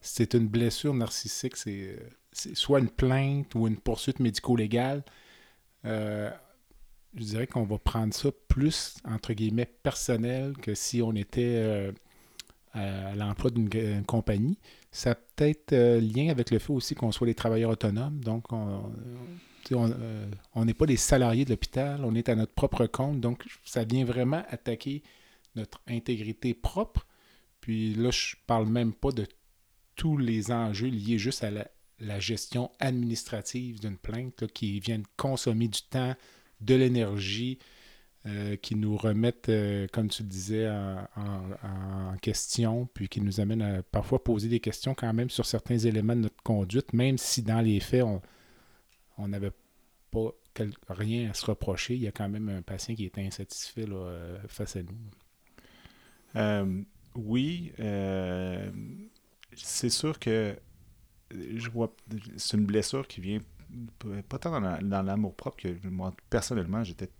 c'est 0.00 0.34
une 0.34 0.48
blessure 0.48 0.94
narcissique, 0.94 1.56
c'est 1.56 1.98
soit 2.32 2.78
une 2.78 2.90
plainte 2.90 3.54
ou 3.54 3.66
une 3.66 3.76
poursuite 3.76 4.20
médico-légale. 4.20 5.04
Euh, 5.84 6.30
je 7.16 7.24
dirais 7.24 7.46
qu'on 7.46 7.64
va 7.64 7.78
prendre 7.78 8.12
ça 8.12 8.30
plus, 8.48 8.96
entre 9.04 9.32
guillemets, 9.32 9.70
personnel 9.82 10.54
que 10.60 10.74
si 10.74 11.02
on 11.02 11.14
était 11.14 11.42
euh, 11.42 11.92
à 12.74 13.14
l'emploi 13.14 13.50
d'une 13.50 14.04
compagnie. 14.04 14.58
Ça 14.90 15.12
a 15.12 15.14
peut-être 15.14 15.72
euh, 15.72 16.00
lien 16.00 16.28
avec 16.30 16.50
le 16.50 16.58
fait 16.58 16.72
aussi 16.72 16.94
qu'on 16.94 17.12
soit 17.12 17.26
des 17.26 17.34
travailleurs 17.34 17.70
autonomes. 17.70 18.18
Donc, 18.18 18.52
on 18.52 18.90
euh, 19.72 20.26
n'est 20.56 20.74
pas 20.74 20.86
des 20.86 20.96
salariés 20.96 21.44
de 21.44 21.50
l'hôpital, 21.50 22.04
on 22.04 22.14
est 22.14 22.28
à 22.28 22.34
notre 22.34 22.52
propre 22.52 22.86
compte. 22.86 23.20
Donc, 23.20 23.44
ça 23.64 23.84
vient 23.84 24.04
vraiment 24.04 24.42
attaquer 24.48 25.02
notre 25.54 25.80
intégrité 25.86 26.52
propre. 26.52 27.06
Puis 27.60 27.94
là, 27.94 28.10
je 28.10 28.34
parle 28.46 28.66
même 28.66 28.92
pas 28.92 29.12
de 29.12 29.26
tous 29.94 30.16
les 30.16 30.50
enjeux 30.50 30.88
liés 30.88 31.18
juste 31.18 31.44
à 31.44 31.50
la, 31.50 31.68
gestion 32.18 32.70
administrative 32.80 33.80
d'une 33.80 33.96
plainte 33.96 34.46
qui 34.48 34.80
viennent 34.80 35.06
consommer 35.16 35.68
du 35.68 35.80
temps, 35.82 36.14
de 36.64 36.74
l'énergie, 36.74 37.58
euh, 38.26 38.56
qui 38.56 38.74
nous 38.74 38.96
remettent, 38.96 39.50
euh, 39.50 39.86
comme 39.92 40.08
tu 40.08 40.22
le 40.22 40.28
disais, 40.30 40.66
en, 40.70 42.16
question, 42.22 42.88
puis 42.94 43.06
qui 43.06 43.20
nous 43.20 43.38
amènent 43.38 43.60
à 43.60 43.82
parfois 43.82 44.24
poser 44.24 44.48
des 44.48 44.60
questions 44.60 44.94
quand 44.94 45.12
même 45.12 45.28
sur 45.28 45.44
certains 45.44 45.76
éléments 45.76 46.16
de 46.16 46.22
notre 46.22 46.42
conduite, 46.42 46.94
même 46.94 47.18
si 47.18 47.42
dans 47.42 47.60
les 47.60 47.80
faits, 47.80 48.02
on 49.18 49.28
n'avait 49.28 49.52
pas 50.10 50.30
rien 50.88 51.28
à 51.28 51.34
se 51.34 51.44
reprocher. 51.44 51.96
Il 51.96 52.00
y 52.00 52.06
a 52.06 52.12
quand 52.12 52.30
même 52.30 52.48
un 52.48 52.62
patient 52.62 52.94
qui 52.94 53.04
est 53.04 53.18
insatisfait 53.18 53.84
euh, 53.90 54.38
face 54.48 54.76
à 54.76 54.80
nous. 56.34 56.86
oui, 57.14 57.72
c'est 59.54 59.90
sûr 59.90 60.18
que 60.18 60.56
c'est 62.38 62.56
une 62.56 62.64
blessure 62.64 63.06
qui 63.06 63.20
vient 63.20 63.40
pas 64.28 64.38
tant 64.38 64.60
dans 64.60 65.02
l'amour 65.02 65.34
propre 65.34 65.56
que 65.58 65.88
moi, 65.88 66.14
personnellement, 66.30 66.84
j'étais 66.84 67.10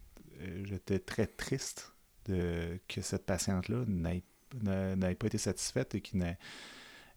euh, 0.40 0.98
très 1.04 1.26
triste 1.26 1.92
que 2.26 3.00
cette 3.02 3.26
patiente-là 3.26 3.84
n'ait 3.86 5.14
pas 5.14 5.26
été 5.26 5.38
satisfaite 5.38 5.94
et, 5.94 6.02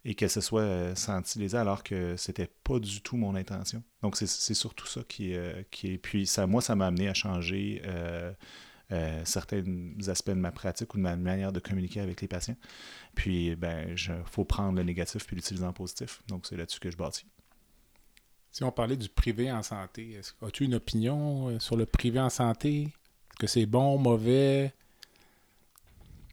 et 0.04 0.14
qu'elle 0.14 0.30
se 0.30 0.40
soit 0.40 0.62
euh, 0.62 0.94
sentie 0.94 1.38
lésée 1.38 1.56
alors 1.56 1.82
que 1.82 2.16
c'était 2.16 2.50
pas 2.62 2.78
du 2.78 3.00
tout 3.00 3.16
mon 3.16 3.34
intention. 3.34 3.82
Donc 4.02 4.16
c'est 4.16 4.54
surtout 4.54 4.86
ça 4.86 5.00
qui, 5.08 5.34
euh, 5.34 5.62
est. 5.84 5.98
Puis 5.98 6.30
moi, 6.46 6.60
ça 6.60 6.76
m'a 6.76 6.86
amené 6.86 7.08
à 7.08 7.14
changer 7.14 7.82
certains 9.24 9.64
aspects 10.08 10.30
de 10.30 10.34
ma 10.34 10.52
pratique 10.52 10.94
ou 10.94 10.98
de 10.98 11.02
ma 11.02 11.16
manière 11.16 11.52
de 11.52 11.60
communiquer 11.60 12.00
avec 12.00 12.20
les 12.20 12.28
patients. 12.28 12.56
Puis 13.14 13.56
ben, 13.56 13.88
il 13.90 14.22
faut 14.26 14.44
prendre 14.44 14.76
le 14.76 14.82
négatif 14.82 15.26
puis 15.26 15.36
l'utiliser 15.36 15.64
en 15.64 15.72
positif. 15.72 16.22
Donc 16.28 16.46
c'est 16.46 16.56
là-dessus 16.56 16.80
que 16.80 16.90
je 16.90 16.96
bâtis. 16.96 17.26
Si 18.58 18.64
on 18.64 18.72
parlait 18.72 18.96
du 18.96 19.08
privé 19.08 19.52
en 19.52 19.62
santé, 19.62 20.18
as-tu 20.42 20.64
une 20.64 20.74
opinion 20.74 21.48
euh, 21.48 21.60
sur 21.60 21.76
le 21.76 21.86
privé 21.86 22.18
en 22.18 22.28
santé? 22.28 22.82
Est-ce 22.82 23.38
que 23.38 23.46
c'est 23.46 23.66
bon, 23.66 23.98
mauvais? 23.98 24.74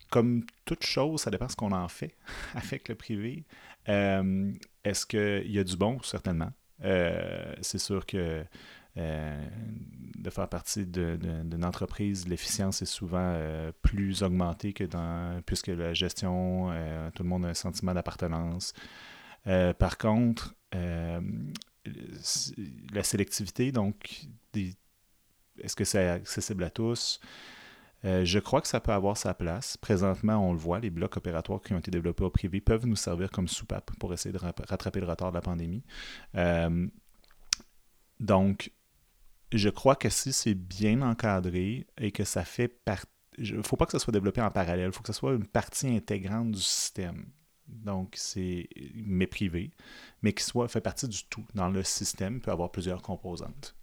comme 0.09 0.43
toute 0.65 0.83
chose, 0.83 1.21
ça 1.21 1.29
dépend 1.29 1.47
ce 1.47 1.55
qu'on 1.55 1.71
en 1.71 1.87
fait 1.87 2.15
avec 2.55 2.89
le 2.89 2.95
privé. 2.95 3.43
Euh, 3.89 4.51
est-ce 4.83 5.05
qu'il 5.05 5.51
y 5.51 5.59
a 5.59 5.63
du 5.63 5.77
bon? 5.77 6.01
Certainement. 6.01 6.51
Euh, 6.83 7.53
c'est 7.61 7.77
sûr 7.77 8.07
que 8.07 8.43
de 8.95 10.29
faire 10.31 10.49
partie 10.49 10.87
d'une 10.87 11.63
entreprise, 11.63 12.27
l'efficience 12.27 12.81
est 12.81 12.87
souvent 12.87 13.39
plus 13.83 14.23
augmentée 14.23 14.73
que 14.73 14.85
dans 14.85 15.41
puisque 15.45 15.67
la 15.67 15.93
gestion, 15.93 16.71
tout 17.13 17.21
le 17.21 17.29
monde 17.29 17.45
a 17.45 17.49
un 17.49 17.53
sentiment 17.53 17.93
d'appartenance. 17.93 18.73
par 19.77 19.99
contre, 19.99 20.55
la 22.93 23.03
sélectivité, 23.03 23.71
donc, 23.71 24.27
est-ce 24.53 25.75
que 25.75 25.85
c'est 25.85 26.07
accessible 26.09 26.63
à 26.63 26.69
tous? 26.69 27.19
Euh, 28.03 28.23
je 28.23 28.39
crois 28.39 28.61
que 28.61 28.67
ça 28.67 28.79
peut 28.79 28.91
avoir 28.91 29.17
sa 29.17 29.33
place. 29.33 29.77
Présentement, 29.77 30.37
on 30.37 30.53
le 30.53 30.59
voit, 30.59 30.79
les 30.79 30.91
blocs 30.91 31.17
opératoires 31.17 31.61
qui 31.61 31.73
ont 31.73 31.79
été 31.79 31.89
développés 31.89 32.23
au 32.23 32.29
privé 32.29 32.61
peuvent 32.61 32.85
nous 32.85 32.95
servir 32.95 33.31
comme 33.31 33.47
soupape 33.47 33.91
pour 33.99 34.13
essayer 34.13 34.31
de 34.31 34.37
rattraper 34.37 34.99
le 34.99 35.07
retard 35.07 35.31
de 35.31 35.35
la 35.35 35.41
pandémie. 35.41 35.83
Euh, 36.35 36.87
donc, 38.19 38.71
je 39.51 39.69
crois 39.69 39.95
que 39.95 40.09
si 40.09 40.33
c'est 40.33 40.53
bien 40.53 41.01
encadré 41.01 41.87
et 41.97 42.11
que 42.11 42.23
ça 42.23 42.45
fait 42.45 42.67
partie... 42.67 43.11
Il 43.37 43.57
ne 43.57 43.63
faut 43.63 43.75
pas 43.75 43.85
que 43.85 43.91
ça 43.91 43.99
soit 43.99 44.13
développé 44.13 44.39
en 44.41 44.51
parallèle, 44.51 44.87
il 44.87 44.93
faut 44.93 45.01
que 45.01 45.11
ce 45.11 45.19
soit 45.19 45.33
une 45.33 45.47
partie 45.47 45.87
intégrante 45.87 46.51
du 46.51 46.61
système. 46.61 47.25
Donc, 47.67 48.13
c'est 48.15 48.67
mais 48.95 49.27
privé, 49.27 49.71
mais 50.21 50.33
qui 50.33 50.43
soit 50.43 50.67
fait 50.67 50.81
partie 50.81 51.07
du 51.07 51.23
tout. 51.29 51.43
Dans 51.53 51.69
le 51.69 51.83
système, 51.83 52.39
peut 52.39 52.51
avoir 52.51 52.71
plusieurs 52.71 53.01
composantes. 53.01 53.75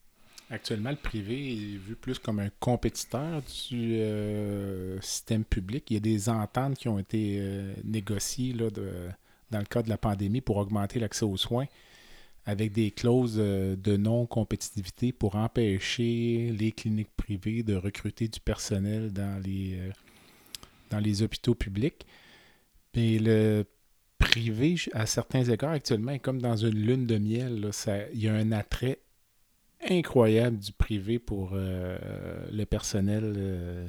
Actuellement, 0.50 0.90
le 0.90 0.96
privé 0.96 1.52
est 1.52 1.76
vu 1.78 1.96
plus 1.96 2.18
comme 2.18 2.38
un 2.38 2.50
compétiteur 2.60 3.42
du 3.70 3.96
euh, 3.96 5.00
système 5.00 5.44
public. 5.44 5.90
Il 5.90 5.94
y 5.94 5.96
a 5.96 6.00
des 6.00 6.28
ententes 6.28 6.76
qui 6.76 6.88
ont 6.88 6.98
été 6.98 7.38
euh, 7.40 7.72
négociées 7.84 8.52
là, 8.52 8.68
dans 9.50 9.58
le 9.58 9.64
cadre 9.64 9.84
de 9.84 9.90
la 9.90 9.96
pandémie 9.96 10.42
pour 10.42 10.58
augmenter 10.58 11.00
l'accès 11.00 11.24
aux 11.24 11.38
soins 11.38 11.66
avec 12.44 12.72
des 12.72 12.90
clauses 12.90 13.36
euh, 13.38 13.76
de 13.76 13.96
non-compétitivité 13.96 15.12
pour 15.12 15.36
empêcher 15.36 16.54
les 16.58 16.72
cliniques 16.72 17.16
privées 17.16 17.62
de 17.62 17.74
recruter 17.74 18.28
du 18.28 18.40
personnel 18.40 19.10
dans 19.10 19.40
les, 19.42 19.78
dans 20.90 20.98
les 20.98 21.22
hôpitaux 21.22 21.54
publics. 21.54 22.04
Mais 22.94 23.18
le 23.18 23.64
privé, 24.18 24.76
à 24.92 25.06
certains 25.06 25.44
égards, 25.44 25.72
actuellement, 25.72 26.18
comme 26.18 26.40
dans 26.40 26.56
une 26.56 26.78
lune 26.78 27.06
de 27.06 27.18
miel. 27.18 27.70
il 28.12 28.20
y 28.20 28.28
a 28.28 28.34
un 28.34 28.52
attrait 28.52 29.00
incroyable 29.88 30.58
du 30.58 30.72
privé 30.72 31.18
pour 31.18 31.50
euh, 31.54 31.98
le 32.52 32.64
personnel 32.64 33.34
euh, 33.36 33.86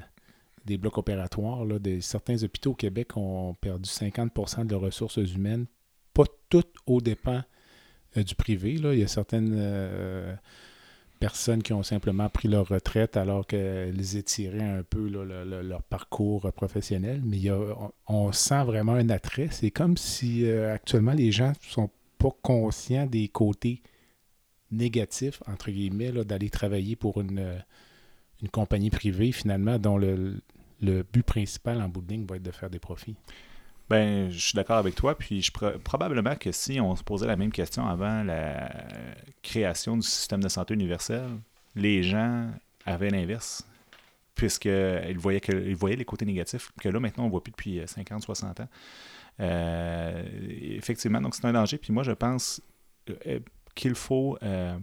des 0.65 0.77
blocs 0.77 0.97
opératoires. 0.97 1.65
Là, 1.65 1.77
certains 2.01 2.41
hôpitaux 2.43 2.71
au 2.71 2.75
Québec 2.75 3.15
ont 3.15 3.53
perdu 3.53 3.89
50% 3.89 4.65
de 4.65 4.71
leurs 4.71 4.81
ressources 4.81 5.17
humaines, 5.17 5.67
pas 6.13 6.25
toutes 6.49 6.75
aux 6.87 6.99
dépens 6.99 7.43
euh, 8.17 8.23
du 8.23 8.35
privé. 8.35 8.77
Là. 8.77 8.93
Il 8.93 8.99
y 8.99 9.03
a 9.03 9.07
certaines 9.07 9.53
personnes 11.23 11.63
qui 11.63 11.71
ont 11.71 11.83
simplement 11.83 12.27
pris 12.27 12.49
leur 12.49 12.67
retraite 12.67 13.15
alors 13.15 13.47
qu'elles 13.47 14.17
étiraient 14.17 14.59
un 14.59 14.83
peu 14.83 15.07
leur 15.07 15.81
parcours 15.83 16.51
professionnel, 16.51 17.21
mais 17.23 17.39
on, 18.07 18.33
sent 18.33 18.65
vraiment 18.65 18.91
un 18.91 19.09
attrait. 19.09 19.47
C'est 19.49 19.71
comme 19.71 19.95
si 19.95 20.45
actuellement 20.51 21.13
les 21.13 21.31
gens 21.31 21.51
ne 21.51 21.69
sont 21.69 21.89
pas 22.17 22.35
conscients 22.41 23.05
des 23.05 23.29
côtés 23.29 23.81
négatif, 24.69 25.41
entre 25.47 25.71
guillemets, 25.71 26.11
d'aller 26.25 26.49
travailler 26.49 26.97
pour 26.97 27.21
une, 27.21 27.39
euh, 27.39 27.57
une, 28.41 28.49
compagnie 28.49 28.89
privée, 28.89 29.31
finalement, 29.31 29.79
dont 29.79 29.97
le, 29.97 30.41
le, 30.81 31.03
but 31.03 31.23
principal 31.23 31.81
en 31.81 31.87
bout 31.87 32.01
de 32.01 32.11
ligne 32.11 32.25
va 32.25 32.35
être 32.35 32.43
de 32.43 32.51
faire 32.51 32.69
des 32.69 32.79
profits. 32.79 33.15
Ben, 33.93 34.31
je 34.31 34.39
suis 34.39 34.55
d'accord 34.55 34.77
avec 34.77 34.95
toi. 34.95 35.15
Puis 35.15 35.43
je 35.43 35.51
probablement 35.51 36.35
que 36.35 36.51
si 36.51 36.81
on 36.81 36.95
se 36.95 37.03
posait 37.03 37.27
la 37.27 37.35
même 37.35 37.51
question 37.51 37.85
avant 37.87 38.23
la 38.23 38.71
création 39.43 39.95
du 39.95 40.01
système 40.01 40.41
de 40.41 40.49
santé 40.49 40.73
universel, 40.73 41.29
les 41.75 42.01
gens 42.01 42.49
avaient 42.87 43.11
l'inverse. 43.11 43.63
Puisqu'ils 44.33 45.17
voyaient, 45.19 45.73
voyaient 45.75 45.95
les 45.95 46.05
côtés 46.05 46.25
négatifs, 46.25 46.71
que 46.81 46.89
là, 46.89 46.99
maintenant, 46.99 47.25
on 47.25 47.27
ne 47.27 47.31
voit 47.31 47.43
plus 47.43 47.51
depuis 47.51 47.81
50, 47.85 48.23
euh, 48.23 48.25
60 48.25 48.61
ans. 48.61 48.67
Euh, 49.39 50.23
effectivement, 50.75 51.21
donc 51.21 51.35
c'est 51.35 51.45
un 51.45 51.53
danger. 51.53 51.77
Puis 51.77 51.93
moi, 51.93 52.01
je 52.01 52.13
pense, 52.13 52.61
qu'il 53.75 53.93
faut 53.93 54.39
euh, 54.41 54.75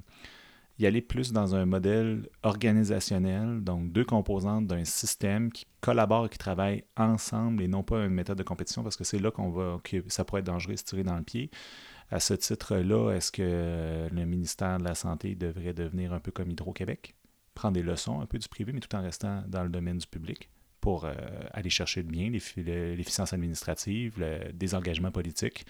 y 0.81 0.87
aller 0.87 1.03
plus 1.03 1.33
dans 1.33 1.55
un 1.55 1.67
modèle 1.67 2.29
organisationnel, 2.43 3.61
donc 3.63 3.93
deux 3.93 4.05
composantes 4.05 4.67
d'un 4.67 4.85
système 4.85 5.53
qui 5.53 5.67
collaborent 5.81 6.31
qui 6.31 6.39
travaillent 6.39 6.85
ensemble 6.97 7.63
et 7.63 7.69
non 7.69 7.83
pas 7.83 8.05
une 8.05 8.15
méthode 8.15 8.39
de 8.39 8.43
compétition 8.43 8.83
parce 8.83 8.97
que 8.97 9.05
c'est 9.05 9.19
là 9.19 9.31
qu'on 9.31 9.51
va 9.51 9.79
que 9.85 10.03
ça 10.09 10.25
pourrait 10.25 10.41
être 10.41 10.47
dangereux 10.47 10.75
de 10.75 10.79
se 10.79 10.85
tirer 10.85 11.03
dans 11.03 11.17
le 11.17 11.23
pied. 11.23 11.51
À 12.11 12.19
ce 12.19 12.35
titre-là, 12.35 13.13
est-ce 13.13 13.31
que 13.31 14.09
le 14.11 14.25
ministère 14.25 14.79
de 14.79 14.85
la 14.85 14.95
Santé 14.95 15.35
devrait 15.35 15.75
devenir 15.75 16.13
un 16.13 16.19
peu 16.19 16.33
comme 16.33 16.51
Hydro-Québec, 16.51 17.15
prendre 17.55 17.75
des 17.75 17.83
leçons 17.83 18.21
un 18.21 18.27
peu 18.27 18.39
du 18.39 18.49
privé, 18.49 18.73
mais 18.73 18.81
tout 18.81 18.95
en 18.97 19.03
restant 19.03 19.45
dans 19.47 19.63
le 19.63 19.69
domaine 19.69 19.99
du 19.99 20.07
public 20.07 20.51
pour 20.81 21.05
euh, 21.05 21.13
aller 21.53 21.71
chercher 21.71 22.03
le 22.03 22.09
bien, 22.09 22.31
l'efficience 22.31 23.33
administrative, 23.33 24.19
le 24.19 24.51
désengagement 24.53 25.13
politique, 25.13 25.67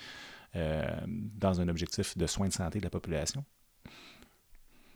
euh, 0.56 0.84
dans 1.06 1.61
un 1.61 1.68
objectif 1.68 2.16
de 2.16 2.26
soins 2.26 2.48
de 2.48 2.52
santé 2.52 2.78
de 2.78 2.84
la 2.84 2.90
population? 2.90 3.44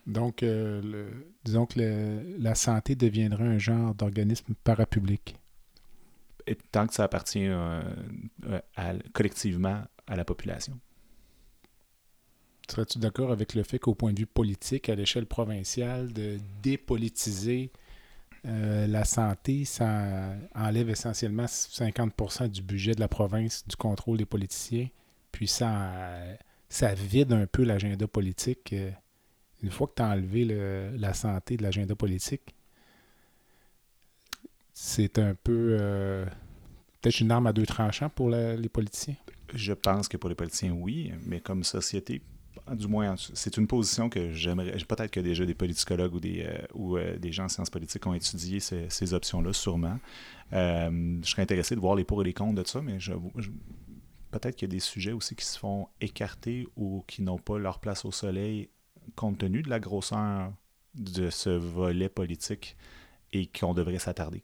Donc, 0.07 0.43
euh, 0.43 1.09
disons 1.43 1.65
que 1.65 2.21
la 2.37 2.55
santé 2.55 2.95
deviendra 2.95 3.43
un 3.43 3.57
genre 3.57 3.95
d'organisme 3.95 4.53
parapublic. 4.63 5.35
Et 6.47 6.55
tant 6.71 6.85
que 6.85 6.93
ça 6.93 7.05
appartient 7.05 7.47
euh, 7.47 7.81
collectivement 9.13 9.81
à 10.05 10.15
la 10.15 10.23
population. 10.23 10.79
Serais-tu 12.69 12.99
d'accord 12.99 13.31
avec 13.31 13.55
le 13.55 13.63
fait 13.63 13.79
qu'au 13.79 13.95
point 13.95 14.13
de 14.13 14.19
vue 14.19 14.25
politique, 14.27 14.89
à 14.89 14.95
l'échelle 14.95 15.25
provinciale, 15.25 16.13
de 16.13 16.37
dépolitiser 16.61 17.71
la 18.43 19.05
santé, 19.05 19.65
ça 19.65 20.35
enlève 20.53 20.91
essentiellement 20.91 21.45
50% 21.45 22.47
du 22.47 22.61
budget 22.61 22.93
de 22.93 22.99
la 22.99 23.07
province 23.07 23.67
du 23.67 23.75
contrôle 23.75 24.17
des 24.17 24.25
politiciens 24.25 24.87
puis 25.35 25.49
ça, 25.49 25.91
ça 26.69 26.93
vide 26.93 27.33
un 27.33 27.45
peu 27.45 27.65
l'agenda 27.65 28.07
politique. 28.07 28.73
Euh, 29.63 29.65
une 29.65 29.71
fois 29.71 29.87
que 29.87 29.93
tu 29.95 30.01
as 30.01 30.09
enlevé 30.09 30.45
la 30.97 31.13
santé 31.13 31.57
de 31.57 31.63
l'agenda 31.63 31.95
politique, 31.95 32.55
c'est 34.73 35.19
un 35.19 35.35
peu 35.35 35.77
euh, 35.79 36.25
peut-être 37.01 37.19
une 37.19 37.31
arme 37.31 37.47
à 37.47 37.53
deux 37.53 37.65
tranchants 37.65 38.09
pour 38.09 38.29
les 38.29 38.69
politiciens? 38.69 39.15
Je 39.53 39.73
pense 39.73 40.07
que 40.07 40.17
pour 40.17 40.29
les 40.29 40.35
politiciens, 40.35 40.73
oui, 40.73 41.11
mais 41.25 41.39
comme 41.39 41.63
société, 41.63 42.21
du 42.73 42.87
moins, 42.87 43.15
c'est 43.17 43.57
une 43.57 43.67
position 43.67 44.09
que 44.09 44.31
j'aimerais. 44.31 44.71
Peut-être 44.87 45.11
que 45.11 45.19
déjà 45.19 45.45
des 45.45 45.53
politicologues 45.53 46.15
ou 46.15 46.19
des, 46.19 46.43
euh, 46.45 46.57
ou, 46.73 46.97
des 46.97 47.31
gens 47.31 47.45
en 47.45 47.49
sciences 47.49 47.69
politiques 47.69 48.05
ont 48.07 48.13
étudié 48.13 48.59
ces, 48.59 49.13
options-là, 49.13 49.53
sûrement. 49.53 49.99
je 50.51 51.19
serais 51.23 51.43
intéressé 51.43 51.75
de 51.75 51.79
voir 51.79 51.95
les 51.95 52.03
pour 52.03 52.21
et 52.21 52.25
les 52.25 52.33
contre 52.33 52.61
de 52.61 52.67
ça, 52.67 52.81
mais 52.81 52.99
je, 52.99 53.13
peut-être 54.31 54.55
qu'il 54.55 54.67
y 54.67 54.71
a 54.71 54.75
des 54.75 54.79
sujets 54.81 55.13
aussi 55.13 55.35
qui 55.35 55.45
se 55.45 55.57
font 55.57 55.87
écarter 56.01 56.67
ou 56.75 57.03
qui 57.07 57.21
n'ont 57.21 57.37
pas 57.37 57.57
leur 57.57 57.79
place 57.79 58.03
au 58.03 58.11
soleil 58.11 58.69
compte 59.15 59.39
tenu 59.39 59.61
de 59.61 59.69
la 59.69 59.79
grosseur 59.79 60.51
de 60.95 61.29
ce 61.29 61.49
volet 61.49 62.09
politique 62.09 62.77
et 63.33 63.47
qu'on 63.47 63.73
devrait 63.73 63.99
s'attarder. 63.99 64.43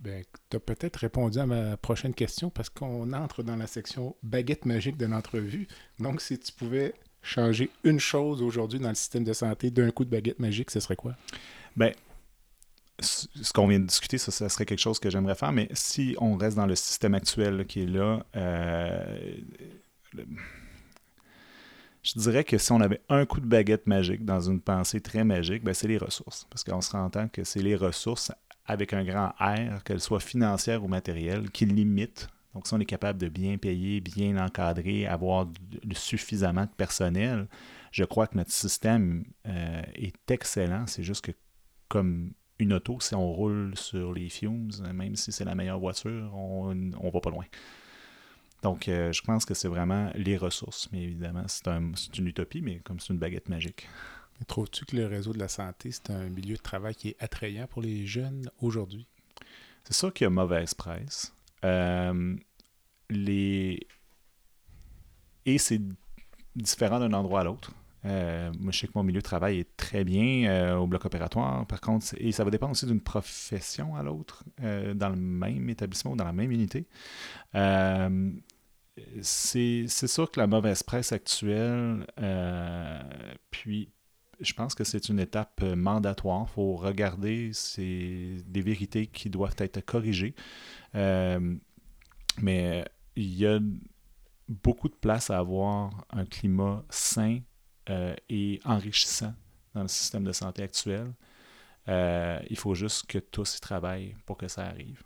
Ben, 0.00 0.24
tu 0.50 0.56
as 0.56 0.60
peut-être 0.60 0.96
répondu 0.96 1.38
à 1.38 1.46
ma 1.46 1.76
prochaine 1.76 2.14
question 2.14 2.50
parce 2.50 2.68
qu'on 2.68 3.12
entre 3.12 3.42
dans 3.42 3.56
la 3.56 3.66
section 3.66 4.14
baguette 4.22 4.66
magique 4.66 4.96
de 4.96 5.06
l'entrevue. 5.06 5.68
Donc, 5.98 6.20
si 6.20 6.38
tu 6.38 6.52
pouvais 6.52 6.94
changer 7.22 7.70
une 7.82 7.98
chose 7.98 8.42
aujourd'hui 8.42 8.78
dans 8.78 8.90
le 8.90 8.94
système 8.94 9.24
de 9.24 9.32
santé 9.32 9.70
d'un 9.70 9.90
coup 9.90 10.04
de 10.04 10.10
baguette 10.10 10.38
magique, 10.38 10.70
ce 10.70 10.80
serait 10.80 10.96
quoi? 10.96 11.16
Ben, 11.76 11.92
ce 13.00 13.52
qu'on 13.52 13.66
vient 13.66 13.80
de 13.80 13.86
discuter, 13.86 14.18
ça, 14.18 14.48
serait 14.48 14.64
quelque 14.64 14.80
chose 14.80 14.98
que 14.98 15.10
j'aimerais 15.10 15.34
faire, 15.34 15.52
mais 15.52 15.68
si 15.72 16.16
on 16.18 16.36
reste 16.36 16.56
dans 16.56 16.66
le 16.66 16.74
système 16.74 17.14
actuel 17.14 17.66
qui 17.66 17.82
est 17.82 17.86
là, 17.86 18.24
euh, 18.36 19.36
je 22.06 22.20
dirais 22.20 22.44
que 22.44 22.56
si 22.56 22.70
on 22.70 22.80
avait 22.80 23.00
un 23.08 23.26
coup 23.26 23.40
de 23.40 23.46
baguette 23.46 23.88
magique 23.88 24.24
dans 24.24 24.40
une 24.40 24.60
pensée 24.60 25.00
très 25.00 25.24
magique, 25.24 25.64
ben 25.64 25.74
c'est 25.74 25.88
les 25.88 25.98
ressources. 25.98 26.46
Parce 26.48 26.62
qu'on 26.62 26.80
se 26.80 26.92
rend 26.92 27.10
compte 27.10 27.32
que 27.32 27.42
c'est 27.42 27.62
les 27.62 27.74
ressources 27.74 28.30
avec 28.64 28.92
un 28.92 29.04
grand 29.04 29.32
R, 29.40 29.82
qu'elles 29.84 30.00
soient 30.00 30.20
financières 30.20 30.84
ou 30.84 30.88
matérielles, 30.88 31.50
qui 31.50 31.66
limitent. 31.66 32.28
Donc, 32.54 32.68
si 32.68 32.74
on 32.74 32.78
est 32.78 32.86
capable 32.86 33.18
de 33.18 33.28
bien 33.28 33.58
payer, 33.58 34.00
bien 34.00 34.36
encadrer, 34.42 35.06
avoir 35.06 35.48
suffisamment 35.94 36.62
de 36.62 36.70
personnel, 36.76 37.48
je 37.90 38.04
crois 38.04 38.28
que 38.28 38.36
notre 38.36 38.52
système 38.52 39.24
euh, 39.46 39.82
est 39.94 40.30
excellent. 40.30 40.86
C'est 40.86 41.02
juste 41.02 41.24
que 41.24 41.32
comme 41.88 42.32
une 42.58 42.72
auto, 42.72 42.98
si 43.00 43.14
on 43.14 43.32
roule 43.32 43.76
sur 43.76 44.12
les 44.12 44.28
fumes, 44.28 44.70
même 44.94 45.16
si 45.16 45.32
c'est 45.32 45.44
la 45.44 45.56
meilleure 45.56 45.80
voiture, 45.80 46.32
on 46.34 46.74
ne 46.74 47.10
va 47.10 47.20
pas 47.20 47.30
loin. 47.30 47.44
Donc, 48.66 48.88
euh, 48.88 49.12
je 49.12 49.22
pense 49.22 49.44
que 49.44 49.54
c'est 49.54 49.68
vraiment 49.68 50.10
les 50.16 50.36
ressources. 50.36 50.88
Mais 50.90 51.04
évidemment, 51.04 51.44
c'est 51.46 51.68
un, 51.68 51.92
une 52.18 52.26
utopie, 52.26 52.62
mais 52.62 52.80
comme 52.80 52.98
c'est 52.98 53.12
une 53.12 53.18
baguette 53.20 53.48
magique. 53.48 53.88
Trouves-tu 54.48 54.84
que 54.86 54.96
le 54.96 55.06
réseau 55.06 55.32
de 55.32 55.38
la 55.38 55.46
santé, 55.46 55.92
c'est 55.92 56.10
un 56.10 56.28
milieu 56.30 56.56
de 56.56 56.60
travail 56.60 56.96
qui 56.96 57.10
est 57.10 57.16
attrayant 57.20 57.68
pour 57.68 57.80
les 57.80 58.08
jeunes 58.08 58.50
aujourd'hui? 58.60 59.06
c'est 59.84 59.94
sûr 59.94 60.12
qu'il 60.12 60.24
y 60.24 60.26
a 60.26 60.30
mauvaise 60.30 60.74
presse. 60.74 61.32
Euh, 61.64 62.34
les... 63.08 63.86
Et 65.44 65.58
c'est 65.58 65.80
différent 66.56 66.98
d'un 66.98 67.12
endroit 67.12 67.42
à 67.42 67.44
l'autre. 67.44 67.70
Euh, 68.04 68.50
moi, 68.58 68.72
je 68.72 68.80
sais 68.80 68.88
que 68.88 68.92
mon 68.96 69.04
milieu 69.04 69.20
de 69.20 69.24
travail 69.24 69.60
est 69.60 69.76
très 69.76 70.02
bien 70.02 70.50
euh, 70.50 70.74
au 70.74 70.88
bloc 70.88 71.04
opératoire. 71.04 71.64
Par 71.68 71.80
contre, 71.80 72.06
et 72.18 72.32
ça 72.32 72.42
va 72.42 72.50
dépendre 72.50 72.72
aussi 72.72 72.86
d'une 72.86 73.00
profession 73.00 73.94
à 73.94 74.02
l'autre, 74.02 74.42
dans 74.58 75.08
le 75.08 75.14
même 75.14 75.70
établissement 75.70 76.14
ou 76.14 76.16
dans 76.16 76.24
la 76.24 76.32
même 76.32 76.50
unité. 76.50 76.88
C'est 79.22 79.88
sûr 79.88 80.30
que 80.30 80.40
la 80.40 80.46
mauvaise 80.46 80.82
presse 80.82 81.12
actuelle, 81.12 82.06
puis 83.50 83.90
je 84.40 84.52
pense 84.52 84.74
que 84.74 84.84
c'est 84.84 85.08
une 85.08 85.18
étape 85.18 85.62
mandatoire. 85.62 86.46
Il 86.48 86.54
faut 86.54 86.76
regarder 86.76 87.50
des 87.78 88.62
vérités 88.62 89.06
qui 89.06 89.30
doivent 89.30 89.56
être 89.58 89.80
corrigées. 89.84 90.34
mais 90.94 92.84
il 93.16 93.34
y 93.34 93.46
a 93.46 93.58
beaucoup 94.48 94.88
de 94.88 94.94
place 94.94 95.30
à 95.30 95.38
avoir 95.38 96.06
un 96.10 96.24
climat 96.24 96.84
sain 96.90 97.40
euh, 97.88 98.14
et 98.28 98.60
enrichissant 98.64 99.34
dans 99.74 99.82
le 99.82 99.88
système 99.88 100.24
de 100.24 100.32
santé 100.32 100.62
actuel. 100.62 101.12
Euh, 101.88 102.40
il 102.50 102.56
faut 102.56 102.74
juste 102.74 103.06
que 103.06 103.18
tous 103.18 103.56
y 103.56 103.60
travaillent 103.60 104.16
pour 104.26 104.36
que 104.36 104.48
ça 104.48 104.66
arrive. 104.66 105.02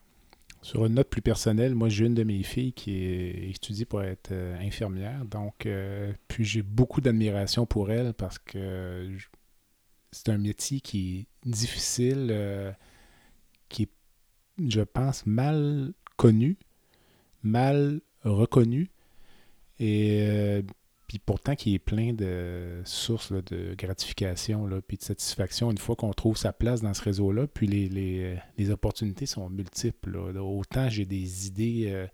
Sur 0.62 0.84
une 0.84 0.94
note 0.94 1.08
plus 1.08 1.22
personnelle, 1.22 1.74
moi 1.74 1.88
j'ai 1.88 2.06
une 2.06 2.14
de 2.14 2.22
mes 2.22 2.42
filles 2.42 2.72
qui 2.74 3.04
étudie 3.50 3.86
pour 3.86 4.02
être 4.02 4.32
euh, 4.32 4.58
infirmière, 4.60 5.24
donc 5.24 5.66
puis 6.28 6.44
j'ai 6.44 6.62
beaucoup 6.62 7.00
d'admiration 7.00 7.64
pour 7.64 7.90
elle 7.90 8.12
parce 8.12 8.38
que 8.38 9.08
c'est 10.12 10.28
un 10.28 10.38
métier 10.38 10.80
qui 10.80 11.20
est 11.20 11.48
difficile, 11.48 12.74
qui 13.68 13.84
est, 13.84 13.90
je 14.68 14.82
pense, 14.82 15.24
mal 15.24 15.92
connu, 16.16 16.58
mal 17.42 18.02
reconnu. 18.24 18.90
Et 19.78 20.26
euh, 20.28 20.62
puis 21.10 21.18
pourtant 21.18 21.56
qui 21.56 21.74
est 21.74 21.80
plein 21.80 22.12
de 22.12 22.82
sources 22.84 23.32
de 23.32 23.74
gratification 23.76 24.64
là, 24.64 24.80
puis 24.80 24.96
de 24.96 25.02
satisfaction 25.02 25.72
une 25.72 25.78
fois 25.78 25.96
qu'on 25.96 26.12
trouve 26.12 26.36
sa 26.36 26.52
place 26.52 26.82
dans 26.82 26.94
ce 26.94 27.02
réseau-là. 27.02 27.48
Puis 27.48 27.66
les, 27.66 28.38
les, 28.56 28.70
opportunités 28.70 29.26
sont 29.26 29.50
multiples. 29.50 30.16
Autant 30.38 30.88
j'ai 30.88 31.06
des 31.06 31.48
idées 31.48 31.86
euh, 31.88 32.06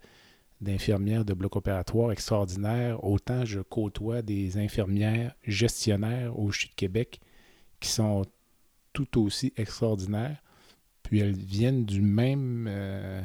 d'infirmières 0.61 1.25
de 1.25 1.35
bloc 1.35 1.57
opératoire 1.57 2.11
extraordinaires, 2.11 3.03
autant 3.03 3.45
je 3.45 3.59
côtoie 3.59 4.23
des 4.23 4.57
infirmières 4.57 5.35
gestionnaires 5.43 6.35
au 6.39 6.51
CHU 6.51 6.69
de 6.69 6.73
Québec 6.73 7.19
qui 7.79 7.89
sont 7.89 8.25
tout 8.93 9.21
aussi 9.21 9.53
extraordinaires. 9.57 10.41
Puis 11.03 11.19
elles 11.19 11.37
viennent 11.37 11.85
du 11.85 12.01
même... 12.01 12.65
Euh, 12.67 13.21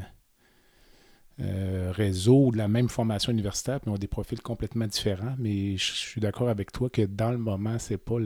euh, 1.42 1.92
réseau 1.92 2.46
ou 2.46 2.52
de 2.52 2.58
la 2.58 2.68
même 2.68 2.88
formation 2.88 3.32
universitaire, 3.32 3.80
puis 3.80 3.90
ont 3.90 3.96
des 3.96 4.06
profils 4.06 4.40
complètement 4.40 4.86
différents. 4.86 5.34
Mais 5.38 5.76
je 5.76 5.92
suis 5.92 6.20
d'accord 6.20 6.48
avec 6.48 6.72
toi 6.72 6.88
que 6.88 7.02
dans 7.02 7.30
le 7.30 7.38
moment, 7.38 7.78
c'est 7.78 7.98
pas 7.98 8.16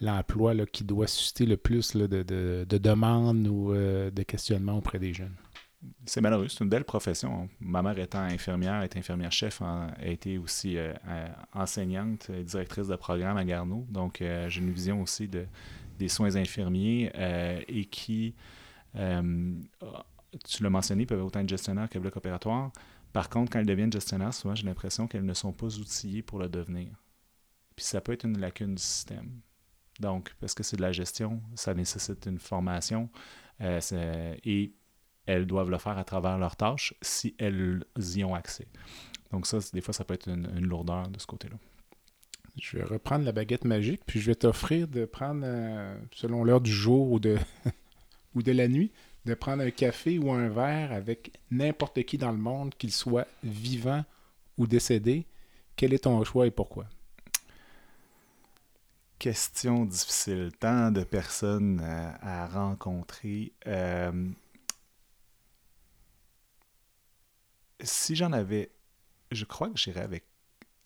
l'emploi 0.00 0.54
qui 0.66 0.84
doit 0.84 1.06
susciter 1.06 1.46
le 1.46 1.56
plus 1.56 1.96
de, 1.96 2.64
demandes 2.64 3.46
ou 3.48 3.72
euh, 3.72 4.10
de 4.10 4.22
questionnements 4.22 4.78
auprès 4.78 4.98
des 4.98 5.12
jeunes. 5.12 5.34
C'est 6.06 6.20
malheureux, 6.20 6.48
c'est 6.48 6.64
une 6.64 6.70
belle 6.70 6.84
profession. 6.84 7.48
Ma 7.60 7.82
mère 7.82 7.98
étant 7.98 8.20
infirmière, 8.20 8.82
est 8.82 8.96
infirmière-chef, 8.96 9.62
a 9.62 9.88
été 10.02 10.36
aussi 10.38 10.76
euh, 10.76 10.92
enseignante, 11.54 12.30
directrice 12.30 12.88
de 12.88 12.96
programme 12.96 13.36
à 13.36 13.44
Garneau. 13.44 13.86
Donc, 13.88 14.18
j'ai 14.20 14.60
une 14.60 14.72
vision 14.72 15.02
aussi 15.02 15.28
de, 15.28 15.46
des 15.98 16.08
soins 16.08 16.34
infirmiers 16.36 17.12
et 17.68 17.84
qui 17.84 18.34
tu 20.46 20.62
l'as 20.62 20.70
mentionné, 20.70 21.06
peuvent 21.06 21.24
autant 21.24 21.40
être 21.40 21.48
gestionnaires 21.48 21.88
que 21.88 21.98
bloc 21.98 22.16
opératoire. 22.16 22.72
Par 23.12 23.28
contre, 23.28 23.52
quand 23.52 23.58
elles 23.58 23.66
deviennent 23.66 23.92
gestionnaires, 23.92 24.34
souvent, 24.34 24.54
j'ai 24.54 24.64
l'impression 24.64 25.06
qu'elles 25.06 25.24
ne 25.24 25.34
sont 25.34 25.52
pas 25.52 25.66
outillées 25.78 26.22
pour 26.22 26.38
le 26.38 26.48
devenir. 26.48 26.90
Puis 27.76 27.84
ça 27.84 28.00
peut 28.00 28.12
être 28.12 28.24
une 28.24 28.38
lacune 28.38 28.74
du 28.74 28.82
système. 28.82 29.40
Donc, 30.00 30.34
parce 30.40 30.54
que 30.54 30.62
c'est 30.62 30.76
de 30.76 30.82
la 30.82 30.92
gestion, 30.92 31.42
ça 31.54 31.74
nécessite 31.74 32.26
une 32.26 32.38
formation 32.38 33.10
euh, 33.60 33.80
et 34.44 34.72
elles 35.26 35.46
doivent 35.46 35.70
le 35.70 35.78
faire 35.78 35.98
à 35.98 36.04
travers 36.04 36.38
leurs 36.38 36.56
tâches 36.56 36.94
si 37.02 37.34
elles 37.38 37.84
y 38.16 38.24
ont 38.24 38.34
accès. 38.34 38.68
Donc 39.32 39.46
ça, 39.46 39.58
des 39.72 39.80
fois, 39.80 39.92
ça 39.92 40.04
peut 40.04 40.14
être 40.14 40.28
une, 40.28 40.66
lourdeur 40.66 41.08
de 41.08 41.18
ce 41.18 41.26
côté-là. 41.26 41.56
Je 42.56 42.78
vais 42.78 42.84
reprendre 42.84 43.24
la 43.24 43.32
baguette 43.32 43.64
magique, 43.64 44.02
puis 44.06 44.20
je 44.20 44.26
vais 44.26 44.34
t'offrir 44.34 44.88
de 44.88 45.04
prendre, 45.04 45.42
euh, 45.44 45.96
selon 46.12 46.44
l'heure 46.44 46.60
du 46.60 46.72
jour 46.72 47.12
ou 47.12 47.20
de, 47.20 47.36
ou 48.34 48.42
de 48.42 48.52
la 48.52 48.68
nuit, 48.68 48.90
de 49.28 49.34
prendre 49.34 49.62
un 49.62 49.70
café 49.70 50.18
ou 50.18 50.32
un 50.32 50.48
verre 50.48 50.92
avec 50.92 51.38
n'importe 51.50 52.02
qui 52.04 52.18
dans 52.18 52.32
le 52.32 52.38
monde, 52.38 52.74
qu'il 52.74 52.92
soit 52.92 53.28
vivant 53.44 54.04
ou 54.56 54.66
décédé, 54.66 55.26
quel 55.76 55.92
est 55.92 56.04
ton 56.04 56.22
choix 56.24 56.46
et 56.46 56.50
pourquoi? 56.50 56.86
Question 59.18 59.84
difficile. 59.84 60.50
Tant 60.58 60.90
de 60.90 61.04
personnes 61.04 61.80
à, 61.80 62.46
rencontrer. 62.46 63.52
Euh, 63.66 64.30
si 67.80 68.16
j'en 68.16 68.32
avais, 68.32 68.70
je 69.30 69.44
crois 69.44 69.70
que 69.70 69.78
j'irais 69.78 70.02
avec 70.02 70.24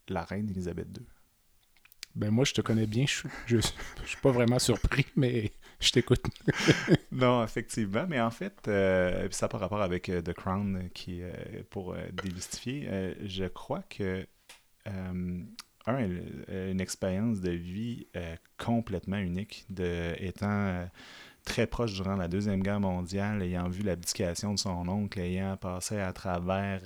la 0.09 0.25
reine 0.25 0.51
Elisabeth 0.51 0.89
II. 0.97 1.05
Ben 2.15 2.31
moi, 2.31 2.45
je 2.45 2.53
te 2.53 2.61
connais 2.61 2.87
bien. 2.87 3.05
Je, 3.47 3.57
ne 3.57 3.61
suis 3.61 4.21
pas 4.23 4.31
vraiment 4.31 4.59
surpris, 4.59 5.07
mais 5.17 5.53
je 5.81 5.91
t'écoute. 5.91 6.25
non, 7.13 7.43
effectivement. 7.45 8.07
Mais 8.09 8.21
en 8.21 8.31
fait, 8.31 8.69
euh, 8.69 9.29
ça 9.31 9.49
par 9.49 9.61
rapport 9.61 9.83
avec 9.83 10.09
euh, 10.09 10.21
The 10.21 10.33
Crown, 10.33 10.89
qui 10.95 11.23
pour 11.71 11.95
démystifier, 12.13 13.15
je 13.25 13.45
crois 13.45 13.83
que 13.89 14.27
un, 14.87 15.47
une 15.87 16.81
expérience 16.81 17.41
de 17.41 17.51
vie 17.51 18.07
complètement 18.59 19.19
unique, 19.19 19.65
de 19.71 20.15
étant 20.19 20.87
très 21.45 21.67
proche 21.67 21.95
durant 21.95 22.17
la 22.17 22.29
Deuxième 22.29 22.63
Guerre 22.63 22.81
mondiale, 22.81 23.43
ayant 23.43 23.69
vu 23.69 23.83
l'abdication 23.83 24.55
de 24.55 24.59
son 24.59 24.89
oncle, 24.89 25.19
ayant 25.19 25.57
passé 25.57 25.99
à 25.99 26.13
travers 26.13 26.83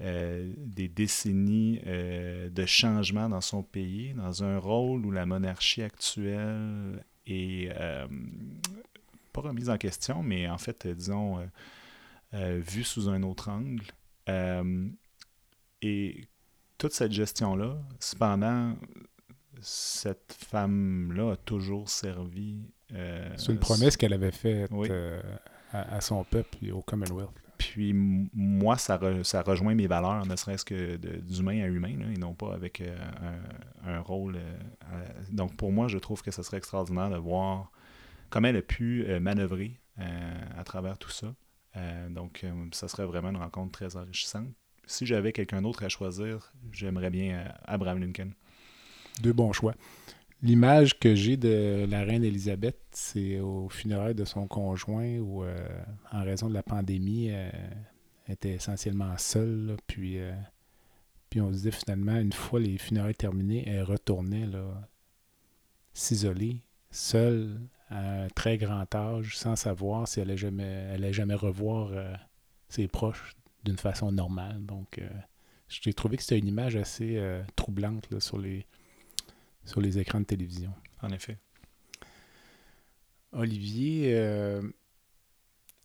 euh, 0.00 0.52
des 0.56 0.88
décennies 0.88 1.80
euh, 1.86 2.50
de 2.50 2.66
changement 2.66 3.28
dans 3.28 3.40
son 3.40 3.62
pays, 3.62 4.12
dans 4.14 4.42
un 4.42 4.58
rôle 4.58 5.06
où 5.06 5.12
la 5.12 5.24
monarchie 5.24 5.82
actuelle 5.82 7.04
est 7.26 7.68
euh, 7.78 8.08
pas 9.32 9.42
remise 9.42 9.70
en 9.70 9.78
question, 9.78 10.24
mais 10.24 10.48
en 10.48 10.58
fait, 10.58 10.88
disons, 10.88 11.48
vue 12.32 12.82
sous 12.82 13.08
un 13.08 13.22
autre 13.22 13.48
angle. 13.48 13.84
et 15.80 16.28
toute 16.76 16.92
cette 16.92 17.12
gestion-là, 17.12 17.78
cependant, 18.00 18.76
cette 19.60 20.36
femme-là 20.36 21.32
a 21.32 21.36
toujours 21.36 21.88
servi. 21.88 22.62
C'est 22.88 23.52
une 23.52 23.60
promesse 23.60 23.96
qu'elle 23.96 24.12
avait 24.12 24.32
faite 24.32 24.72
à, 25.72 26.00
son 26.00 26.24
peuple 26.24 26.58
et 26.62 26.72
au 26.72 26.82
Commonwealth. 26.82 27.43
Puis 27.72 27.92
moi, 27.94 28.76
ça, 28.76 29.00
ça 29.22 29.42
rejoint 29.42 29.74
mes 29.74 29.86
valeurs, 29.86 30.26
ne 30.26 30.36
serait-ce 30.36 30.64
que 30.64 30.96
d'humain 30.96 31.62
à 31.62 31.66
humain, 31.66 31.96
et 32.14 32.18
non 32.18 32.34
pas 32.34 32.54
avec 32.54 32.80
euh, 32.80 32.94
un, 33.84 34.00
rôle. 34.00 34.36
Euh, 34.36 35.06
donc 35.30 35.56
pour 35.56 35.72
moi, 35.72 35.88
je 35.88 35.98
trouve 35.98 36.22
que 36.22 36.30
ce 36.30 36.42
serait 36.42 36.58
extraordinaire 36.58 37.08
de 37.08 37.16
voir 37.16 37.70
comment 38.28 38.48
elle 38.48 38.56
a 38.56 38.62
pu 38.62 39.04
euh, 39.08 39.18
manœuvrer 39.18 39.80
à 40.56 40.64
travers 40.64 40.98
tout 40.98 41.10
ça. 41.10 41.32
donc 42.10 42.44
ça 42.72 42.88
serait 42.88 43.06
vraiment 43.06 43.30
une 43.30 43.36
rencontre 43.36 43.70
très 43.70 43.96
enrichissante. 43.96 44.48
Si 44.86 45.06
j'avais 45.06 45.32
quelqu'un 45.32 45.62
d'autre 45.62 45.84
à 45.84 45.88
choisir, 45.88 46.52
j'aimerais 46.72 47.10
bien 47.10 47.44
Abraham 47.64 48.00
Lincoln. 48.00 48.30
Deux 49.22 49.32
bons 49.32 49.52
choix. 49.52 49.76
L'image 50.44 50.98
que 50.98 51.14
j'ai 51.14 51.38
de 51.38 51.86
la 51.88 52.02
reine 52.02 52.22
Elisabeth, 52.22 52.76
c'est 52.90 53.40
au 53.40 53.70
funérailles 53.70 54.14
de 54.14 54.26
son 54.26 54.46
conjoint 54.46 55.16
où, 55.16 55.42
euh, 55.42 55.56
en 56.12 56.22
raison 56.22 56.50
de 56.50 56.54
la 56.54 56.62
pandémie, 56.62 57.30
euh, 57.30 57.48
elle 58.26 58.34
était 58.34 58.50
essentiellement 58.50 59.16
seule. 59.16 59.78
puis, 59.86 60.18
euh, 60.18 60.34
puis 61.30 61.40
on 61.40 61.48
se 61.48 61.54
disait 61.54 61.70
finalement, 61.70 62.16
une 62.16 62.34
fois 62.34 62.60
les 62.60 62.76
funérailles 62.76 63.14
terminées, 63.14 63.64
elle 63.66 63.84
retournait 63.84 64.46
s'isoler, 65.94 66.58
seule, 66.90 67.58
à 67.88 68.24
un 68.24 68.28
très 68.28 68.58
grand 68.58 68.94
âge, 68.94 69.38
sans 69.38 69.56
savoir 69.56 70.06
si 70.06 70.20
elle 70.20 70.28
allait 70.28 70.36
jamais, 70.36 70.90
allait 70.92 71.14
jamais 71.14 71.34
revoir 71.34 71.90
ses 72.68 72.86
proches 72.86 73.34
d'une 73.64 73.78
façon 73.78 74.12
normale. 74.12 74.62
Donc, 74.66 75.00
j'ai 75.70 75.94
trouvé 75.94 76.18
que 76.18 76.22
c'était 76.22 76.38
une 76.38 76.48
image 76.48 76.76
assez 76.76 77.18
troublante 77.56 78.20
sur 78.20 78.36
les 78.36 78.66
sur 79.64 79.80
les 79.80 79.98
écrans 79.98 80.20
de 80.20 80.26
télévision. 80.26 80.72
En 81.02 81.10
effet. 81.10 81.38
Olivier, 83.34 84.14
euh, 84.14 84.62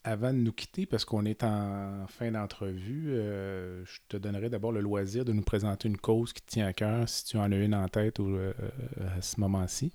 avant 0.04 0.32
de 0.32 0.38
nous 0.38 0.54
quitter, 0.54 0.86
parce 0.86 1.04
qu'on 1.04 1.26
est 1.26 1.44
en 1.44 2.06
fin 2.08 2.32
d'entrevue, 2.32 3.10
euh, 3.10 3.84
je 3.86 4.00
te 4.08 4.18
donnerai 4.18 4.50
d'abord 4.50 4.72
le 4.72 4.82
loisir 4.82 5.26
de 5.26 5.34
nous 5.34 5.42
présenter 5.42 5.90
une 5.90 5.98
cause 5.98 6.32
qui 6.32 6.42
te 6.42 6.52
tient 6.52 6.68
à 6.68 6.74
cœur, 6.74 7.10
si 7.10 7.26
tu 7.26 7.38
en 7.38 7.52
as 7.52 7.58
une 7.58 7.76
en 7.76 7.88
tête 7.88 8.20
ou, 8.20 8.28
euh, 8.28 8.54
à 9.18 9.22
ce 9.22 9.40
moment-ci. 9.40 9.92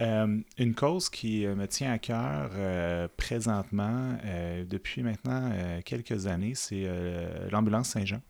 Une 0.00 0.74
cause 0.76 1.10
qui 1.10 1.44
me 1.44 1.66
tient 1.66 1.92
à 1.92 1.98
cœur 1.98 2.52
présentement, 3.16 4.16
depuis 4.64 5.02
maintenant 5.02 5.50
quelques 5.84 6.28
années, 6.28 6.54
c'est 6.54 6.86
l'ambulance 7.50 7.88
Saint-Jean, 7.88 8.20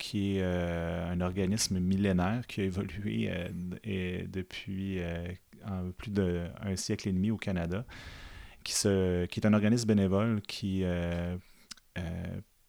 qui 0.00 0.38
est 0.38 0.42
un 0.42 1.20
organisme 1.20 1.78
millénaire 1.78 2.46
qui 2.48 2.62
a 2.62 2.64
évolué 2.64 3.30
depuis 4.28 4.98
plus 5.98 6.10
d'un 6.10 6.76
siècle 6.76 7.08
et 7.08 7.12
demi 7.12 7.30
au 7.30 7.36
Canada, 7.36 7.84
qui, 8.64 8.72
est 8.88 9.46
un 9.46 9.52
organisme 9.52 9.86
bénévole 9.86 10.40
qui 10.42 10.84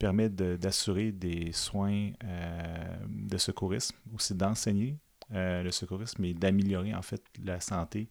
permet 0.02 0.30
d'assurer 0.30 1.12
des 1.12 1.52
soins 1.52 2.10
euh, 2.24 2.96
de 3.08 3.38
secourisme, 3.38 3.96
aussi 4.16 4.34
d'enseigner 4.34 4.98
euh, 5.32 5.62
le 5.62 5.70
secourisme 5.70 6.26
et 6.26 6.34
d'améliorer 6.34 6.96
en 6.96 7.04
fait 7.04 7.22
la 7.46 7.60
santé 7.60 8.10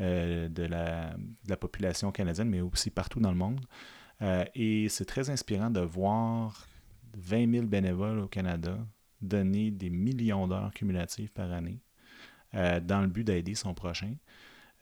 euh, 0.00 0.48
de, 0.48 0.64
la, 0.64 1.14
population 1.56 2.10
canadienne, 2.10 2.48
mais 2.50 2.60
aussi 2.60 2.90
partout 2.90 3.20
dans 3.20 3.30
le 3.30 3.36
monde. 3.36 3.60
et 4.56 4.88
c'est 4.88 5.04
très 5.04 5.30
inspirant 5.30 5.70
de 5.70 5.80
voir 5.80 6.66
20 7.18 7.52
000 7.52 7.66
bénévoles 7.66 8.20
au 8.20 8.28
Canada 8.28 8.78
donner 9.20 9.70
des 9.70 9.90
millions 9.90 10.46
d'heures 10.46 10.72
cumulatives 10.72 11.32
par 11.32 11.52
année 11.52 11.80
dans 12.52 13.02
le 13.02 13.08
but 13.08 13.24
d'aider 13.24 13.54
son 13.54 13.74
prochain. 13.74 14.14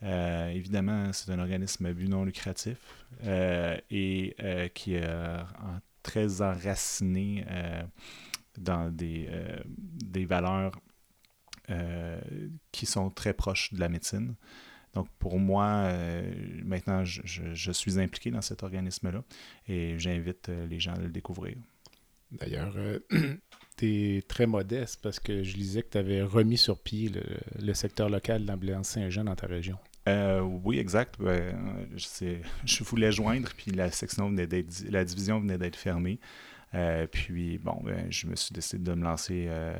évidemment, 0.02 1.12
c'est 1.12 1.32
un 1.32 1.38
organisme 1.38 1.86
à 1.86 1.92
but 1.92 2.08
non 2.08 2.24
lucratif 2.24 3.06
et 3.90 4.70
qui 4.74 4.96
a 4.98 5.46
très 6.06 6.40
enraciné 6.40 7.44
euh, 7.50 7.82
dans 8.56 8.90
des, 8.90 9.26
euh, 9.28 10.26
valeurs 10.26 10.80
euh, 11.68 12.20
qui 12.70 12.86
sont 12.86 13.10
très 13.10 13.34
proches 13.34 13.74
de 13.74 13.80
la 13.80 13.88
médecine. 13.88 14.36
Donc 14.94 15.08
pour 15.18 15.38
moi, 15.38 15.92
maintenant, 16.64 17.04
je, 17.04 17.72
suis 17.72 18.00
impliqué 18.00 18.30
dans 18.30 18.40
cet 18.40 18.62
organisme-là 18.62 19.22
et 19.68 19.98
j'invite 19.98 20.48
les 20.48 20.80
gens 20.80 20.94
à 20.94 20.98
le 20.98 21.10
découvrir. 21.10 21.56
D'ailleurs, 22.32 22.74
tu 23.76 24.16
es 24.16 24.22
très 24.22 24.46
modeste 24.46 25.00
parce 25.02 25.20
que 25.20 25.42
je 25.42 25.56
lisais 25.56 25.82
que 25.82 25.90
tu 25.90 25.98
avais 25.98 26.22
remis 26.22 26.58
sur 26.58 26.78
pied 26.78 27.10
le, 27.58 27.74
secteur 27.74 28.08
local 28.08 28.42
de 28.42 28.48
l'ambulance 28.48 28.88
Saint-Jean 28.88 29.24
dans 29.24 29.36
ta 29.36 29.46
région. 29.46 29.78
Euh, 30.08 30.40
oui, 30.40 30.78
exact. 30.78 31.16
Ben, 31.18 31.88
je 31.96 32.84
voulais 32.84 33.12
joindre, 33.12 33.48
puis 33.56 33.70
la 33.70 33.90
section 33.90 34.28
venait 34.28 34.46
d'être, 34.46 34.84
la 34.88 35.04
division 35.04 35.40
venait 35.40 35.58
d'être 35.58 35.76
fermée. 35.76 36.20
Euh, 36.74 37.06
puis, 37.06 37.58
bon, 37.58 37.80
ben, 37.84 38.06
je 38.10 38.26
me 38.26 38.36
suis 38.36 38.52
décidé 38.52 38.82
de 38.82 38.94
me 38.94 39.04
lancer 39.04 39.46
euh, 39.48 39.74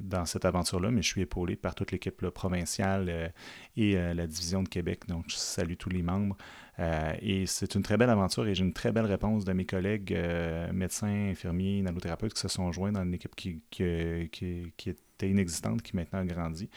dans 0.00 0.24
cette 0.24 0.44
aventure-là, 0.44 0.90
mais 0.90 1.02
je 1.02 1.08
suis 1.08 1.20
épaulé 1.20 1.56
par 1.56 1.74
toute 1.74 1.92
l'équipe 1.92 2.28
provinciale 2.30 3.32
et 3.76 3.94
la 3.94 4.26
division 4.26 4.62
de 4.62 4.68
Québec. 4.68 5.06
Donc, 5.08 5.24
je 5.28 5.36
salue 5.36 5.74
tous 5.78 5.90
les 5.90 6.02
membres. 6.02 6.36
Et 6.78 7.46
c'est 7.46 7.74
une 7.74 7.82
très 7.82 7.96
belle 7.96 8.10
aventure 8.10 8.46
et 8.46 8.54
j'ai 8.54 8.64
une 8.64 8.72
très 8.72 8.92
belle 8.92 9.06
réponse 9.06 9.44
de 9.44 9.52
mes 9.52 9.66
collègues 9.66 10.18
médecins, 10.72 11.30
infirmiers, 11.30 11.82
nanothérapeutes 11.82 12.34
qui 12.34 12.40
se 12.40 12.48
sont 12.48 12.72
joints 12.72 12.92
dans 12.92 13.02
une 13.02 13.14
équipe 13.14 13.36
qui, 13.36 13.60
était 14.86 15.28
inexistante, 15.28 15.82
qui 15.82 15.96
maintenant 15.96 16.20
a 16.20 16.24
grandi. 16.24 16.68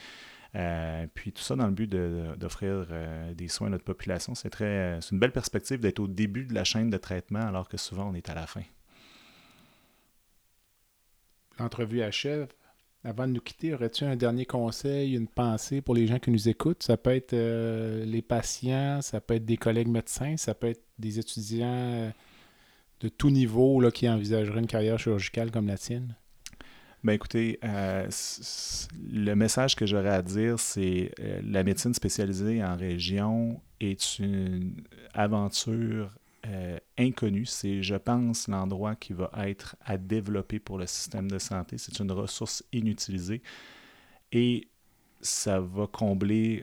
Euh, 0.56 1.06
puis 1.12 1.32
tout 1.32 1.42
ça 1.42 1.54
dans 1.54 1.66
le 1.66 1.72
but 1.72 1.90
d'offrir 1.90 2.86
euh, 2.90 3.34
des 3.34 3.48
soins 3.48 3.66
à 3.66 3.70
notre 3.70 3.84
population. 3.84 4.34
C'est 4.34 4.48
une 4.60 5.18
belle 5.18 5.32
perspective 5.32 5.80
d'être 5.80 6.00
au 6.00 6.08
début 6.08 6.46
de 6.46 6.54
la 6.54 6.64
chaîne 6.64 6.88
de 6.88 6.96
traitement 6.96 7.46
alors 7.46 7.68
que 7.68 7.76
souvent 7.76 8.10
on 8.10 8.14
est 8.14 8.30
à 8.30 8.34
la 8.34 8.46
fin. 8.46 8.62
L'entrevue 11.58 12.02
achève. 12.02 12.48
Avant 13.06 13.28
de 13.28 13.34
nous 13.34 13.40
quitter, 13.40 13.72
aurais-tu 13.72 14.02
un 14.02 14.16
dernier 14.16 14.46
conseil, 14.46 15.14
une 15.14 15.28
pensée 15.28 15.80
pour 15.80 15.94
les 15.94 16.08
gens 16.08 16.18
qui 16.18 16.32
nous 16.32 16.48
écoutent? 16.48 16.82
Ça 16.82 16.96
peut 16.96 17.14
être 17.14 17.34
euh, 17.34 18.04
les 18.04 18.20
patients, 18.20 19.00
ça 19.00 19.20
peut 19.20 19.34
être 19.34 19.44
des 19.44 19.56
collègues 19.56 19.86
médecins, 19.86 20.36
ça 20.36 20.54
peut 20.54 20.66
être 20.66 20.82
des 20.98 21.20
étudiants 21.20 22.12
de 23.00 23.08
tout 23.08 23.30
niveau 23.30 23.80
là, 23.80 23.92
qui 23.92 24.08
envisageraient 24.08 24.58
une 24.58 24.66
carrière 24.66 24.98
chirurgicale 24.98 25.52
comme 25.52 25.68
la 25.68 25.78
tienne? 25.78 26.16
Ben 27.04 27.12
écoutez, 27.12 27.60
euh, 27.62 28.08
le 29.12 29.34
message 29.34 29.76
que 29.76 29.86
j'aurais 29.86 30.08
à 30.08 30.22
dire, 30.22 30.58
c'est 30.58 31.12
euh, 31.20 31.40
la 31.44 31.62
médecine 31.62 31.94
spécialisée 31.94 32.64
en 32.64 32.74
région 32.74 33.60
est 33.78 34.18
une 34.18 34.82
aventure 35.14 36.10
euh, 36.46 36.78
inconnue. 36.98 37.46
C'est, 37.46 37.82
je 37.82 37.96
pense, 37.96 38.48
l'endroit 38.48 38.94
qui 38.94 39.12
va 39.12 39.30
être 39.38 39.76
à 39.84 39.96
développer 39.98 40.58
pour 40.58 40.78
le 40.78 40.86
système 40.86 41.30
de 41.30 41.38
santé. 41.38 41.78
C'est 41.78 41.98
une 41.98 42.12
ressource 42.12 42.64
inutilisée 42.72 43.42
et 44.32 44.68
ça 45.20 45.60
va 45.60 45.86
combler 45.86 46.62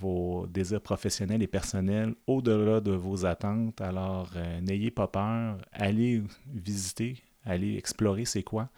vos 0.00 0.46
désirs 0.46 0.82
professionnels 0.82 1.42
et 1.42 1.46
personnels 1.48 2.14
au-delà 2.26 2.80
de 2.80 2.92
vos 2.92 3.24
attentes. 3.24 3.80
Alors, 3.80 4.30
n'ayez 4.62 4.90
pas 4.90 5.08
peur, 5.08 5.58
allez 5.72 6.22
visiter, 6.46 7.16
allez 7.44 7.76
explorer 7.76 8.26
c'est 8.26 8.42
quoi. 8.42 8.70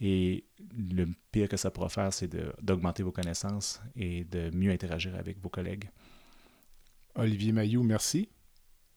Et 0.00 0.44
le 0.76 1.06
pire 1.32 1.48
que 1.48 1.56
ça 1.56 1.70
pourra 1.70 1.88
faire, 1.88 2.12
c'est 2.12 2.34
d'augmenter 2.62 3.02
vos 3.02 3.12
connaissances 3.12 3.80
et 3.94 4.24
de 4.24 4.50
mieux 4.54 4.70
interagir 4.70 5.14
avec 5.14 5.40
vos 5.40 5.48
collègues. 5.48 5.88
Olivier 7.14 7.52
Mailloux, 7.52 7.82
merci. 7.82 8.28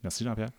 Merci 0.04 0.24
Jean-Pierre. 0.24 0.52